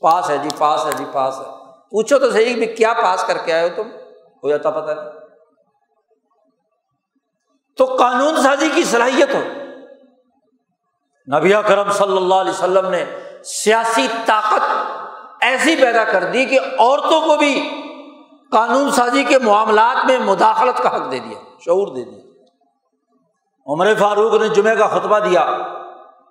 پاس 0.02 0.30
ہے 0.30 0.38
جی 0.38 0.50
پاس 0.58 0.86
ہے 0.86 0.92
جی 0.92 1.06
پاس 1.12 1.40
ہے۔ 1.40 1.46
پوچھو 1.92 2.20
تو 2.20 2.32
صحیح 2.32 2.56
بھی 2.56 2.66
کیا 2.66 2.94
پاس 2.94 3.24
کر 3.24 3.38
کے 3.46 3.54
آئے 3.54 3.70
ہو 3.70 3.84
تم؟ 3.84 3.90
کوئی 4.42 4.54
اتا 4.54 4.70
پتہ 4.70 4.92
نہیں۔ 4.92 5.17
تو 7.78 7.86
قانون 7.86 8.44
سازی 8.44 8.70
کی 8.76 8.84
صلاحیت 8.84 9.36
ہو۔ 9.36 9.42
نبی 11.38 11.54
کرم 11.68 11.92
صلی 11.92 12.18
اللہ 12.18 12.36
علیہ 12.36 12.52
وسلم 12.52 12.90
نے 12.90 13.06
سیاسی 13.44 14.08
طاقت 14.26 14.62
ایسی 15.42 15.76
پیدا 15.76 16.04
کر 16.04 16.24
دی 16.24 16.46
کہ 16.46 16.60
عورتوں 16.80 17.22
کو 17.22 17.38
بھی 17.38 17.70
قانون 18.52 18.92
سازی 18.92 19.24
کے 19.24 19.40
معاملات 19.40 20.06
میں 20.06 20.18
مداخلت 20.20 20.84
کا 20.84 20.96
حق 20.96 21.12
دے 21.12 21.20
دیا، 21.20 21.38
شعور 21.66 21.96
دے 21.96 22.04
دیا۔ 22.04 22.20
عمر 23.68 23.94
فاروق 24.00 24.34
نے 24.34 24.48
جمعے 24.48 24.76
کا 24.76 24.88
خطبہ 24.88 25.20
دیا 25.20 25.42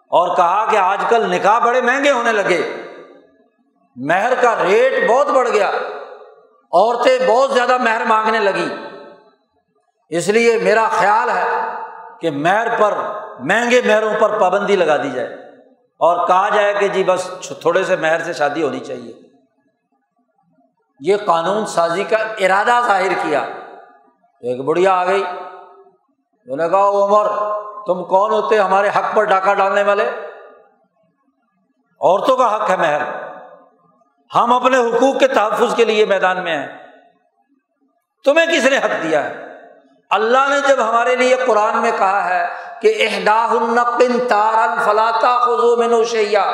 اور 0.09 0.36
کہا 0.36 0.64
کہ 0.70 0.76
آج 0.76 1.05
کل 1.09 1.30
نکاح 1.30 1.59
بڑے 1.59 1.80
مہنگے 1.80 2.11
ہونے 2.11 2.32
لگے۔ 2.32 2.82
مہر 3.97 4.32
کا 4.34 4.64
ریٹ 4.64 5.11
بہت 5.11 5.26
بڑھ 5.26 5.49
گیا۔ 5.49 5.70
عورتیں 6.72 7.18
بہت 7.28 7.51
زیادہ 7.51 7.78
مہر 7.78 8.05
مانگنے 8.05 8.38
لگی 8.38 8.68
اس 10.09 10.28
لیے 10.28 10.59
میرا 10.59 10.88
خیال 10.88 11.28
ہے 11.30 11.74
کہ 12.20 12.30
مہر 12.30 12.80
پر 12.80 12.94
مہنگے 13.38 13.80
مہروں 13.84 14.14
پر 14.20 14.38
پابندی 14.40 14.76
لگا 14.76 14.96
دی 14.96 15.11
جائے 15.11 15.28
اور 15.98 16.26
کہا 16.26 16.48
جائے 16.48 16.74
کہ 16.74 16.88
جی 16.88 17.04
بس 17.04 17.30
تھوڑے 17.61 17.84
سے 17.84 17.96
مہر 17.96 18.22
سے 18.22 18.32
شادی 18.32 18.62
ہونی 18.62 18.80
چاہیے۔ 18.80 19.12
یہ 21.00 21.16
قانون 21.26 21.66
سازی 21.66 22.04
کا 22.04 22.16
ارادہ 22.16 22.80
ظاہر 22.86 23.12
کیا۔ 23.22 23.40
ایک 24.40 24.61
بڑھیا 24.61 24.94
آ 24.94 25.04
گئی۔ 25.04 25.24
انہوں 25.24 26.57
نے 26.57 26.68
کہا، 26.68 26.88
عمر، 26.88 27.26
تم 27.86 28.04
کون 28.04 28.30
ہوتے؟ 28.30 28.59
ہمارے 28.59 28.88
حق 28.88 29.16
پر 29.16 29.24
ڈاکہ 29.24 29.54
ڈالنے 29.54 29.82
والے۔ 29.82 30.11
عورتوں 32.00 32.36
کا 32.36 32.57
حق 32.57 32.70
ہے 32.70 32.76
مہر۔ 32.76 33.00
ہم 34.34 34.52
اپنے 34.52 34.76
حقوق 34.76 35.18
کے 35.18 35.28
تحفظ 35.28 35.74
کے 35.76 35.84
لیے 35.84 36.04
میدان 36.04 36.44
میں 36.44 36.57
ہیں۔ 36.57 36.78
تمہیں 38.24 38.46
کس 38.46 38.64
نے 38.64 38.78
حق 38.78 39.02
دیا 39.02 39.24
ہے؟ 39.24 39.45
اللہ 40.11 40.48
نے 40.48 40.68
جب 40.68 40.76
ہمارے 40.88 41.16
لیے 41.16 41.36
قرآن 41.46 41.78
میں 41.78 41.90
کہا 41.98 42.28
ہے 42.28 42.46
کہ 42.80 43.09
احداہن 43.11 44.18
تارن 44.28 44.84
فلاطا 44.84 45.38
خزو 45.38 45.76
میں 45.76 45.88
نوشیا 45.88 46.50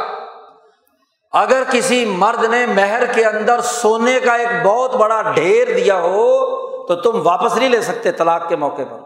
اگر 1.33 1.63
کسی 1.71 2.05
مرد 2.05 2.45
نے 2.45 2.67
مہر 2.67 3.05
کے 3.13 3.25
اندر 3.25 3.61
سونے 3.61 4.21
کا 4.21 4.35
ایک 4.35 4.67
بہت 4.67 4.95
بڑا 4.95 5.23
ڈھیر 5.23 5.77
دیا 5.77 5.99
ہو، 5.99 6.47
تو 6.87 6.95
تم 6.95 7.21
واپس 7.25 7.57
نہیں 7.57 7.69
لے 7.69 7.83
سکتے 7.83 8.13
طلاق 8.13 8.49
کے 8.49 8.57
موقع 8.57 8.83
پر۔ 8.91 8.99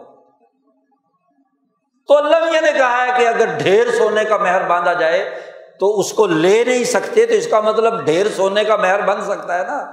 تو 2.07 2.17
اللہ 2.17 2.39
میاں 2.39 2.61
نے 2.61 2.71
کہا 2.71 3.05
ہے 3.05 3.19
کہ 3.19 3.27
اگر 3.27 3.45
ڈھیر 3.45 3.91
سونے 3.97 4.25
کا 4.25 4.37
مہر 4.37 4.61
باندھا 4.61 4.93
جائے، 4.93 5.41
تو 5.79 5.99
اس 5.99 6.13
کو 6.13 6.27
لے 6.27 6.63
نہیں 6.63 6.83
سکتے، 6.83 7.25
تو 7.25 7.33
اس 7.33 7.47
کا 7.47 7.59
مطلب 7.59 8.05
ڈھیر 8.05 8.25
سونے 8.35 8.63
کا 8.63 8.75
مہر 8.75 9.01
بن 9.01 9.21
سکتا 9.21 9.57
ہے 9.57 9.63
نا۔ 9.63 9.91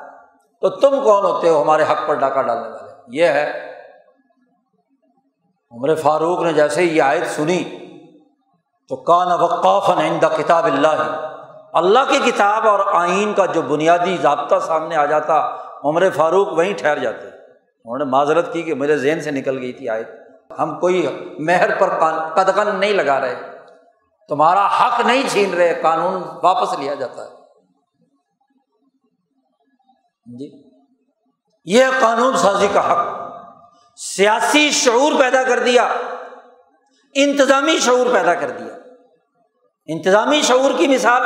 تو 0.61 0.69
تم 0.69 1.05
کون 1.05 1.25
ہوتے 1.25 1.49
ہو 1.49 1.63
ہمارے 1.63 1.83
حق 1.83 2.07
پر 2.07 2.15
ڈاکہ 2.15 2.43
ڈالنے 2.43 2.69
والے؟ 2.69 2.93
یہ 3.09 3.27
ہے 3.27 3.74
عمر 5.75 5.95
فاروق 5.95 6.41
نے 6.41 6.53
جیسے 6.53 6.85
یہ 6.85 7.03
آیت 7.03 7.27
سنی 7.27 7.65
تو 8.89 8.97
کان 8.97 9.33
وقاف 9.33 9.91
نئندہ 9.99 10.29
کتاب 10.37 10.65
اللہ 10.65 11.31
اللہ 11.73 11.99
کی 12.09 12.31
کتاب 12.31 12.69
اور 12.69 12.79
آئین 12.93 13.35
کا 13.35 13.47
جو 13.47 13.63
بنیادی 13.63 14.17
ضابطہ 14.17 14.55
سامنے 14.67 14.97
آ 14.97 15.05
جاتا، 15.05 15.57
عمر 15.85 16.11
فاروق 16.11 16.49
وہیں 16.49 16.75
ٹھہر 16.75 16.99
جاتے۔ 16.99 17.27
انہوں 17.27 17.99
نے 17.99 18.05
معذرت 18.05 18.53
کی 18.53 18.63
کہ 18.63 18.75
میرے 18.75 18.97
ذہن 18.97 19.21
سے 19.21 19.31
نکل 19.31 19.59
گئی 19.59 19.73
تھی 19.73 19.89
آیت۔ 19.89 20.09
ہم 20.59 20.81
کوئی 20.81 21.07
مہر 21.39 21.79
پر 21.79 21.89
قدغن 22.35 22.81
نہیں 22.81 22.93
لگا 22.93 23.21
رہے۔ 23.21 23.35
تمہارا 24.29 24.67
حق 24.67 25.01
نہیں 25.07 25.23
چھین 25.29 25.55
رہے، 25.55 25.81
قانون 25.83 26.23
واپس 26.43 26.79
لیا 26.79 26.95
جاتا 26.95 27.25
ہے۔ 27.25 27.31
جی؟ 30.37 30.63
یہ 31.65 31.85
قانون 32.01 32.37
سازی 32.37 32.67
کا 32.73 32.93
حق۔ 32.93 33.24
سیاسی 33.97 34.71
شعور 34.71 35.13
پیدا 35.19 35.43
کر 35.43 35.59
دیا، 35.59 35.89
انتظامی 37.15 37.79
شعور 37.81 38.07
پیدا 38.13 38.35
کر 38.35 38.51
دیا۔ 38.51 38.75
انتظامی 39.87 40.43
شعور 40.43 40.71
کی 40.77 40.89
مثال، 40.89 41.23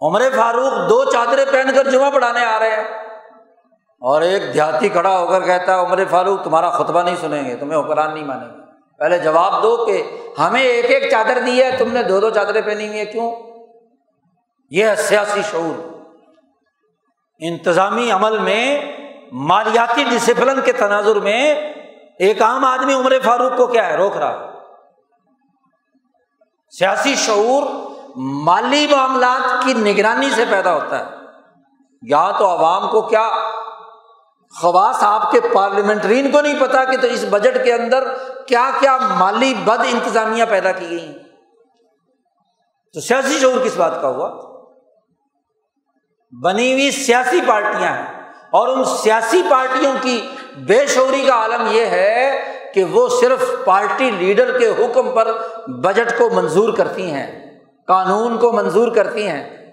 عمر 0.00 0.22
فاروق 0.36 0.72
دو 0.90 1.04
چادریں 1.04 1.44
پہن 1.52 1.74
کر 1.74 1.90
جمعہ 1.90 2.10
پڑھانے 2.10 2.44
آ 2.44 2.58
رہے 2.58 2.76
ہیں۔ 2.76 2.84
اور 4.00 4.22
ایک 4.22 4.54
دیہاتی 4.54 4.88
کھڑا 4.88 5.18
ہو 5.18 5.26
کر 5.26 5.44
کہتا 5.44 5.74
ہے، 5.74 5.80
عمر 5.80 6.02
فاروق، 6.10 6.44
تمہارا 6.44 6.70
خطبہ 6.70 7.02
نہیں 7.02 7.16
سنیں 7.20 7.50
گے، 7.50 7.56
تمہیں 7.56 7.80
حکران 7.80 8.14
نہیں 8.14 8.24
مانیں 8.24 8.48
گے۔ 8.48 8.58
پہلے 8.98 9.18
جواب 9.18 9.62
دو 9.62 9.84
کہ 9.86 10.02
ہمیں 10.38 10.62
ایک 10.62 10.84
ایک 10.84 11.10
چادر 11.10 11.38
دی 11.46 11.62
ہے، 11.62 11.76
تم 11.76 11.92
نے 11.92 12.02
دو 12.02 12.20
دو 12.20 12.30
چادریں 12.30 12.62
پہنی 12.62 12.88
ہوئی 12.88 12.98
ہیں، 12.98 13.12
کیوں؟ 13.12 13.36
یہ 14.70 14.84
ہے 14.84 14.96
سیاسی 14.96 15.40
شعور۔ 15.50 15.98
انتظامی 17.38 18.10
عمل 18.10 18.38
میں 18.38 18.97
مالیاتی 19.32 20.04
ڈسپلن 20.04 20.60
کے 20.60 20.72
تناظر 20.72 21.16
میں 21.16 21.54
ایک 22.18 22.42
عام 22.42 22.64
آدمی 22.64 22.94
عمر 22.94 23.12
فاروق 23.24 23.56
کو 23.56 23.66
کیا 23.66 23.86
ہے؟ 23.86 23.96
روک 23.96 24.16
رہا 24.16 24.52
سیاسی 26.78 27.14
شعور 27.14 27.62
مالی 28.16 28.86
معاملات 28.90 29.64
کی 29.64 29.74
نگرانی 29.74 30.30
سے 30.30 30.44
پیدا 30.50 30.74
ہوتا 30.74 30.98
ہے۔ 30.98 31.04
یا 32.02 32.30
تو 32.38 32.46
عوام 32.46 32.90
کو 32.90 33.00
کیا 33.00 33.30
خواص 34.60 34.96
آپ 35.00 35.30
کے 35.30 35.40
پارلیمنٹرین 35.54 36.30
کو 36.30 36.40
نہیں 36.40 36.60
پتا 36.60 36.84
کہ 36.84 36.96
تو 36.96 37.06
اس 37.06 37.24
بجٹ 37.30 37.64
کے 37.64 37.72
اندر 37.72 38.08
کیا 38.46 38.70
کیا 38.80 38.96
مالی 38.96 39.54
بد 39.64 39.80
انتظامیہ 39.92 40.44
پیدا 40.48 40.72
کی 40.72 40.90
گئی 40.90 41.18
تو 42.94 43.00
سیاسی 43.00 43.38
شعور 43.38 43.64
کس 43.64 43.76
بات 43.76 44.02
کا 44.02 44.08
ہوا؟ 44.08 44.58
بنی 46.42 46.72
ہوئی 46.72 46.90
سیاسی 46.90 47.40
پارٹیاں 47.46 47.96
ہیں۔ 47.96 48.17
اور 48.50 48.68
ان 48.68 48.84
سیاسی 48.84 49.42
پارٹیوں 49.50 49.92
کی 50.00 50.28
بے 50.56 50.86
شعوری 50.86 51.24
کا 51.26 51.34
عالم 51.34 51.66
یہ 51.70 51.86
ہے 51.86 52.42
کہ 52.74 52.84
وہ 52.84 53.08
صرف 53.20 53.64
پارٹی 53.64 54.10
لیڈر 54.10 54.58
کے 54.58 54.68
حکم 54.68 55.14
پر 55.14 55.38
بجٹ 55.66 56.18
کو 56.18 56.30
منظور 56.30 56.76
کرتی 56.76 57.10
ہیں، 57.10 57.58
قانون 57.86 58.38
کو 58.38 58.52
منظور 58.52 58.88
کرتی 58.88 59.28
ہیں۔ 59.28 59.72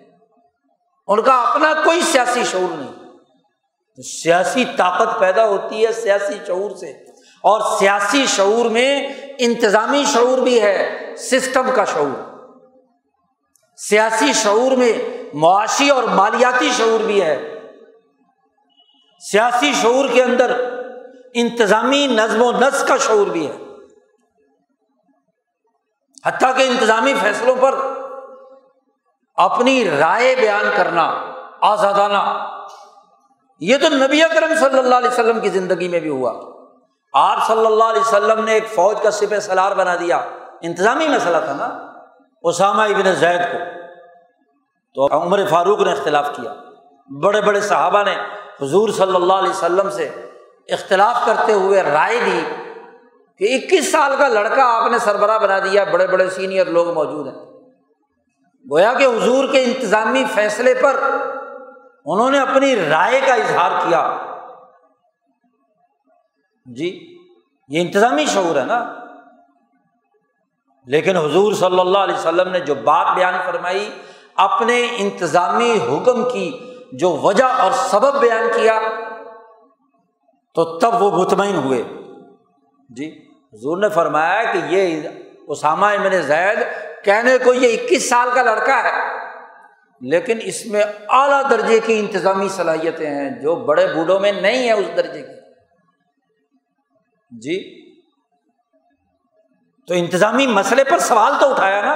ان 1.08 1.22
کا 1.22 1.42
اپنا 1.42 1.74
کوئی 1.86 2.02
سیاسی 2.02 2.44
شعور 2.44 2.78
نہیں۔ 2.78 2.94
تو 3.96 4.02
سیاسی 4.02 4.66
طاقت 4.78 5.20
پیدا 5.20 5.48
ہوتی 5.48 5.86
ہے 5.86 5.92
سیاسی 5.92 6.34
شعور 6.48 6.76
سے۔ 6.76 6.92
اور 7.44 7.80
سیاسی 7.80 8.26
شعور 8.26 8.66
میں 8.66 9.08
انتظامی 9.40 10.04
شعور 10.14 10.38
بھی 10.38 10.62
ہے، 10.62 11.00
سسٹم 11.18 11.70
کا 11.76 11.86
شعور۔ 11.86 12.36
سیاسی 13.78 14.34
شعور 14.34 14.72
میں 14.72 14.94
معاشی 15.34 15.90
اور 15.90 16.04
مالیاتی 16.04 16.70
شعور 16.78 17.00
بھی 17.00 17.22
ہے۔ 17.22 17.55
سیاسی 19.32 19.74
شعور 19.74 20.06
کے 20.14 20.24
اندر 20.24 20.80
انتظامی 21.34 22.08
نظم 22.08 22.42
و 22.42 22.52
نسق 22.52 22.88
کا 22.88 22.98
شعور 22.98 23.28
بھی 23.28 23.48
ہے۔ 23.48 23.58
حتیٰ 26.26 26.56
کہ 26.56 26.62
انتظامی 26.62 27.14
فیصلوں 27.14 27.56
پر 27.60 27.76
اپنی 29.36 29.90
رائے 29.90 30.36
بیان 30.36 30.66
کرنا، 30.76 31.32
آزادانہ، 31.62 32.48
یہ 33.60 33.78
تو 33.78 33.90
نبی 33.90 34.24
اکرم 34.24 34.56
صلی 34.60 34.80
اللہ 34.80 34.96
علیہ 34.96 35.10
وسلم 35.10 35.40
کی 35.40 35.50
زندگی 35.50 35.88
میں 35.88 36.00
بھی 36.00 36.10
ہوا۔ 36.10 36.34
آپ 37.14 37.48
صلی 37.48 37.66
اللہ 37.66 37.84
علیہ 37.84 38.02
وسلم 38.02 38.44
نے 38.44 38.54
ایک 38.54 38.74
فوج 38.74 39.02
کا 39.02 39.12
سپہ 39.12 39.40
سلار 39.40 39.72
بنا 39.72 39.96
دیا۔ 39.96 40.18
انتظامی 40.62 41.08
مسئلہ 41.08 41.38
تھا 41.46 41.54
نا، 41.54 41.94
اسامہ 42.42 42.82
ابن 42.82 43.16
زید 43.16 43.42
کو۔ 43.42 43.58
تو 44.96 45.22
عمر 45.22 45.40
فاروق 45.50 45.80
نے 45.80 45.92
اختلاف 45.92 46.30
کیا۔ 46.36 46.54
بڑے 47.24 47.42
بڑے 47.42 47.62
صحابہ 47.62 48.04
نے 48.04 48.16
حضور 48.62 48.90
صلی 48.90 49.16
اللہ 49.16 49.34
علیہ 49.34 49.50
وسلم 49.50 49.90
سے 49.90 50.26
اختلاف 50.68 51.26
کرتے 51.26 51.54
ہوئے 51.54 51.84
رائے 51.84 52.20
دی 52.26 52.40
کہ 53.38 53.56
اکیس 53.56 53.92
سال 53.92 54.16
کا 54.18 54.28
لڑکا 54.28 54.64
آپ 54.64 54.92
نے 54.92 55.00
سربراہ 55.00 55.40
بنا 55.40 55.60
دیا، 55.60 55.84
بڑے 55.84 56.08
بڑے 56.08 56.30
سینئر 56.30 56.66
لوگ 56.66 56.94
موجود 56.94 57.28
ہیں۔ 57.28 57.46
گویا 58.72 58.94
کہ 58.94 59.04
حضور 59.04 59.46
کے 59.52 59.64
انتظامی 59.64 60.24
فیصلے 60.36 60.74
پر 60.74 60.96
انہوں 62.06 62.32
نے 62.32 62.40
اپنی 62.40 62.76
رائے 62.76 63.22
کا 63.28 63.34
اظہار 63.34 63.72
کیا۔ 63.72 64.18
جی 66.66 67.18
یہ 67.70 67.82
انتظامی 67.82 68.26
شعور 68.26 68.56
ہے 68.56 68.66
نا۔ 68.66 68.94
لیکن 70.86 71.18
حضور 71.18 71.54
صلی 71.54 71.80
اللہ 71.80 71.98
علیہ 71.98 72.16
وسلم 72.16 72.52
نے 72.52 72.60
جو 72.60 72.76
بات 72.76 73.16
بیان 73.16 73.34
فرمائی، 73.46 73.90
اپنے 74.36 74.88
انتظامی 74.98 75.80
حکم 75.88 76.30
کی 76.30 76.75
جو 77.00 77.10
وجہ 77.18 77.44
اور 77.44 77.72
سبب 77.90 78.20
بیان 78.22 78.48
کیا 78.56 78.80
تو 80.56 80.64
تب 80.80 81.02
وہ 81.02 81.12
مطمئن 81.12 81.56
ہوئے۔ 81.56 81.82
جی 82.90 83.08
حضور 83.54 83.78
نے 83.78 83.90
فرمایا 83.90 84.44
کہ 84.52 84.60
یہ 84.70 85.08
اسامہ 85.48 85.86
ابن 85.86 86.22
زید 86.22 86.60
کہنے 87.04 87.38
کو 87.44 87.54
یہ 87.54 87.74
اکیس 87.74 88.10
سال 88.10 88.30
کا 88.36 88.42
لڑکا 88.42 88.82
ہے، 88.84 88.92
لیکن 90.02 90.40
اس 90.42 90.66
میں 90.66 90.84
اعلیٰ 91.10 91.42
درجے 91.50 91.80
کی 91.86 92.00
انتظامی 92.00 92.48
صلاحیتیں 92.50 93.10
ہیں 93.10 93.30
جو 93.42 93.56
بڑے 93.66 93.88
بوڑھوں 93.88 94.20
میں 94.20 94.32
نہیں 94.32 94.68
ہے 94.68 94.74
اس 94.74 94.88
درجے 94.98 95.22
کی۔ 95.22 95.34
جی 97.32 97.58
تو 99.88 99.94
انتظامی 99.94 100.48
مسئلے 100.48 100.84
پر 100.84 101.00
سوال 101.00 101.34
تو 101.40 101.50
اٹھایا 101.50 101.82
نا۔ 101.82 101.96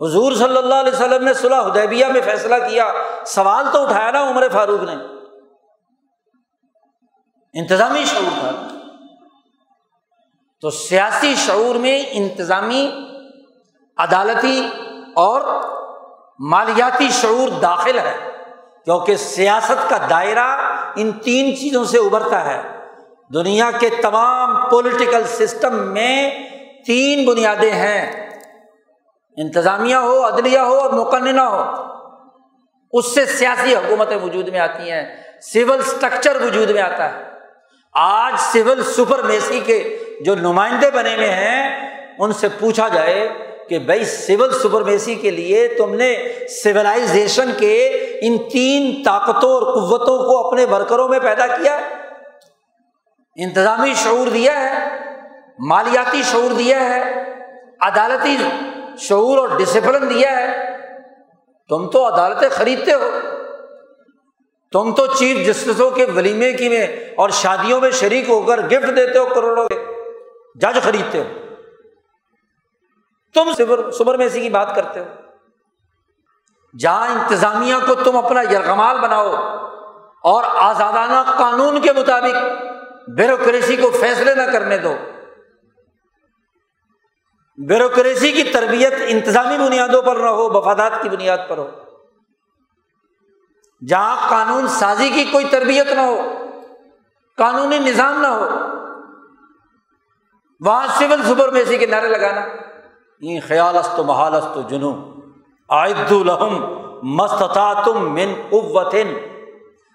حضور 0.00 0.32
صلی 0.32 0.56
اللہ 0.56 0.74
علیہ 0.74 0.92
وسلم 0.92 1.24
نے 1.24 1.34
صلاح 1.34 1.60
حدیبیہ 1.60 2.06
میں 2.06 2.20
فیصلہ 2.20 2.54
کیا۔ 2.54 2.92
سوال 3.26 3.66
تو 3.72 3.82
اٹھایا 3.82 4.10
نا 4.10 4.30
عمر 4.30 4.48
فاروق 4.52 4.82
نے۔ 4.82 4.92
انتظامی 7.54 8.04
شعور 8.04 8.30
تھا۔ 8.40 8.68
تو 10.60 10.70
سیاسی 10.70 11.34
شعور 11.34 11.74
میں 11.74 12.04
انتظامی، 12.10 12.90
عدالتی 13.96 14.68
اور 15.14 15.40
مالیاتی 16.38 17.08
شعور 17.10 17.48
داخل 17.48 17.98
ہے۔ 17.98 18.30
کیونکہ 18.84 19.16
سیاست 19.16 19.90
کا 19.90 20.06
دائرہ 20.10 20.58
ان 20.96 21.12
تین 21.12 21.56
چیزوں 21.56 21.84
سے 21.84 21.98
ابھرتا 21.98 22.44
ہے۔ 22.44 22.80
دنیا 23.34 23.70
کے 23.70 23.88
تمام 23.88 24.68
پولیٹیکل 24.70 25.24
سسٹم 25.24 25.74
میں 25.74 26.30
تین 26.86 27.24
بنیادیں 27.24 27.72
ہیں۔ 27.72 28.25
انتظامیہ 29.36 29.96
ہو، 29.96 30.26
عدلیہ 30.26 30.58
ہو، 30.58 30.74
اور 30.74 30.90
مقننہ 30.90 31.40
ہو۔ 31.40 31.62
اس 32.92 33.14
سے 33.14 33.26
سیاسی 33.26 33.74
حکومتیں 33.74 34.16
وجود 34.16 34.48
میں 34.48 34.60
آتی 34.60 34.90
ہیں، 34.90 35.16
سول 35.42 35.78
اسٹرکچر 35.78 36.36
وجود 36.42 36.70
میں 36.70 36.82
آتا 36.82 37.12
ہے۔ 37.12 37.22
آج 37.92 38.34
سول 38.38 38.82
سپر 38.82 39.22
میسی 39.22 39.60
کے 39.60 39.98
جو 40.20 40.34
نمائندے 40.34 40.90
بنے 40.90 41.14
ہوئے 41.14 41.30
ہیں، 41.30 41.90
ان 42.18 42.32
سے 42.32 42.48
پوچھا 42.60 42.88
جائے 42.88 43.28
کہ 43.68 43.78
بھائی 43.78 44.04
سول 44.04 44.52
سپر 44.52 44.82
میسی 44.82 45.14
کے 45.14 45.30
لیے 45.30 45.68
تم 45.68 45.94
نے 45.94 46.28
سولاشن 46.62 47.50
کے 47.58 47.76
ان 48.22 48.38
تین 48.38 49.02
طاقتوں 49.04 49.52
اور 49.52 49.62
قوتوں 49.62 50.18
کو 50.18 50.48
اپنے 50.48 50.64
ورکروں 50.64 51.08
میں 51.08 51.18
پیدا 51.18 51.46
کیا 51.46 51.78
انتظامی 53.36 53.94
شعور 53.94 54.26
دیا 54.26 54.60
ہے، 54.60 54.88
مالیاتی 55.58 56.22
شعور 56.22 56.54
دیا 56.54 56.84
ہے، 56.84 57.24
عدالتی 57.80 58.36
شعور 58.98 59.38
اور 59.38 59.48
ڈسپلن 59.58 60.10
دیا 60.10 60.30
ہے۔ 60.36 60.76
تم 61.68 61.90
تو 61.90 62.14
عدالتیں 62.14 62.48
خریدتے 62.48 62.92
ہو۔ 62.92 63.10
تم 64.72 64.94
تو 64.94 65.06
چیف 65.06 65.46
جسٹسوں 65.46 65.90
کے 65.90 66.04
ولیمے 66.04 66.52
کی 66.52 66.68
میں 66.68 66.86
اور 67.16 67.30
شادیوں 67.30 67.80
میں 67.80 67.90
شریک 67.90 68.28
ہو 68.28 68.42
کر 68.42 68.60
گفٹ 68.60 68.96
دیتے 68.96 69.18
ہو 69.18 69.26
کروڑوں 69.34 69.68
کے۔ 69.68 69.86
جج 70.54 70.82
خریدتے 70.82 71.18
ہو۔ 71.18 71.24
تم 73.34 73.52
سبر 73.90 74.14
میسی 74.14 74.40
کی 74.40 74.48
بات 74.48 74.74
کرتے 74.74 75.00
ہو۔ 75.00 75.04
جہاں 76.78 77.08
انتظامیہ 77.08 77.74
کو 77.86 77.94
تم 77.94 78.16
اپنا 78.16 78.42
یرغمال 78.42 79.00
بناؤ 79.00 79.32
اور 80.22 80.44
آزادانہ 80.48 81.30
قانون 81.38 81.80
کے 81.80 81.92
مطابق 81.92 82.36
بیوروکریسی 83.08 83.76
کو 83.76 83.90
فیصلے 83.90 84.34
نہ 84.34 84.42
کرنے 84.42 84.78
دو۔ 84.78 84.94
بیوروکریسی 87.58 88.32
کی 88.32 88.42
تربیت 88.42 88.94
انتظامی 89.06 89.58
بنیادوں 89.58 90.02
پر 90.02 90.16
نہ 90.16 90.26
ہو 90.26 90.48
مفادات 90.48 91.02
کی 91.02 91.08
بنیاد 91.08 91.38
پر 91.48 91.58
ہو 91.58 91.70
جہاں 93.88 94.28
قانون 94.30 94.68
سازی 94.68 95.10
کی 95.10 95.24
کوئی 95.24 95.44
تربیت 95.44 95.86
نہ 95.86 96.00
ہو، 96.00 96.20
قانونی 97.36 97.78
نظام 97.78 98.20
نہ 98.20 98.26
ہو، 98.26 98.48
وہاں 100.60 100.86
سول 100.98 101.22
سپر 101.22 101.48
میسی 101.48 101.78
کے 101.78 101.86
نعرے 101.86 102.08
لگانا۔ 102.08 102.40
یہ 103.20 103.40
خیال 103.48 103.76
است 103.76 103.98
محال 103.98 104.34
است 104.34 104.70
جنو 104.70 105.12
عائد 105.68 106.12
الحم 106.12 106.54
مستتا 107.02 107.82
تم 107.84 108.14
من 108.14 108.34
قوتن۔ 108.50 109.18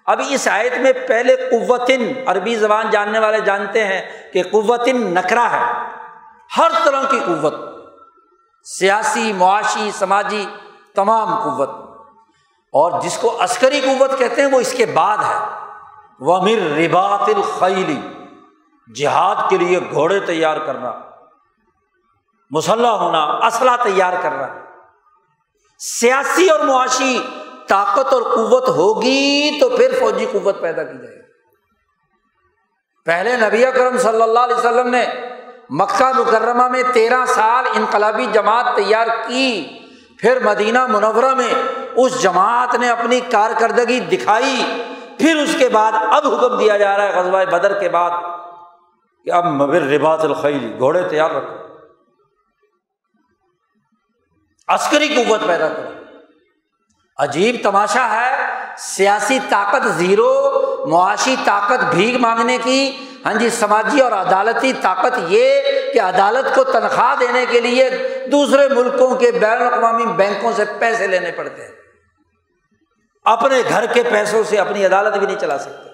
ابھی 0.05 0.33
اس 0.33 0.47
آیت 0.47 0.77
میں 0.77 0.93
پہلے 1.07 1.35
قوتن، 1.35 2.13
عربی 2.25 2.55
زبان 2.55 2.85
جاننے 2.91 3.19
والے 3.19 3.39
جانتے 3.39 3.83
ہیں 3.83 4.33
کہ 4.33 4.43
قوتن 4.51 4.97
نکرا 4.97 5.51
ہے۔ 5.51 6.00
ہر 6.57 6.71
طرح 6.85 7.03
کی 7.03 7.19
قوت، 7.25 7.53
سیاسی، 8.63 9.33
معاشی، 9.33 9.91
سماجی 9.93 10.45
تمام 10.95 11.43
قوت۔ 11.43 11.69
اور 12.73 13.01
جس 13.01 13.17
کو 13.17 13.43
عسکری 13.43 13.81
قوت 13.81 14.19
کہتے 14.19 14.41
ہیں، 14.41 14.49
وہ 14.51 14.59
اس 14.59 14.73
کے 14.73 14.85
بعد 14.85 15.17
ہے۔ 15.17 15.45
وہ 16.19 16.35
امیر 16.35 16.57
ربات 16.57 17.29
الخیلی 17.35 18.01
جہاد 18.95 19.49
کے 19.49 19.57
لیے 19.57 19.79
گھوڑے 19.93 20.19
تیار 20.19 20.57
کرنا، 20.57 20.91
مسلح 22.51 22.87
ہونا، 22.87 23.23
اسلحہ 23.23 23.77
تیار 23.83 24.13
کرنا۔ 24.21 24.47
سیاسی 25.79 26.49
اور 26.49 26.59
معاشی 26.59 27.27
طاقت 27.67 28.13
اور 28.13 28.21
قوت 28.21 28.69
ہوگی 28.69 29.59
تو 29.59 29.69
پھر 29.69 29.99
فوجی 29.99 30.25
قوت 30.31 30.61
پیدا 30.61 30.83
کی 30.83 30.97
جائے 30.97 31.15
گی۔ 31.15 31.21
پہلے 33.05 33.37
نبی 33.37 33.63
کرم 33.75 33.97
صلی 33.97 34.21
اللہ 34.21 34.39
علیہ 34.39 34.55
وسلم 34.55 34.87
نے 34.87 35.05
مکہ 35.71 36.19
مکرمہ 36.19 36.67
میں 36.67 36.83
تیرہ 36.93 37.25
سال 37.25 37.65
انقلابی 37.75 38.25
جماعت 38.25 38.65
تیار 38.75 39.07
کی۔ 39.27 39.79
پھر 40.17 40.43
مدینہ 40.43 40.87
منورہ 40.87 41.33
میں 41.33 41.53
اس 41.95 42.21
جماعت 42.21 42.75
نے 42.75 42.89
اپنی 42.89 43.19
کارکردگی 43.19 43.99
دکھائی۔ 43.99 44.83
پھر 45.19 45.35
اس 45.35 45.55
کے 45.59 45.69
بعد 45.69 45.91
اب 45.95 46.27
حکم 46.27 46.57
دیا 46.57 46.77
جا 46.77 46.97
رہا 46.97 47.03
ہے 47.03 47.19
غزوہ 47.19 47.45
بدر 47.45 47.79
کے 47.79 47.89
بعد 47.89 48.09
کہ 49.25 49.31
اب 49.31 49.45
مبر 49.45 49.81
رباط 49.81 50.23
الخیل، 50.23 50.75
گھوڑے 50.79 51.01
تیار 51.09 51.31
رکھو۔ 51.31 51.55
عسکری 54.67 55.07
قوت 55.07 55.47
پیدا 55.47 55.67
کرو۔ 55.67 55.89
عجیب 57.17 57.55
تماشا 57.63 58.09
ہے، 58.09 58.45
سیاسی 58.77 59.39
طاقت 59.49 59.83
زیرو 59.83 60.50
معاشی 60.85 61.35
طاقت 61.45 61.83
بھیگ 61.83 62.17
مانگنے 62.17 62.57
کی 62.63 63.07
ہاں 63.25 63.33
جی 63.33 63.49
سماجی 63.49 63.99
اور 63.99 64.11
عدالتی 64.11 64.73
طاقت 64.81 65.19
یہ 65.27 65.61
کہ 65.93 66.01
عدالت 66.01 66.55
کو 66.55 66.63
تنخواہ 66.63 67.15
دینے 67.19 67.45
کے 67.49 67.59
لیے 67.59 67.89
دوسرے 68.31 68.67
ملکوں 68.67 69.15
کے 69.15 69.31
بین 69.31 69.61
الاقوامی 69.61 70.05
بینکوں 70.05 70.51
سے 70.55 70.63
پیسے 70.79 71.07
لینے 71.07 71.31
پڑتے 71.31 71.61
ہیں۔ 71.61 71.71
اپنے 73.25 73.61
گھر 73.69 73.85
کے 73.85 74.03
پیسوں 74.03 74.43
سے 74.43 74.57
اپنی 74.57 74.85
عدالت 74.85 75.17
بھی 75.17 75.25
نہیں 75.25 75.39
چلا 75.39 75.57
سکتے۔ 75.57 75.89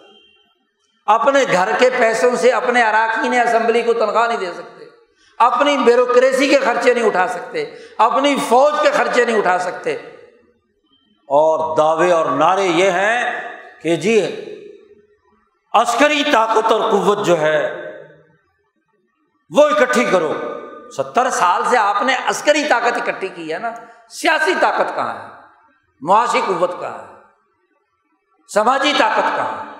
اپنے 1.05 1.43
گھر 1.51 1.69
کے 1.79 1.89
پیسوں 1.97 2.35
سے 2.35 2.51
اپنے 2.51 2.83
اراکین 2.83 3.33
اسمبلی 3.33 3.81
کو 3.81 3.93
تنخواہ 3.93 4.27
نہیں 4.27 4.38
دے 4.38 4.51
سکتے۔ 4.53 4.85
اپنی 5.39 5.77
بیوروکریسی 5.77 6.47
کے 6.47 6.57
خرچے 6.57 6.93
نہیں 6.93 7.05
اٹھا 7.05 7.27
سکتے۔ 7.27 7.75
اپنی 7.97 8.35
فوج 8.49 8.73
کے 8.83 8.91
خرچے 8.91 9.25
نہیں 9.25 9.38
اٹھا 9.38 9.57
سکتے۔ 9.57 9.93
اور 11.27 11.77
دعوے 11.77 12.11
اور 12.11 12.25
نعرے 12.25 12.63
یہ 12.63 12.91
ہیں 12.91 13.47
کہ 13.81 13.95
جی 13.95 14.43
عسکری 15.82 16.23
طاقت 16.32 16.71
اور 16.71 16.91
قوت 16.91 17.25
جو 17.25 17.38
ہے، 17.38 17.84
وہ 19.49 19.67
اکٹھی 19.67 20.05
کرو۔ 20.05 20.34
ستر 20.97 21.30
سال 21.30 21.63
سے 21.65 21.78
آپ 21.78 22.01
نے 22.01 22.15
عسکری 22.25 22.63
طاقت 22.69 22.97
اکٹھی 22.97 23.28
کی 23.28 23.53
ہے 23.53 23.59
نا۔ 23.59 23.71
سیاسی 24.09 24.53
طاقت 24.59 24.95
کہاں 24.95 25.13
ہے؟ 25.13 25.28
معاشی 26.01 26.41
قوت 26.47 26.80
کہاں 26.80 26.99
ہے؟ 26.99 27.13
سماجی 28.53 28.93
طاقت 28.97 29.36
کہاں 29.36 29.63
ہے؟ 29.63 29.71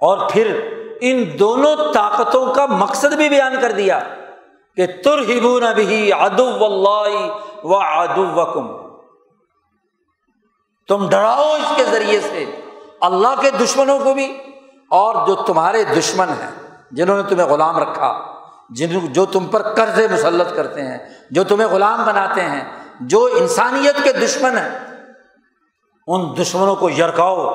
اور 0.00 0.30
پھر 0.30 0.70
ان 1.00 1.38
دونوں 1.38 1.92
طاقتوں 1.92 2.54
کا 2.54 2.66
مقصد 2.66 3.12
بھی 3.12 3.28
بیان 3.28 3.60
کر 3.60 3.72
دیا 3.72 3.98
کہ 4.76 4.86
تر 4.86 5.18
ہبو 5.18 5.60
نبی 5.60 6.12
ادو 6.12 6.64
اللہ 6.64 7.30
و 7.64 7.76
ادو 7.76 8.26
وکم 8.26 8.96
تم 10.88 11.08
ڈراؤ 11.08 11.54
اس 11.54 11.76
کے 11.76 11.84
ذریعے 11.84 12.20
سے۔ 12.20 12.65
اللہ 13.00 13.40
کے 13.40 13.50
دشمنوں 13.50 13.98
کو 13.98 14.14
بھی 14.14 14.38
اور 14.90 15.26
جو 15.26 15.34
تمہارے 15.34 15.84
دشمن 15.84 16.28
ہیں، 16.28 16.50
جنہوں 16.90 17.16
نے 17.16 17.22
تمہیں 17.28 17.46
غلام 17.46 17.78
رکھا، 17.78 18.36
جن 18.70 19.12
جو 19.12 19.26
تم 19.26 19.46
پر 19.46 19.62
قرض 19.62 20.12
مسلط 20.12 20.56
کرتے 20.56 20.82
ہیں، 20.82 20.98
جو 21.30 21.44
تمہیں 21.44 21.68
غلام 21.68 22.04
بناتے 22.04 22.40
ہیں، 22.40 22.64
جو 23.00 23.28
انسانیت 23.40 24.04
کے 24.04 24.12
دشمن 24.12 24.58
ہیں، 24.58 24.78
ان 26.06 26.34
دشمنوں 26.40 26.76
کو 26.76 26.90
یرکاؤ 26.90 27.46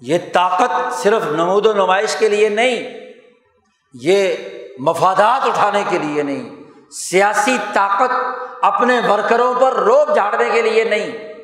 یہ 0.00 0.18
طاقت 0.32 0.94
صرف 0.94 1.26
نمود 1.26 1.66
و 1.66 1.72
نمائش 1.72 2.16
کے 2.16 2.28
لیے 2.28 2.48
نہیں، 2.48 2.98
یہ 3.94 4.34
مفادات 4.78 5.46
اٹھانے 5.46 5.82
کے 5.88 5.98
لیے 5.98 6.22
نہیں، 6.22 6.62
سیاسی 6.90 7.56
طاقت 7.72 8.10
اپنے 8.62 9.00
ورکروں 9.08 9.54
پر 9.60 9.74
روب 9.74 10.14
جھاڑنے 10.14 10.48
کے 10.52 10.62
لیے 10.62 10.84
نہیں۔ 10.84 11.35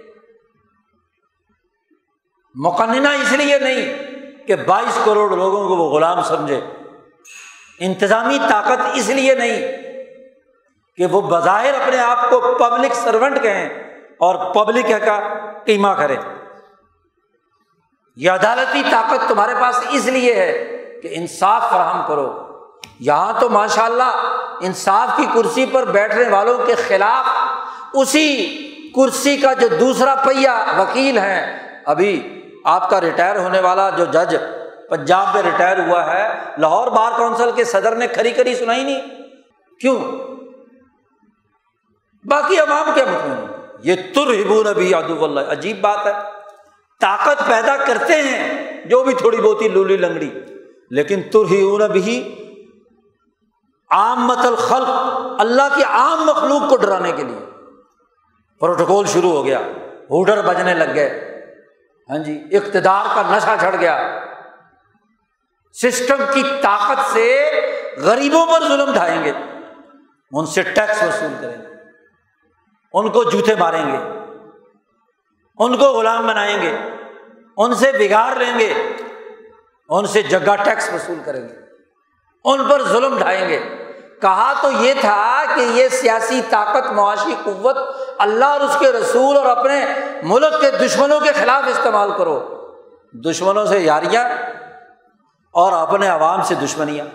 مقننہ 2.54 3.08
اس 3.08 3.32
لیے 3.32 3.58
نہیں 3.58 4.12
کہ 4.46 4.56
بائیس 4.56 4.98
کروڑ 5.04 5.36
لوگوں 5.36 5.68
کو 5.68 5.76
وہ 5.76 5.90
غلام 5.90 6.22
سمجھے۔ 6.22 6.60
انتظامی 7.80 8.38
طاقت 8.50 8.80
اس 8.94 9.08
لیے 9.08 9.34
نہیں 9.34 9.82
کہ 10.96 11.06
وہ 11.06 11.20
بظاہر 11.20 11.74
اپنے 11.74 11.98
آپ 11.98 12.30
کو 12.30 12.40
پبلک 12.40 12.94
سرونٹ 12.94 13.42
کہیں 13.42 13.68
اور 14.18 14.54
پبلک 14.54 14.86
کا 15.04 15.20
قیمہ 15.64 15.88
کرے۔ 15.88 16.16
یہ 18.16 18.30
عدالتی 18.30 18.82
طاقت 18.90 19.28
تمہارے 19.28 19.54
پاس 19.60 19.80
اس 19.90 20.06
لیے 20.06 20.34
ہے 20.34 20.78
کہ 21.02 21.08
انصاف 21.10 21.70
فراہم 21.70 22.02
کرو۔ 22.08 22.52
یہاں 23.00 23.40
تو 23.40 23.48
ماشاء 23.48 23.84
اللہ 23.84 24.36
انصاف 24.60 25.08
کی 25.16 25.26
کرسی 25.34 25.66
پر 25.66 25.84
بیٹھنے 25.84 26.28
والوں 26.28 26.66
کے 26.66 26.74
خلاف 26.74 27.24
اسی 27.94 28.58
کرسی 28.96 29.36
کا 29.36 29.52
جو 29.52 29.68
دوسرا 29.68 30.14
پہیا 30.14 30.64
وکیل 30.78 31.18
ہے 31.18 31.58
ابھی 31.86 32.41
آپ 32.64 32.90
کا 32.90 33.00
ریٹائر 33.00 33.36
ہونے 33.36 33.60
والا 33.60 33.90
جو 33.90 34.04
جج 34.04 34.36
پنجاب 34.90 35.26
میں 35.34 35.42
ریٹائر 35.42 35.78
ہوا 35.78 36.14
ہے، 36.14 36.28
لاہور 36.58 36.86
بار 36.86 37.12
کونسل 37.16 37.50
کے 37.54 37.64
صدر 37.64 37.96
نے 37.96 38.06
کھری 38.06 38.30
کھری 38.30 38.54
سنائی 38.54 38.84
نہیں۔ 38.84 39.00
کیوں؟ 39.80 39.98
باقی 42.24 42.58
عوام 42.58 42.90
کیا 42.94 43.04
مطمئن 43.04 43.46
یہ 43.82 43.94
تر 44.14 44.42
ہبو 44.42 44.62
نبی 44.62 44.94
ادب 44.94 45.24
اللہ، 45.24 45.40
عجیب 45.48 45.80
بات 45.80 46.06
ہے۔ 46.06 46.12
طاقت 47.00 47.46
پیدا 47.48 47.76
کرتے 47.76 48.12
ہیں 48.12 48.72
جو 48.84 49.02
بھی 49.02 49.14
تھوڑی 49.14 49.36
بہت 49.36 49.62
ہی 49.62 49.68
لولی 49.68 49.96
لنگڑی، 49.96 50.30
لیکن 50.90 51.22
تر 51.22 51.44
ہی 51.50 51.88
بھی 51.92 52.46
عام 53.90 54.26
مت 54.26 54.46
الخلق، 54.46 54.90
اللہ 55.38 55.76
کی 55.76 55.84
عام 55.84 56.26
مخلوق 56.26 56.70
کو 56.70 56.76
ڈرانے 56.76 57.12
کے 57.12 57.22
لیے۔ 57.22 57.50
پروٹوکول 58.60 59.06
شروع 59.06 59.30
ہو 59.30 59.44
گیا، 59.44 59.58
ہوڈر 60.10 60.42
بجنے 60.46 60.74
لگ 60.74 60.94
گئے۔ 60.94 61.31
ہاں 62.10 62.18
جی 62.18 62.44
اقتدار 62.50 63.04
کا 63.14 63.36
نشہ 63.36 63.56
چڑھ 63.60 63.76
گیا۔ 63.76 64.18
سسٹم 65.82 66.16
کی 66.34 66.42
طاقت 66.62 67.12
سے 67.12 67.52
غریبوں 67.96 68.46
پر 68.46 68.68
ظلم 68.68 68.92
ڈھائیں 68.92 69.24
گے۔ 69.24 69.32
ان 70.32 70.46
سے 70.46 70.62
ٹیکس 70.62 71.02
وصول 71.02 71.32
کریں 71.40 71.58
گے۔ 71.58 71.66
ان 72.92 73.10
کو 73.10 73.24
جوتے 73.24 73.54
ماریں 73.54 73.92
گے۔ 73.92 73.96
ان 75.58 75.76
کو 75.76 75.84
غلام 75.84 76.26
بنائیں 76.26 76.62
گے۔ 76.62 76.76
ان 77.56 77.74
سے 77.74 77.92
بگاڑ 77.92 78.36
لیں 78.36 78.58
گے۔ 78.58 78.74
ان 79.88 80.06
سے 80.06 80.22
جگہ 80.22 80.56
ٹیکس 80.64 80.90
وصول 80.94 81.18
کریں 81.24 81.48
گے۔ 81.48 81.54
ان 82.44 82.68
پر 82.68 82.82
ظلم 82.82 83.18
ڈھائیں 83.18 83.48
گے۔ 83.48 83.81
کہا 84.22 84.52
تو 84.62 84.70
یہ 84.70 84.94
تھا 85.00 85.42
کہ 85.54 85.60
یہ 85.60 85.88
سیاسی 85.88 86.40
طاقت، 86.50 86.92
معاشی 86.92 87.34
قوت 87.44 87.76
اللہ 88.18 88.44
اور 88.44 88.60
اس 88.60 88.76
کے 88.78 88.92
رسول 88.92 89.36
اور 89.36 89.46
اپنے 89.46 89.86
ملک 90.22 90.60
کے 90.60 90.70
دشمنوں 90.70 91.20
کے 91.20 91.32
خلاف 91.32 91.68
استعمال 91.68 92.10
کرو۔ 92.18 92.48
دشمنوں 93.12 93.66
سے 93.66 93.78
یاریاں 93.78 94.24
اور 95.52 95.72
اپنے 95.72 96.08
عوام 96.08 96.42
سے 96.42 96.54
دشمنیاں۔ 96.54 97.06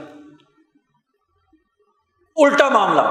الٹا 2.36 2.70
معاملہ۔ 2.70 3.02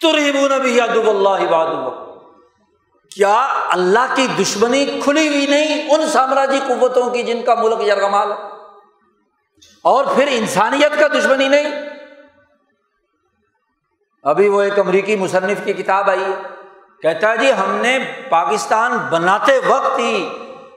ترہبون 0.00 0.60
بھی 0.60 0.80
ادب 0.80 1.08
اللہ 1.08 1.28
عباد 1.28 1.66
کیا 3.14 3.46
اللہ 3.70 4.14
کی 4.14 4.26
دشمنی 4.40 5.00
کھلی 5.04 5.28
ہوئی 5.28 5.46
نہیں 5.46 5.94
ان 5.94 6.08
سامراجی 6.08 6.60
قوتوں 6.68 7.10
کی 7.10 7.22
جن 7.22 7.42
کا 7.42 7.54
ملک 7.54 7.80
یرغمال 7.80 8.32
ہے؟ 8.32 8.55
اور 9.86 10.04
پھر 10.14 10.28
انسانیت 10.30 10.98
کا 11.00 11.06
دشمنی 11.08 11.48
نہیں۔ 11.48 11.70
ابھی 14.24 14.48
وہ 14.48 14.62
ایک 14.62 14.78
امریکی 14.78 15.16
مصنف 15.16 15.64
کی 15.64 15.72
کتاب 15.72 16.10
آئی 16.10 16.24
ہے، 16.24 16.34
کہتا 17.02 17.30
ہے 17.30 17.36
جی 17.36 17.52
ہم 17.52 17.74
نے 17.74 17.98
پاکستان 18.28 18.96
بناتے 19.10 19.58
وقت 19.66 19.98
ہی 19.98 20.28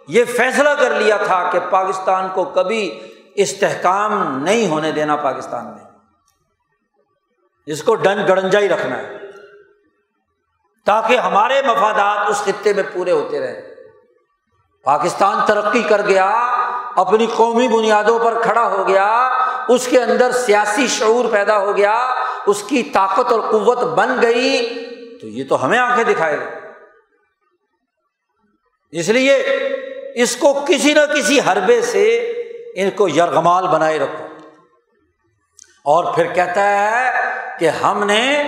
یہ 0.07 0.23
فیصلہ 0.25 0.69
کر 0.79 0.93
لیا 0.95 1.17
تھا 1.17 1.49
کہ 1.51 1.59
پاکستان 1.69 2.27
کو 2.33 2.43
کبھی 2.45 2.99
استحکام 3.35 4.13
نہیں 4.43 4.67
ہونے 4.67 4.91
دینا 4.91 5.15
پاکستان 5.15 5.65
میں۔ 5.65 5.85
اس 7.67 7.83
کو 7.83 7.95
ڈن 7.95 8.25
گڑنجا 8.27 8.59
ہی 8.59 8.69
رکھنا 8.69 8.97
ہے، 8.97 9.17
تاکہ 10.87 11.17
ہمارے 11.17 11.61
مفادات 11.61 12.29
اس 12.29 12.43
خطے 12.45 12.73
میں 12.73 12.83
پورے 12.93 13.11
ہوتے 13.11 13.39
رہے۔ 13.39 13.75
پاکستان 14.85 15.45
ترقی 15.47 15.81
کر 15.83 16.01
گیا 16.01 16.29
اپنی 16.99 17.27
قومی 17.35 17.67
بنیادوں 17.67 18.19
پر 18.19 18.41
کھڑا 18.41 18.67
ہو 18.67 18.87
گیا، 18.87 19.29
اس 19.67 19.87
کے 19.87 20.01
اندر 20.01 20.31
سیاسی 20.31 20.87
شعور 20.87 21.25
پیدا 21.31 21.59
ہو 21.59 21.77
گیا، 21.77 22.13
اس 22.47 22.63
کی 22.63 22.83
طاقت 22.83 23.31
اور 23.31 23.39
قوت 23.39 23.77
بن 23.77 24.21
گئی، 24.21 24.75
تو 25.21 25.27
یہ 25.27 25.43
تو 25.49 25.65
ہمیں 25.65 25.79
آنکھیں 25.79 26.03
دکھائے 26.03 26.37
گا۔ 26.37 26.45
اس 28.91 29.09
لیے 29.09 29.35
اس 30.15 30.35
کو 30.35 30.65
کسی 30.67 30.93
نہ 30.93 31.13
کسی 31.15 31.39
حربے 31.39 31.81
سے 31.81 32.17
ان 32.75 32.89
کو 32.89 33.07
یرغمال 33.07 33.67
بنائے 33.67 33.99
رکھو۔ 33.99 34.25
اور 35.85 36.13
پھر 36.13 36.33
کہتا 36.33 36.69
ہے 36.69 37.11
کہ 37.59 37.69
ہم 37.69 38.03
نے 38.03 38.43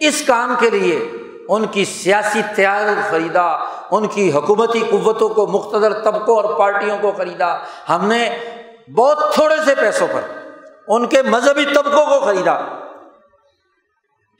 اس 0.00 0.22
کام 0.26 0.54
کے 0.60 0.70
لیے 0.70 1.10
ان 1.50 1.66
کی 1.66 1.84
سیاسی 1.84 2.42
تیاری 2.56 3.00
خریدا، 3.10 3.46
ان 3.90 4.06
کی 4.06 4.32
حکومتی 4.32 4.80
قوتوں 4.90 5.28
کو 5.28 5.46
مختلف 5.46 6.04
طبقوں 6.04 6.36
اور 6.36 6.58
پارٹیوں 6.58 6.98
کو 7.00 7.12
خریدا۔ 7.16 7.56
ہم 7.88 8.06
نے 8.06 8.38
بہت 8.96 9.18
تھوڑے 9.34 9.56
سے 9.64 9.74
پیسوں 9.74 10.06
پر 10.12 10.20
ان 10.88 11.06
کے 11.06 11.22
مذہبی 11.22 11.64
طبقوں 11.64 12.06
کو 12.06 12.20
خریدا۔ 12.20 12.58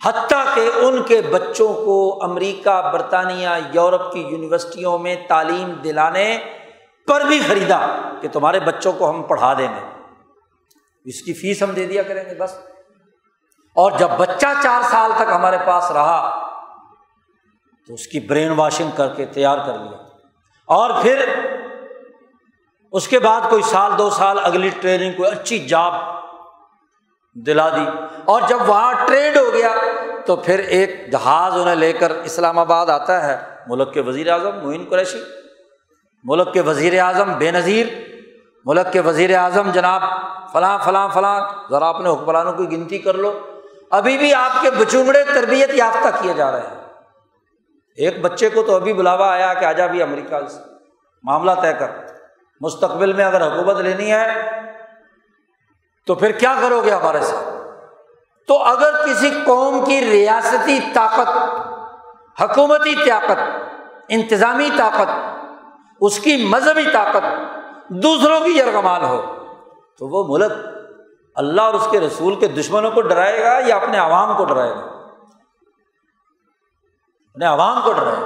حتیٰ 0.05 0.45
کہ 0.55 0.71
ان 0.77 1.03
کے 1.03 1.21
بچوں 1.21 1.75
کو 1.75 2.19
امریکہ، 2.23 2.91
برطانیہ، 2.93 3.49
یورپ 3.73 4.13
کی 4.13 4.21
یونیورسٹیوں 4.21 4.99
میں 4.99 5.17
تعلیم 5.29 5.73
دلانے 5.73 6.39
پر 7.07 7.21
بھی 7.21 7.41
خریدا 7.49 7.87
کہ 8.21 8.29
تمہارے 8.29 8.61
بچوں 8.61 8.93
کو 8.93 9.11
ہم 9.11 9.23
پڑھا 9.23 9.55
دیں 9.55 9.69
گے۔ 9.69 10.03
اس 11.05 11.23
کی 11.23 11.33
فیس 11.33 11.63
ہم 11.63 11.71
دے 11.71 11.87
دیا 11.87 12.03
کریں 12.03 12.25
گے 12.31 12.35
بس۔ 12.35 12.55
اور 13.75 13.93
جب 13.99 14.09
بچہ 14.19 14.47
چار 14.63 14.83
سال 14.91 15.13
تک 15.17 15.33
ہمارے 15.33 15.57
پاس 15.67 15.91
رہا 15.91 16.40
تو 17.87 17.95
اس 17.95 18.07
کی 18.07 18.21
برین 18.21 18.53
واشنگ 18.53 18.91
کر 18.97 19.09
کے 19.09 19.27
تیار 19.27 19.59
کر 19.67 19.79
لیا۔ 19.79 19.99
اور 20.67 20.91
پھر 21.03 21.25
اس 22.93 23.09
کے 23.09 23.19
بعد 23.19 23.41
کوئی 23.51 23.63
سال، 23.63 23.93
دو 23.99 24.11
سال، 24.11 24.39
اگلی 24.43 24.69
ٹریننگ 24.69 25.13
کوئی 25.13 25.31
اچھی 25.31 25.59
جاب 25.59 25.95
دلا 27.35 27.69
دی۔ 27.69 27.85
اور 28.25 28.43
جب 28.49 28.59
وہاں 28.67 28.93
ٹرینڈ 29.07 29.37
ہو 29.37 29.55
گیا 29.55 29.75
تو 30.27 30.37
پھر 30.37 30.59
ایک 30.59 31.13
جہاز 31.13 31.57
انہیں 31.57 31.75
لے 31.75 31.93
کر 31.93 32.11
اسلام 32.11 32.59
آباد 32.59 32.87
آتا 32.87 33.27
ہے، 33.27 33.39
ملک 33.67 33.95
کے 33.95 34.01
وزیر 34.01 34.33
اعظم 34.33 34.57
معین 34.63 34.87
قریشی، 34.91 35.23
ملک 36.25 36.53
کے 36.53 36.61
وزیر 36.61 37.01
اعظم 37.01 37.33
بے 37.39 37.51
نظیر، 37.51 37.87
ملک 38.65 38.93
کے 38.93 39.01
وزیر 39.01 39.37
اعظم 39.37 39.71
جناب 39.71 40.03
فلاں 40.53 40.79
فلاں 40.85 41.09
فلاں، 41.15 41.51
ذرا 41.71 41.89
اپنے 41.89 42.09
حکمرانوں 42.09 42.53
کی 42.53 42.71
گنتی 42.71 42.99
کر 42.99 43.15
لو۔ 43.15 43.39
ابھی 43.91 44.19
بھی 44.19 44.35
آپ 44.35 44.63
کے 44.63 44.71
بچومڑے 44.71 45.25
تربیت 45.25 45.71
یافتہ 45.75 46.09
کیے 46.23 46.35
جا 46.35 46.51
رہے 46.51 46.61
ہیں۔ 46.61 46.90
ایک 48.01 48.21
بچے 48.21 48.49
کو 48.49 48.63
تو 48.63 48.75
ابھی 48.75 48.93
بلاوا 48.93 49.31
آیا 49.31 49.55
کہ 49.55 49.65
آجا 49.65 49.87
بھی 49.87 50.03
امریکہ 50.03 50.37
معاملہ 51.23 51.51
طے 51.63 51.73
کر۔ 51.73 51.91
مستقبل 52.61 53.13
میں 53.13 53.25
اگر 53.25 53.47
حکومت 53.47 53.77
لینی 53.77 54.13
ہے، 54.13 54.51
تو 56.07 56.15
پھر 56.15 56.33
کیا 56.33 56.55
کرو 56.61 56.81
گے 56.85 56.91
ہمارے 56.91 57.21
ساتھ؟ 57.21 57.49
تو 58.47 58.63
اگر 58.63 59.07
کسی 59.07 59.31
قوم 59.47 59.85
کی 59.85 60.01
ریاستی 60.01 60.81
طاقت، 60.95 61.29
حکومتی 62.43 62.95
طاقت، 62.95 63.41
انتظامی 64.09 64.71
طاقت، 64.79 65.11
اس 66.01 66.19
کی 66.19 66.47
مذہبی 66.47 66.85
طاقت 66.93 67.25
دوسروں 67.89 68.41
کی 68.41 68.59
یرغمال 68.59 69.05
ہو، 69.05 69.21
تو 69.99 70.09
وہ 70.09 70.39
ملک 70.39 70.53
اللہ 71.35 71.63
اور 71.63 71.75
اس 71.75 71.89
کے 71.91 72.01
رسول 72.01 72.35
کے 72.35 72.47
دشمنوں 72.47 72.91
کو 72.91 73.01
ڈرائے 73.01 73.45
گا 73.45 73.59
یا 73.67 73.77
اپنے 73.77 73.99
عوام 73.99 74.37
کو 74.37 74.45
ڈرائے 74.45 74.71
گا؟ 74.71 75.00
اپنے 77.31 77.47
عوام 77.47 77.81
کو 77.85 77.93
ڈرائے 77.93 78.25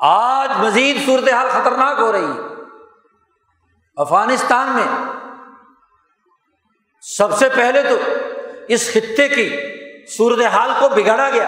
آج 0.00 0.50
مزید 0.58 1.06
صورت 1.06 1.28
حال 1.32 1.48
خطرناک 1.48 1.98
ہو 1.98 2.12
رہی 2.12 2.24
ہے۔ 2.24 2.40
افغانستان 3.96 4.68
میں 4.68 4.86
سب 7.00 7.32
سے 7.32 7.48
پہلے 7.48 7.82
تو 7.82 7.96
اس 8.68 8.90
خطے 8.90 9.28
کی 9.28 9.56
صورت 10.06 10.40
حال 10.40 10.70
کو 10.78 10.88
بگاڑا 10.88 11.30
گیا 11.30 11.46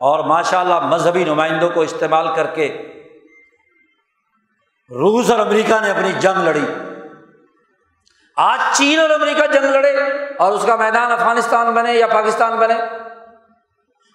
اور 0.00 0.24
ماشاء 0.24 0.60
اللہ 0.60 0.80
مذہبی 0.80 1.24
نمائندوں 1.24 1.70
کو 1.70 1.80
استعمال 1.80 2.34
کر 2.34 2.46
کے 2.46 2.88
روس 4.90 5.30
اور 5.30 5.38
امریکہ 5.38 5.80
نے 5.80 5.90
اپنی 5.90 6.12
جنگ 6.12 6.42
لڑی۔ 6.42 6.64
آج 8.36 8.60
چین 8.72 8.98
اور 8.98 9.10
امریکہ 9.10 9.46
جنگ 9.46 9.64
لڑے 9.64 9.92
اور 10.38 10.52
اس 10.52 10.64
کا 10.66 10.76
میدان 10.76 11.12
افغانستان 11.12 11.74
بنے 11.74 11.94
یا 11.94 12.06
پاکستان 12.06 12.58
بنے۔ 12.58 12.74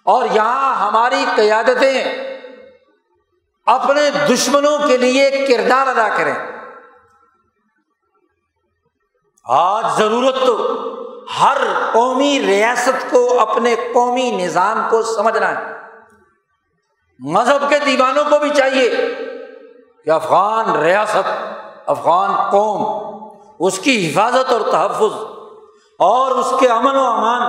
اور 0.08 0.24
یہاں 0.32 0.74
ہماری 0.74 1.24
قیادتیں 1.36 2.04
اپنے 3.66 4.10
دشمنوں 4.10 4.78
کے 4.86 4.96
لیے 4.96 5.30
کردار 5.30 5.86
ادا 5.86 6.08
کریں۔ 6.16 6.34
آج 9.44 9.84
ضرورت 9.96 10.34
تو 10.46 10.78
ہر 11.40 11.56
قومی 11.92 12.42
ریاست 12.46 13.10
کو، 13.10 13.40
اپنے 13.40 13.74
قومی 13.94 14.30
نظام 14.30 14.86
کو 14.90 15.02
سمجھنا 15.02 15.58
ہے۔ 15.58 15.72
مذہب 17.18 17.68
کے 17.68 17.78
دیوانوں 17.78 18.24
کو 18.24 18.38
بھی 18.38 18.50
چاہیے 18.50 19.14
کہ 20.04 20.10
افغان 20.10 20.76
ریاست، 20.76 21.30
افغان 21.86 22.50
قوم 22.50 23.08
اس 23.60 23.78
کی 23.78 24.10
حفاظت 24.10 24.52
اور 24.52 24.60
تحفظ 24.60 25.12
اور 25.98 26.30
اس 26.30 26.52
کے 26.60 26.68
امن 26.68 26.96
و 26.96 27.04
امان 27.04 27.42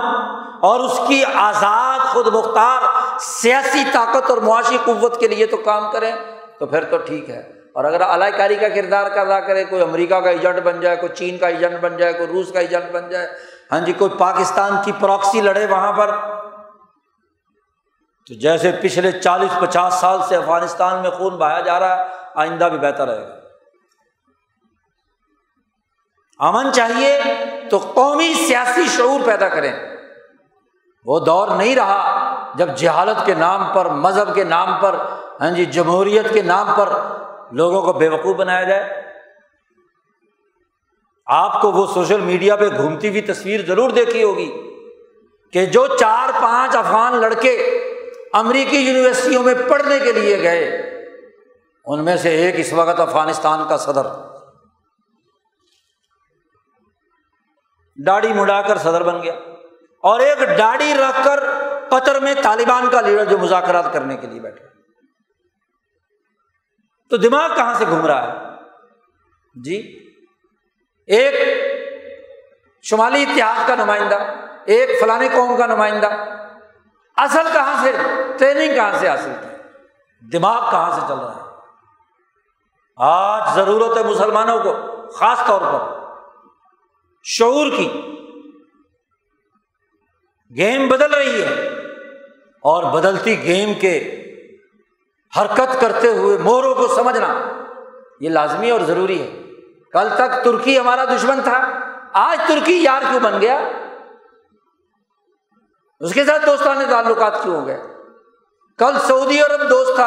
اور 0.60 0.80
اس 0.80 1.00
کی 1.08 1.24
آزاد 1.34 1.98
خود 1.98 2.26
مختار 2.26 2.82
سیاسی 3.20 3.84
طاقت 3.92 4.30
اور 4.30 4.38
معاشی 4.38 4.78
قوت 4.84 5.20
کے 5.20 5.28
لیے 5.28 5.46
تو 5.46 5.56
کام 5.56 5.90
کریں 5.92 6.12
تو 6.58 6.66
پھر 6.66 6.84
تو 6.84 6.96
ٹھیک 6.96 7.30
ہے۔ 7.30 7.52
اور 7.74 7.84
اگر 7.84 8.00
اعلی 8.00 8.36
کاری 8.36 8.54
کا 8.54 8.68
کردار 8.68 9.10
ادا 9.10 9.40
کرے 9.40 9.64
کوئی 9.64 9.82
امریکہ 9.82 10.20
کا 10.20 10.30
ایجنٹ 10.30 10.58
بن 10.58 10.80
جائے، 10.80 10.96
کوئی 10.96 11.16
چین 11.16 11.38
کا 11.38 11.48
ایجنٹ 11.48 11.80
بن 11.80 11.96
جائے، 11.96 12.12
کوئی 12.12 12.26
روس 12.26 12.52
کا 12.52 12.60
ایجنٹ 12.60 12.92
بن 12.92 13.08
جائے 13.08 13.28
ہاں 13.72 13.80
جی 13.80 13.92
کوئی 13.92 14.10
پاکستان 14.18 14.72
کی 14.84 14.92
پراکسی 15.00 15.40
لڑے 15.40 15.66
وہاں 15.66 15.92
پر، 15.92 16.10
تو 18.26 18.34
جیسے 18.34 18.72
پچھلے 18.82 19.12
چالیس 19.12 19.60
پچاس 19.60 19.94
سال 19.94 20.18
سے 20.28 20.36
افغانستان 20.36 21.02
میں 21.02 21.10
خون 21.10 21.36
بہایا 21.36 21.60
جا 21.60 21.80
رہا 21.80 21.96
ہے، 21.96 22.04
آئندہ 22.34 22.64
بھی 22.64 22.78
بہتر 22.78 23.08
رہے 23.08 23.28
گا۔ 23.28 23.34
امن 26.38 26.72
چاہیے 26.72 27.20
تو 27.70 27.78
قومی 27.78 28.34
سیاسی 28.34 28.86
شعور 28.86 29.20
پیدا 29.24 29.48
کریں۔ 29.48 29.99
وہ 31.04 31.18
دور 31.18 31.48
نہیں 31.48 31.76
رہا 31.76 31.98
جب 32.54 32.68
جہالت 32.76 33.26
کے 33.26 33.34
نام 33.34 33.64
پر، 33.74 33.86
مذہب 33.86 34.34
کے 34.34 34.44
نام 34.44 34.80
پر 34.80 34.94
ہاں 35.40 35.50
جی 35.50 35.64
جمہوریت 35.64 36.32
کے 36.32 36.42
نام 36.42 36.72
پر 36.76 36.88
لوگوں 37.52 37.82
کو 37.82 37.92
بے 37.92 38.08
وقوف 38.08 38.36
بنایا 38.36 38.62
جائے۔ 38.62 39.02
آپ 41.26 41.60
کو 41.62 41.72
وہ 41.72 41.86
سوشل 41.86 42.20
میڈیا 42.20 42.56
پہ 42.56 42.68
گھومتی 42.68 43.08
ہوئی 43.08 43.20
تصویر 43.20 43.66
ضرور 43.66 43.90
دیکھی 43.90 44.22
ہوگی 44.24 44.50
کہ 45.52 45.66
جو 45.66 45.86
چار 45.86 46.30
پانچ 46.42 46.76
افغان 46.76 47.16
لڑکے 47.16 47.56
امریکی 48.32 48.76
یونیورسٹیوں 48.76 49.42
میں 49.42 49.54
پڑھنے 49.68 49.98
کے 49.98 50.12
لیے 50.12 50.42
گئے، 50.42 50.64
ان 51.84 52.04
میں 52.04 52.16
سے 52.16 52.30
ایک 52.30 52.54
اس 52.58 52.72
وقت 52.72 53.00
افغانستان 53.00 53.68
کا 53.68 53.76
صدر۔ 53.76 54.06
داڑھی 58.06 58.32
مڑا 58.32 58.62
کر 58.62 58.78
صدر 58.78 59.02
بن 59.02 59.22
گیا۔ 59.22 59.34
اور 60.02 60.20
ایک 60.20 60.38
ڈاڑی 60.56 60.94
رکھ 60.94 61.24
کر 61.24 61.40
قطر 61.88 62.20
میں 62.20 62.34
طالبان 62.42 62.90
کا 62.90 63.00
لیڈر 63.00 63.24
جو 63.24 63.38
مذاکرات 63.38 63.92
کرنے 63.92 64.16
کے 64.16 64.26
لیے 64.26 64.40
بیٹھے۔ 64.40 64.66
تو 67.10 67.16
دماغ 67.16 67.54
کہاں 67.56 67.74
سے 67.74 67.84
گھوم 67.86 68.06
رہا 68.06 68.26
ہے؟ 68.26 68.32
جی 69.64 70.06
ایک 71.06 71.34
شمالی 72.82 73.22
اتحاد 73.22 73.68
کا 73.68 73.74
نمائندہ، 73.74 74.18
ایک 74.64 75.00
فلاں 75.00 75.18
قوم 75.18 75.56
کا 75.56 75.66
نمائندہ۔ 75.66 76.08
اصل 77.16 77.46
کہاں 77.52 77.84
سے؟ 77.84 77.92
ٹریننگ 78.38 78.74
کہاں 78.74 78.92
سے 78.98 79.08
حاصل 79.08 79.32
کی؟ 79.40 79.48
دماغ 80.32 80.70
کہاں 80.70 80.90
سے 80.92 81.00
چل 81.08 81.18
رہا 81.18 81.34
ہے؟ 81.34 81.56
آج 82.96 83.54
ضرورت 83.54 83.96
ہے 83.96 84.02
مسلمانوں 84.02 84.58
کو، 84.62 85.00
خاص 85.10 85.38
طور 85.46 85.60
پر 85.60 86.08
شعور 87.24 87.66
کی۔ 87.76 88.16
گیم 90.56 90.88
بدل 90.88 91.14
رہی 91.14 91.42
ہے 91.42 91.68
اور 92.62 92.84
بدلتی 92.92 93.42
گیم 93.42 93.74
کے 93.74 94.16
حرکت 95.40 95.80
کرتے 95.80 96.08
ہوئے 96.08 96.38
موروں 96.38 96.74
کو 96.74 96.88
سمجھنا 96.88 97.44
یہ 98.20 98.28
لازمی 98.28 98.70
اور 98.70 98.80
ضروری 98.80 99.22
ہے۔ 99.22 99.40
کل 99.92 100.08
تک 100.14 100.44
ترکی 100.44 100.78
ہمارا 100.78 101.04
دشمن 101.04 101.40
تھا، 101.42 101.80
آج 102.12 102.38
ترکی 102.48 102.82
یار 102.82 103.02
کیوں 103.10 103.20
بن 103.20 103.40
گیا؟ 103.40 103.68
اس 106.00 106.14
کے 106.14 106.24
ساتھ 106.24 106.46
دوستانہ 106.46 106.90
تعلقات 106.90 107.42
کیوں 107.42 107.60
ہو 107.60 107.66
گئے؟ 107.66 107.82
کل 108.78 108.98
سعودی 108.98 109.40
عرب 109.40 109.70
دوست 109.70 109.94
تھا 109.94 110.06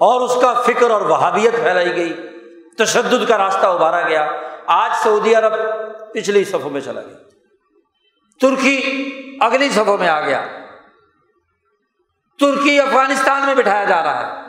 اور 0.00 0.20
اس 0.20 0.42
کا 0.42 0.52
فکر 0.52 0.90
اور 0.90 1.00
وہابیت 1.00 1.52
پھیلائی 1.52 1.96
گئی۔ 1.96 2.14
تشدد 2.78 3.28
کا 3.28 3.38
راستہ 3.38 3.66
ابھارا 3.66 4.08
گیا۔ 4.08 4.30
آج 4.66 4.90
سعودی 5.02 5.34
عرب 5.34 5.52
پچھلی 6.14 6.44
صفوں 6.44 6.70
میں 6.70 6.80
چلا 6.80 7.02
گیا۔ 7.02 7.16
ترکی 8.40 9.16
اگلی 9.40 9.70
صفوں 9.70 9.98
میں 9.98 10.08
آ 10.08 10.20
گیا۔ 10.20 10.46
ترکی 12.40 12.80
افغانستان 12.80 13.46
میں 13.46 13.54
بٹھایا 13.54 13.84
جا 13.84 14.02
رہا 14.02 14.26
ہے۔ 14.26 14.40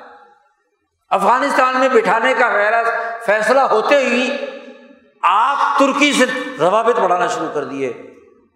افغانستان 1.10 1.80
میں 1.80 1.90
بٹھانے 1.90 2.34
کا 2.34 2.48
غیر 2.48 2.74
فیصلہ 3.26 3.60
ہوتے 3.60 3.98
ہی 3.98 4.38
آپ 5.22 5.80
ترکی 5.80 6.14
سے 6.14 6.26
روابط 6.60 7.00
بڑھانا 7.00 7.28
شروع 7.28 7.48
کر 7.54 7.64
دیے۔ 7.64 7.94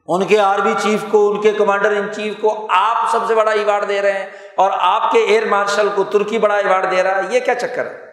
ان 0.07 0.27
کے 0.27 0.39
آرمی 0.39 0.73
چیف 0.81 1.05
کو، 1.11 1.31
ان 1.31 1.41
کے 1.41 1.51
کمانڈر 1.51 1.91
ان 1.91 2.13
چیف 2.13 2.33
کو 2.41 2.67
آپ 2.69 3.11
سب 3.11 3.19
سے 3.27 3.35
بڑا 3.35 3.51
ایوارڈ 3.51 3.87
دے 3.87 4.01
رہے 4.01 4.11
ہیں 4.11 4.25
اور 4.55 4.71
آپ 4.73 5.11
کے 5.11 5.19
ایئر 5.19 5.45
مارشل 5.45 5.89
کو 5.95 6.03
ترکی 6.03 6.37
بڑا 6.37 6.55
ایوارڈ 6.55 6.91
دے 6.91 7.03
رہا 7.03 7.17
ہے۔ 7.17 7.21
یہ 7.29 7.39
کیا 7.39 7.55
چکر 7.55 7.85
ہے؟ 7.85 8.11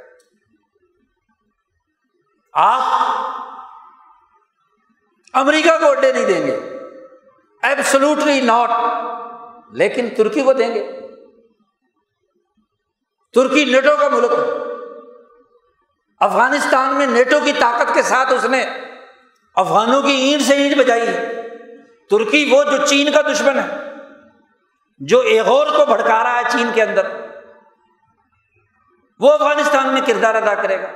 آپ 2.52 2.80
امریکہ 5.34 5.70
کو 5.80 5.90
اڈے 5.90 6.12
نہیں 6.12 6.24
دیں 6.24 6.46
گے۔ 6.46 6.71
ایبسلوٹلی 7.62 8.40
ناٹ 8.40 8.70
لیکن 9.72 10.08
ترکی 10.16 10.42
کو 10.42 10.52
دیں 10.52 10.74
گے۔ 10.74 11.00
ترکی 13.34 13.64
نیٹو 13.64 13.96
کا 14.00 14.08
ملک 14.08 14.32
ہے۔ 14.32 14.72
افغانستان 16.20 16.94
میں 16.94 17.06
نیٹو 17.06 17.36
کی 17.44 17.52
طاقت 17.52 17.94
کے 17.94 18.02
ساتھ 18.02 18.32
اس 18.32 18.44
نے 18.44 18.66
افغانوں 19.54 20.02
کی 20.02 20.12
اینٹ 20.12 20.42
سے 20.42 20.54
اینٹ 20.54 20.76
بجائی 20.76 21.06
ہے۔ 21.06 21.42
ترکی 22.10 22.48
وہ 22.52 22.64
جو 22.64 22.86
چین 22.86 23.12
کا 23.12 23.20
دشمن 23.20 23.58
ہے، 23.58 23.94
جو 24.98 25.20
ایغور 25.20 25.66
کو 25.66 25.84
بھڑکا 25.86 26.24
رہا 26.24 26.38
ہے 26.38 26.42
چین 26.52 26.70
کے 26.74 26.82
اندر، 26.82 27.06
وہ 29.20 29.32
افغانستان 29.32 29.88
میں 29.88 30.00
کردار 30.06 30.34
ادا 30.34 30.54
کرے 30.54 30.82
گا۔ 30.82 30.88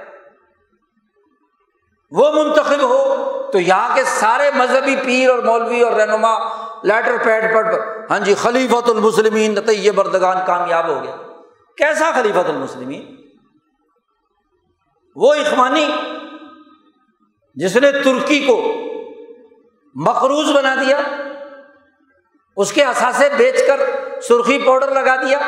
وہ 2.10 2.30
منتخب 2.32 2.82
ہو 2.82 3.22
تو 3.52 3.58
یہاں 3.58 3.96
کے 3.96 4.04
سارے 4.04 4.50
مذہبی 4.54 4.96
پیر 5.04 5.30
اور 5.30 5.38
مولوی 5.38 5.82
اور 5.82 5.92
رہنما 5.92 6.38
لیٹر 6.82 7.16
پیڈ 7.24 7.54
پر 7.54 7.80
ہاں 8.10 8.18
جی 8.18 8.34
خلیفت 8.34 8.90
المسلمین 8.90 9.54
طیب 9.66 9.94
بردگان 9.94 10.36
کامیاب 10.46 10.88
ہو 10.88 11.02
گیا۔ 11.02 11.16
کیسا 11.76 12.10
خلیفت 12.14 12.48
المسلمین؟ 12.48 13.16
وہ 15.16 15.34
اخوانی 15.34 15.88
جس 17.54 17.76
نے 17.76 17.92
ترکی 17.92 18.40
کو 18.40 18.72
مقروض 19.94 20.52
بنا 20.52 20.74
دیا، 20.74 20.98
اس 22.56 22.72
کے 22.72 22.84
اثاثے 22.84 23.28
بیچ 23.36 23.66
کر 23.66 23.80
سرخی 24.20 24.58
پاؤڈر 24.58 24.90
لگا 24.90 25.16
دیا۔ 25.16 25.38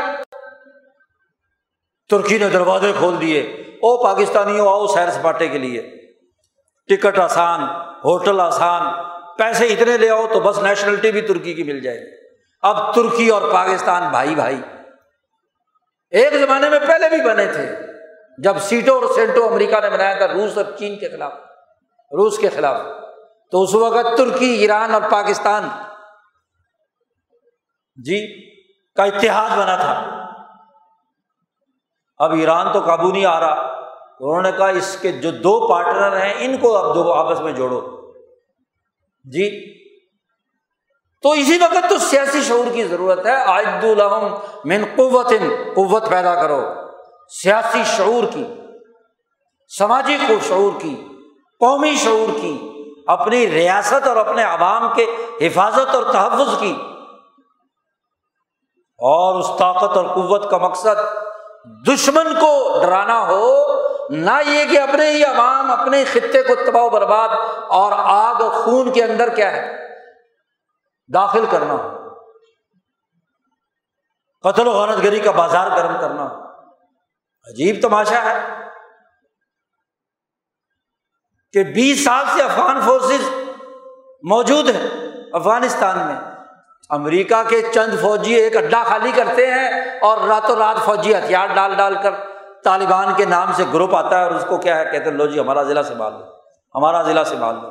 ترکی 2.09 2.38
نے 2.38 2.48
دروازے 2.48 2.92
کھول 2.98 3.20
دیے، 3.20 3.40
او 3.82 4.04
پاکستانیوں، 4.04 4.68
آؤ 4.68 4.86
سیر 4.86 5.11
سپاٹے 5.11 5.48
کے 5.48 5.59
لیے۔ 5.59 5.97
ٹکٹ 6.89 7.18
آسان، 7.18 7.61
ہوٹل 7.80 8.41
آسان، 8.41 8.82
پیسے 9.39 9.66
اتنے 9.66 9.99
لے 9.99 10.11
آؤ 10.11 10.26
تو 10.26 10.41
بس 10.41 10.59
نیشنلٹی 10.59 11.12
بھی 11.12 11.20
ترکی 11.20 11.55
کی 11.55 11.62
مل 11.62 11.80
جائے 11.80 12.01
گی۔ 12.01 12.28
اب 12.62 12.95
ترکی 12.95 13.28
اور 13.28 13.53
پاکستان 13.53 14.11
بھائی 14.11 14.34
بھائی۔ 14.34 14.61
ایک 16.11 16.32
زمانے 16.32 16.68
میں 16.68 16.78
پہلے 16.78 17.09
بھی 17.09 17.22
بنے 17.22 17.47
تھے۔ 17.47 17.76
جب 18.39 18.59
سیٹو 18.59 18.95
اور 18.95 19.14
سینٹو 19.14 19.49
امریکہ 19.49 19.80
نے 19.80 19.91
بنایا 19.91 20.14
تھا، 20.14 20.28
روس 20.28 20.57
اور 20.57 20.64
چین 20.78 20.99
کے 20.99 21.09
خلاف۔ 21.09 21.32
روس 22.12 22.39
کے 22.39 22.49
خلاف۔ 22.49 22.80
تو 23.51 23.62
اس 23.62 23.74
وقت 23.74 24.18
ترکی، 24.18 24.51
ایران 24.51 24.95
اور 24.95 25.03
پاکستان۔ 25.11 25.68
جی 27.97 28.51
کا 28.95 29.05
اتحاد 29.05 29.51
بنا 29.51 29.76
تھا۔ 29.76 30.24
اب 32.18 32.32
ایران 32.32 32.72
تو 32.72 32.80
قابو 32.80 33.12
نہیں 33.12 33.26
آ 33.26 33.41
رہا۔ 33.41 33.78
انہوں 34.21 34.43
نے 34.43 34.53
کہا 34.53 34.69
اس 34.69 34.97
کے 35.01 35.12
جو 35.12 35.31
دو 35.31 35.69
پارٹنر 35.69 36.23
ہیں، 36.23 36.35
ان 36.39 36.57
کو 36.57 36.77
اب 36.77 36.95
دو 36.95 37.12
آپس 37.12 37.41
میں 37.41 37.53
جوڑو۔ 37.53 37.81
جی؟ 39.25 39.79
تو 41.23 41.31
اسی 41.31 41.59
وقت 41.59 41.91
تو 41.91 41.99
سیاسی 41.99 42.43
شعور 42.43 42.73
کی 42.73 42.85
ضرورت 42.85 43.27
ہے۔ 43.27 43.45
عائد 43.45 43.85
الحم 43.85 44.35
من 44.64 44.85
قوت 44.97 45.29
قوت 45.75 46.09
پیدا 46.09 46.35
کرو۔ 46.35 46.62
سیاسی 47.43 47.83
شعور 47.85 48.33
کی، 48.33 48.45
سماجی 49.79 50.16
شعور 50.49 50.81
کی، 50.81 51.09
قومی 51.61 51.95
شعور 51.95 52.41
کی، 52.41 52.73
اپنی 53.07 53.51
ریاست 53.51 54.09
اور 54.09 54.16
اپنے 54.16 54.43
عوام 54.43 54.93
کے 54.95 55.07
حفاظت 55.47 55.95
اور 55.95 56.03
تحفظ 56.12 56.61
کی۔ 56.61 56.77
اور 58.99 59.41
اس 59.41 59.47
طاقت 59.59 59.97
اور 59.97 60.05
قوت 60.05 60.51
کا 60.51 60.59
مقصد 60.59 61.19
دشمن 61.89 62.35
کو 62.41 62.81
ڈرانا 62.83 63.29
ہو۔ 63.29 63.79
نہ 64.11 64.30
یہ 64.46 64.64
کہ 64.64 64.80
اپنے 64.80 65.11
ہی 65.11 65.24
عوام 65.24 65.70
اپنے 65.70 66.04
خطے 66.04 66.42
کو 66.42 66.54
تباہ 66.54 66.82
و 66.82 66.90
برباد 66.90 67.28
اور 67.68 67.92
آگ 67.96 68.42
اور 68.42 68.50
خون 68.50 68.92
کے 68.92 69.04
اندر 69.04 69.34
کیا 69.34 69.52
ہے؟ 69.52 69.88
داخل 71.14 71.44
کرنا 71.50 71.74
ہو۔ 71.74 72.09
قتل 74.42 74.66
و 74.66 74.70
غارت 74.70 74.98
گری 74.98 75.20
کا 75.20 75.30
بازار 75.30 75.70
گرم 75.76 76.00
کرنا 76.00 76.30
ہو۔ 76.30 76.42
عجیب 77.46 77.82
تماشا 77.82 78.22
ہے 78.22 78.61
کہ 81.52 81.64
بیس 81.64 82.04
سال 82.04 82.24
سے 82.34 82.42
افغان 82.42 82.80
فورسز 82.80 83.30
موجود 84.22 84.68
ہیں 84.68 84.88
افغانستان 85.32 85.98
میں۔ 85.98 86.16
امریکہ 86.90 87.48
کے 87.48 87.62
چند 87.74 88.00
فوجی 88.00 88.34
ایک 88.34 88.56
اڈا 88.56 88.82
خالی 88.82 89.12
کرتے 89.14 89.46
ہیں 89.46 89.98
اور 89.98 90.18
راتوں 90.18 90.56
رات 90.56 90.84
فوجی 90.84 91.14
ہتھیار 91.14 91.46
ڈال 91.46 91.74
ڈال 91.74 91.96
کر 92.02 92.38
طالبان 92.64 93.14
کے 93.14 93.24
نام 93.24 93.52
سے 93.52 93.64
گروپ 93.72 93.94
آتا 93.94 94.18
ہے 94.18 94.24
اور 94.24 94.32
اس 94.32 94.44
کو 94.48 94.59
کیا 94.59 94.78
ہے، 94.78 94.84
کہتے 94.84 95.11
ہیں، 95.11 95.16
لو 95.16 95.26
جی 95.26 95.40
ہمارا 95.40 95.62
ضلع 95.62 95.82
سنبھال 95.82 96.12
لو۔ 96.12 96.24
ہمارا 96.74 97.02
ضلع 97.02 97.24
سنبھال 97.24 97.54
لو۔ 97.54 97.70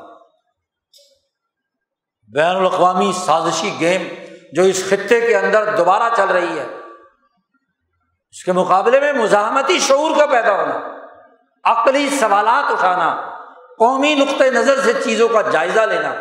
بین 2.31 2.55
الاقوامی 2.55 3.11
سازشی 3.15 3.79
گیم 3.79 4.07
جو 4.53 4.61
اس 4.61 4.89
خطے 4.89 5.19
کے 5.21 5.35
اندر 5.38 5.75
دوبارہ 5.75 6.15
چل 6.15 6.27
رہی 6.27 6.59
ہے، 6.59 6.65
اس 8.29 8.43
کے 8.43 8.51
مقابلے 8.51 8.99
میں 8.99 9.13
مزاحمتی 9.13 9.79
شعور 9.79 10.15
کا 10.17 10.25
پیدا 10.25 10.55
ہونا، 10.55 10.79
عقلی 11.63 12.09
سوالات 12.09 12.71
اٹھانا، 12.71 13.15
قومی 13.77 14.15
نقطۂ 14.15 14.43
نظر 14.43 14.81
سے 14.81 14.93
چیزوں 15.03 15.27
کا 15.27 15.41
جائزہ 15.41 15.81
لینا، 15.81 16.13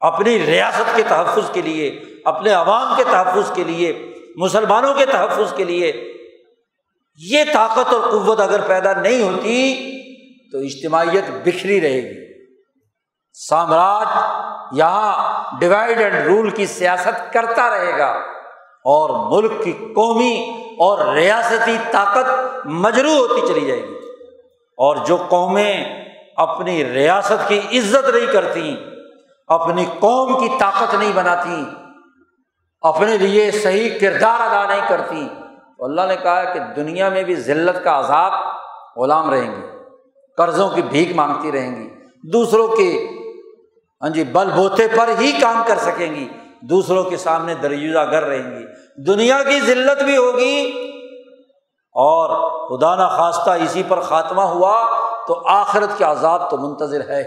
اپنی 0.00 0.46
ریاست 0.46 0.96
کے 0.96 1.02
تحفظ 1.08 1.50
کے 1.52 1.62
لیے، 1.62 1.88
اپنے 2.24 2.52
عوام 2.52 2.96
کے 2.96 3.04
تحفظ 3.04 3.50
کے 3.54 3.64
لیے، 3.64 4.14
مسلمانوں 4.36 4.94
کے 4.94 5.06
تحفظ 5.06 5.52
کے 5.56 5.64
لیے 5.64 6.16
یہ 7.28 7.44
طاقت 7.52 7.94
اور 7.94 8.10
قوت 8.10 8.40
اگر 8.40 8.60
پیدا 8.60 8.92
نہیں 8.92 9.22
ہوتی 9.22 9.74
تو 10.52 10.58
اجتماعیت 10.58 11.24
بکھری 11.44 11.80
رہے 11.80 12.02
گی۔ 12.02 12.44
سامراج 13.32 14.06
یہاں 14.78 15.42
ڈیوائڈ 15.60 15.98
اینڈ 15.98 16.26
رول 16.26 16.50
کی 16.50 16.66
سیاست 16.66 17.32
کرتا 17.32 17.78
رہے 17.78 17.98
گا 17.98 18.10
اور 18.84 19.32
ملک 19.32 19.52
کی 19.64 19.72
قومی 19.72 20.50
اور 20.78 21.14
ریاستی 21.14 21.76
طاقت 21.90 22.26
مجرو 22.64 23.12
ہوتی 23.12 23.48
چلی 23.48 23.66
جائے 23.66 23.82
گی۔ 23.82 23.94
اور 24.76 24.96
جو 24.96 25.16
قومیں 25.16 26.02
اپنی 26.36 26.84
ریاست 26.84 27.48
کی 27.48 27.78
عزت 27.78 28.08
نہیں 28.08 28.32
کرتی، 28.32 28.76
اپنی 29.46 29.84
قوم 29.98 30.40
کی 30.40 30.48
طاقت 30.60 30.94
نہیں 30.94 31.12
بناتی، 31.12 31.64
اپنے 32.80 33.16
لیے 33.16 33.50
صحیح 33.50 33.98
کردار 33.98 34.40
ادا 34.40 34.74
نہیں 34.74 34.88
کرتی 34.88 35.28
تو 35.80 35.84
اللہ 35.84 36.00
نے 36.08 36.16
کہا 36.16 36.44
کہ 36.44 36.60
دنیا 36.76 37.08
میں 37.08 37.22
بھی 37.22 37.34
ذلت 37.34 37.84
کا 37.84 37.98
عذاب 37.98 38.32
غلام 38.96 39.30
رہیں 39.30 39.50
گی 39.52 39.62
قرضوں 40.38 40.68
کی 40.68 40.82
بھیک 40.82 41.14
مانگتی 41.16 41.52
رہیں 41.52 41.74
گی، 41.76 41.88
دوسروں 42.32 42.68
کے 42.68 43.06
ہاں 44.02 44.08
جی 44.08 44.24
بل 44.24 44.50
بوتے 44.50 44.86
پر 44.96 45.08
ہی 45.18 45.32
کام 45.40 45.62
کر 45.66 45.78
سکیں 45.78 46.14
گی، 46.14 46.28
دوسروں 46.60 47.04
کے 47.04 47.16
سامنے 47.16 47.54
دریوزہ 47.54 48.04
گر 48.12 48.22
رہیں 48.22 48.50
گی۔ 48.50 48.64
دنیا 49.06 49.42
کی 49.42 49.60
ذلت 49.60 50.02
بھی 50.02 50.16
ہوگی 50.16 50.62
اور 51.94 52.36
خدا 52.68 52.94
نخواستہ 52.96 53.50
اسی 53.50 53.82
پر 53.88 54.00
خاتمہ 54.00 54.42
ہوا 54.42 54.74
تو 55.26 55.42
آخرت 55.48 55.98
کے 55.98 56.04
عذاب 56.04 56.50
تو 56.50 56.56
منتظر 56.56 57.08
ہے 57.08 57.22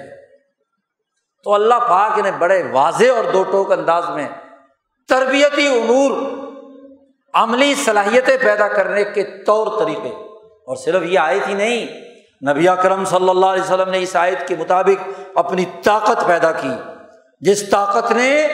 تو 1.43 1.53
اللہ 1.53 1.87
پاک 1.89 2.19
نے 2.19 2.31
بڑے 2.31 2.63
واضح 2.71 3.15
اور 3.15 3.31
دو 3.33 3.43
ٹوک 3.43 3.71
انداز 3.71 4.09
میں 4.09 4.27
تربیتی 5.09 5.67
امور 5.67 6.11
عملی 7.33 7.75
صلاحیتیں 7.75 8.37
پیدا 8.43 8.67
کرنے 8.67 9.03
کے 9.03 9.23
طور 9.23 9.79
طریقے۔ 9.79 10.09
اور 10.67 10.75
صرف 10.75 11.03
یہ 11.03 11.19
آیت 11.19 11.47
ہی 11.47 11.53
نہیں، 11.53 11.85
نبی 12.51 12.65
کرم 12.83 13.05
صلی 13.05 13.29
اللہ 13.29 13.45
علیہ 13.45 13.61
وسلم 13.61 13.89
نے 13.89 13.99
اس 13.99 14.15
آیت 14.15 14.47
کے 14.47 14.55
مطابق 14.55 15.09
اپنی 15.35 15.65
طاقت 15.83 16.27
پیدا 16.27 16.51
کی۔ 16.51 16.69
جس 17.41 17.69
طاقت 17.69 18.11
نے 18.11 18.47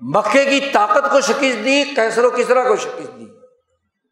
مکے 0.00 0.44
کی 0.44 0.60
طاقت 0.72 1.10
کو 1.10 1.20
شکست 1.20 1.64
دی 1.64 1.84
کیسر 1.84 2.24
و 2.24 2.30
کسرا 2.30 2.68
کو 2.68 2.76
شکست 2.76 3.18
دی۔ 3.18 3.24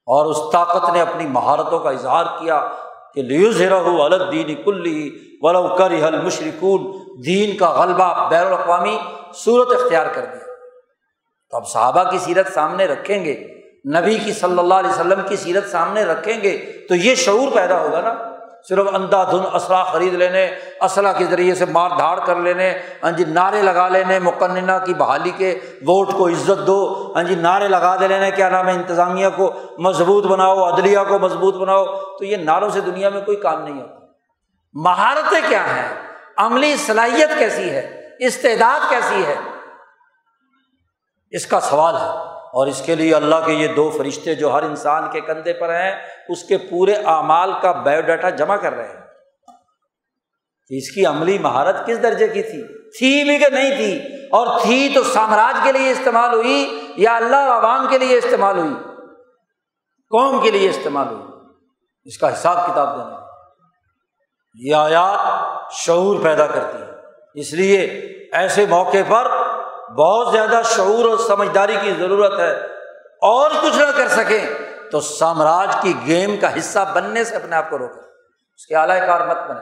اور 0.06 0.26
اس 0.26 0.36
طاقت 0.52 0.90
نے 0.90 1.00
اپنی 1.00 1.26
مہارتوں 1.26 1.78
کا 1.78 1.90
اظہار 1.90 2.24
کیا 2.24 2.68
کہ 3.14 3.22
لیوز 3.22 3.62
الدین 3.62 4.62
کلی 4.62 5.18
ولو 5.40 5.68
کر 5.78 5.90
حل 5.90 6.22
مشرقول 6.22 6.80
دین 7.26 7.56
کا 7.56 7.70
غلبہ 7.70 8.28
بین 8.28 8.46
الاقوامی 8.46 8.98
صورت 9.34 9.68
اختیار 9.80 10.06
کر 10.06 10.24
دیا۔ 10.24 10.46
تو 11.50 11.56
اب 11.56 11.68
صحابہ 11.68 12.10
کی 12.10 12.18
سیرت 12.18 12.46
سامنے 12.54 12.86
رکھیں 12.86 13.24
گے۔ 13.24 13.57
نبی 13.96 14.18
کی 14.18 14.32
صلی 14.32 14.58
اللہ 14.58 14.74
علیہ 14.74 14.90
وسلم 14.90 15.20
کی 15.28 15.36
سیرت 15.36 15.70
سامنے 15.70 16.04
رکھیں 16.04 16.40
گے 16.42 16.86
تو 16.88 16.94
یہ 16.94 17.14
شعور 17.14 17.52
پیدا 17.54 17.80
ہوگا 17.80 18.00
نا۔ 18.00 18.14
صرف 18.68 18.86
اندھا 18.92 19.24
دھن 19.24 19.54
اسلحہ 19.54 19.84
خرید 19.84 20.14
لینے 20.14 20.50
اسلحہ 20.80 21.12
کے 21.18 21.24
ذریعے 21.24 21.54
سے 21.54 21.64
مار 21.64 21.90
دھاڑ 21.98 22.20
کر 22.20 22.36
لینے 22.36 22.78
ہاں 23.02 23.10
جی 23.10 23.24
نعرے 23.24 23.62
لگا 23.62 23.88
لینے 23.88 24.18
مقننہ 24.18 24.72
کی 24.86 24.94
بحالی 24.94 25.30
کے 25.30 25.58
ووٹ 25.64 26.12
کو 26.12 26.28
عزت 26.28 26.66
دو 26.66 27.12
ہاں 27.16 27.22
جی 27.22 27.34
نعرے 27.34 27.68
لگا 27.68 27.96
دے 28.00 28.08
لینے، 28.08 28.30
کیا 28.30 28.48
نام 28.48 28.68
ہے، 28.68 28.72
انتظامیہ 28.72 29.26
کو 29.36 29.52
مضبوط 29.78 30.24
بناؤ، 30.24 30.72
عدلیہ 30.72 30.98
کو 31.08 31.18
مضبوط 31.18 31.54
بناؤ۔ 31.54 31.84
تو 31.86 32.24
یہ 32.24 32.36
نعروں 32.36 32.70
سے 32.70 32.80
دنیا 32.80 33.08
میں 33.08 33.20
کوئی 33.20 33.36
کام 33.36 33.62
نہیں 33.62 33.82
ہوتا۔ 33.82 34.06
مہارتیں 34.74 35.40
کیا 35.48 35.62
ہیں؟ 35.62 35.88
عملی 36.36 36.76
صلاحیت 36.76 37.38
کیسی 37.38 37.70
ہے؟ 37.70 38.08
استعداد 38.20 38.90
کیسی 38.90 39.26
ہے؟ 39.26 39.34
اس 41.30 41.46
کا 41.46 41.60
سوال 41.60 41.94
ہے۔ 41.96 42.37
اور 42.52 42.66
اس 42.66 42.82
کے 42.86 42.94
لیے 42.94 43.14
اللہ 43.14 43.36
کے 43.46 43.52
یہ 43.52 43.68
دو 43.68 43.90
فرشتے 43.98 44.34
جو 44.34 44.52
ہر 44.52 44.62
انسان 44.62 45.10
کے 45.10 45.20
کندھے 45.20 45.52
پر 45.52 45.68
ہیں، 45.68 46.00
اس 46.28 46.44
کے 46.44 46.58
پورے 46.58 46.92
اعمال 46.92 47.52
کا 47.62 47.72
بایو 47.72 48.00
ڈاٹا 48.00 48.30
جمع 48.30 48.56
کر 48.56 48.74
رہے 48.74 48.88
ہیں۔ 48.88 49.00
کہ 50.68 50.74
اس 50.74 50.90
کی 50.90 51.06
عملی 51.06 51.38
مہارت 51.38 51.86
کس 51.86 52.02
درجے 52.02 52.28
کی 52.28 52.42
تھی؟ 52.42 52.88
تھی 52.98 53.24
بھی 53.24 53.38
کہ 53.38 53.46
نہیں 53.50 53.76
تھی؟ 53.76 53.98
اور 54.32 54.60
تھی 54.60 54.92
تو 54.94 55.02
سامراج 55.02 55.56
کے 55.64 55.72
لیے 55.72 55.90
استعمال 55.90 56.34
ہوئی 56.34 56.86
یا 56.96 57.16
اللہ 57.16 57.36
عوام 57.36 57.86
کے 57.90 57.98
لیے 57.98 58.18
استعمال 58.18 58.58
ہوئی؟ 58.58 58.74
قوم 60.10 60.42
کے 60.42 60.50
لیے 60.50 60.68
استعمال 60.68 61.08
ہوئی؟ 61.08 61.22
اس 62.04 62.18
کا 62.18 62.32
حساب 62.32 62.66
کتاب 62.66 62.96
دینا 62.96 63.18
یہ 64.54 64.74
آیات 64.74 65.72
شعور 65.72 66.22
پیدا 66.22 66.46
کرتی 66.46 66.82
ہے 66.82 66.86
اس 67.34 67.52
لیے 67.52 67.80
ایسے 68.32 68.66
موقع 68.66 68.96
پر 69.08 69.37
بہت 69.98 70.32
زیادہ 70.32 70.60
شعور 70.64 71.08
اور 71.08 71.18
سمجھداری 71.18 71.76
کی 71.82 71.92
ضرورت 71.98 72.38
ہے 72.38 72.52
اور 73.22 73.50
کچھ 73.50 73.78
نہ 73.78 73.90
کر 73.96 74.08
سکیں 74.08 74.46
تو 74.90 75.00
سامراج 75.00 75.76
کی 75.82 75.94
گیم 76.06 76.36
کا 76.36 76.58
حصہ 76.58 76.78
بننے 76.94 77.24
سے 77.24 77.36
اپنے 77.36 77.56
آپ 77.56 77.70
کو 77.70 77.78
روکے 77.78 78.00
اس 78.54 78.66
کے 78.66 78.76
اعلی 78.76 79.06
کار 79.06 79.26
مت 79.26 79.36
بنے 79.36 79.60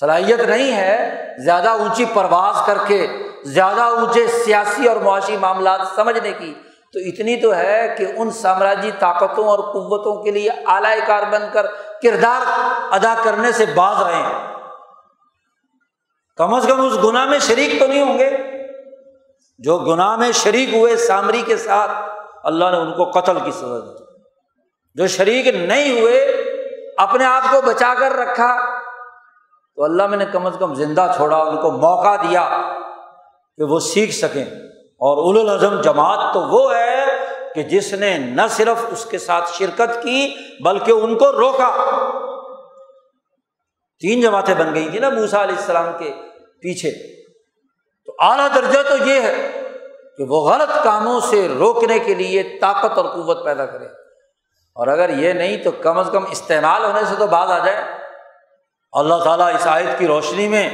صلاحیت 0.00 0.40
نہیں 0.40 0.76
ہے 0.76 1.26
زیادہ 1.44 1.68
اونچی 1.68 2.04
پرواز 2.04 2.66
کر 2.66 2.78
کے، 2.86 3.06
زیادہ 3.44 3.80
اونچے 3.80 4.26
سیاسی 4.26 4.88
اور 4.88 4.96
معاشی 4.96 5.36
معاملات 5.36 5.80
سمجھنے 5.94 6.32
کی۔ 6.32 6.54
تو 6.92 6.98
اتنی 6.98 7.40
تو 7.40 7.56
ہے 7.56 7.94
کہ 7.98 8.06
ان 8.16 8.30
سامراجی 8.30 8.90
طاقتوں 8.98 9.48
اور 9.48 9.58
قوتوں 9.58 10.22
کے 10.22 10.30
لیے 10.30 10.50
اعلی 10.50 11.00
کار 11.06 11.22
بن 11.30 11.42
کر 11.52 11.66
کردار 12.02 12.40
ادا 12.90 13.14
کرنے 13.22 13.52
سے 13.52 13.66
باز 13.66 14.02
رہے 14.02 14.22
ہیں 14.22 14.54
کم 16.36 16.54
از 16.54 16.66
کم 16.68 16.80
اس 16.80 17.04
گناہ 17.04 17.24
میں 17.24 17.38
شریک 17.38 17.80
تو 17.80 17.86
نہیں 17.86 18.02
ہوں 18.02 18.18
گے۔ 18.18 18.49
جو 19.60 19.78
گناہ 19.78 20.16
میں 20.16 20.32
شریک 20.32 20.74
ہوئے 20.74 20.96
سامری 20.96 21.42
کے 21.46 21.56
ساتھ، 21.56 21.90
اللہ 22.44 22.64
نے 22.70 22.76
ان 22.76 22.92
کو 22.92 23.10
قتل 23.10 23.38
کی 23.44 23.50
سزا 23.50 23.78
دی۔ 23.78 24.04
جو 24.94 25.06
شریک 25.06 25.46
نہیں 25.46 26.00
ہوئے، 26.00 26.20
اپنے 26.96 27.24
آپ 27.24 27.42
کو 27.50 27.60
بچا 27.60 27.94
کر 28.00 28.12
رکھا۔ 28.12 28.80
تو 29.76 29.84
اللہ 29.84 30.06
میں 30.06 30.18
نے 30.18 30.24
کم 30.32 30.46
از 30.46 30.56
کم 30.58 30.74
زندہ 30.74 31.12
چھوڑا، 31.16 31.36
ان 31.36 31.56
کو 31.56 31.70
موقع 31.70 32.16
دیا 32.16 32.48
کہ 33.56 33.64
وہ 33.64 33.80
سیکھ 33.80 34.12
سکیں۔ 34.12 34.44
اور 34.74 35.18
اول 35.18 35.82
جماعت 35.82 36.34
تو 36.34 36.40
وہ 36.40 36.74
ہے 36.74 37.04
کہ 37.54 37.62
جس 37.62 37.92
نے 37.92 38.18
نہ 38.18 38.42
صرف 38.50 38.86
اس 38.90 39.04
کے 39.04 39.18
ساتھ 39.18 39.50
شرکت 39.52 40.02
کی، 40.02 40.34
بلکہ 40.64 40.92
ان 40.92 41.18
کو 41.18 41.32
روکا۔ 41.32 41.76
تین 44.00 44.20
جماعتیں 44.20 44.54
بن 44.54 44.74
گئی 44.74 44.88
تھی 44.90 44.98
نا 44.98 45.08
موسا 45.08 45.42
علیہ 45.42 45.56
السلام 45.56 45.86
کے 45.98 46.12
پیچھے۔ 46.60 47.19
تو 48.10 48.16
اعلیٰ 48.18 48.48
درجہ 48.54 48.78
تو 48.88 49.08
یہ 49.08 49.20
ہے 49.20 49.62
کہ 50.16 50.24
وہ 50.24 50.50
غلط 50.50 50.84
کاموں 50.84 51.20
سے 51.20 51.48
روکنے 51.58 51.98
کے 51.98 52.14
لیے 52.14 52.42
طاقت 52.42 52.98
اور 52.98 53.04
قوت 53.04 53.44
پیدا 53.44 53.66
کرے۔ 53.66 53.84
اور 54.74 54.86
اگر 54.86 55.08
یہ 55.08 55.32
نہیں 55.32 55.56
تو 55.56 55.70
کم 55.70 55.98
از 55.98 56.10
کم 56.12 56.24
استعمال 56.30 56.84
ہونے 56.84 57.00
سے 57.04 57.14
تو 57.18 57.26
بعض 57.26 57.50
آ 57.50 57.58
جائے۔ 57.58 57.84
اللہ 58.92 59.14
تعالیٰ 59.24 59.54
اس 59.54 59.66
آیت 59.66 59.98
کی 59.98 60.06
روشنی 60.06 60.48
میں 60.48 60.70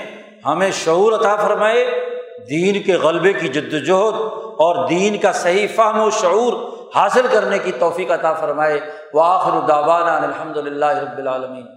ہمیں 0.47 0.71
شعور 0.71 1.13
عطا 1.13 1.37
فرمائے، 1.37 2.09
دین 2.51 2.83
کے 2.83 2.95
غلبے 2.95 3.33
کی 3.33 3.49
جد 3.49 3.75
وجہد 3.75 4.21
اور 4.41 4.89
دین 4.89 5.19
کا 5.19 5.33
صحیح 5.33 5.67
فہم 5.77 6.01
و 6.01 6.11
شعور 6.11 6.53
حاصل 6.95 7.27
کرنے 7.33 7.59
کی 7.59 7.73
توفیق 7.73 8.11
عطا 8.11 8.33
فرمائے۔ 8.33 8.81
وہ 9.15 9.23
آخر 9.25 9.51
الدابان 9.51 10.25
الحمد 10.25 10.57
للہ 10.57 10.87
رب 10.87 11.19
العالمین۔ 11.19 11.76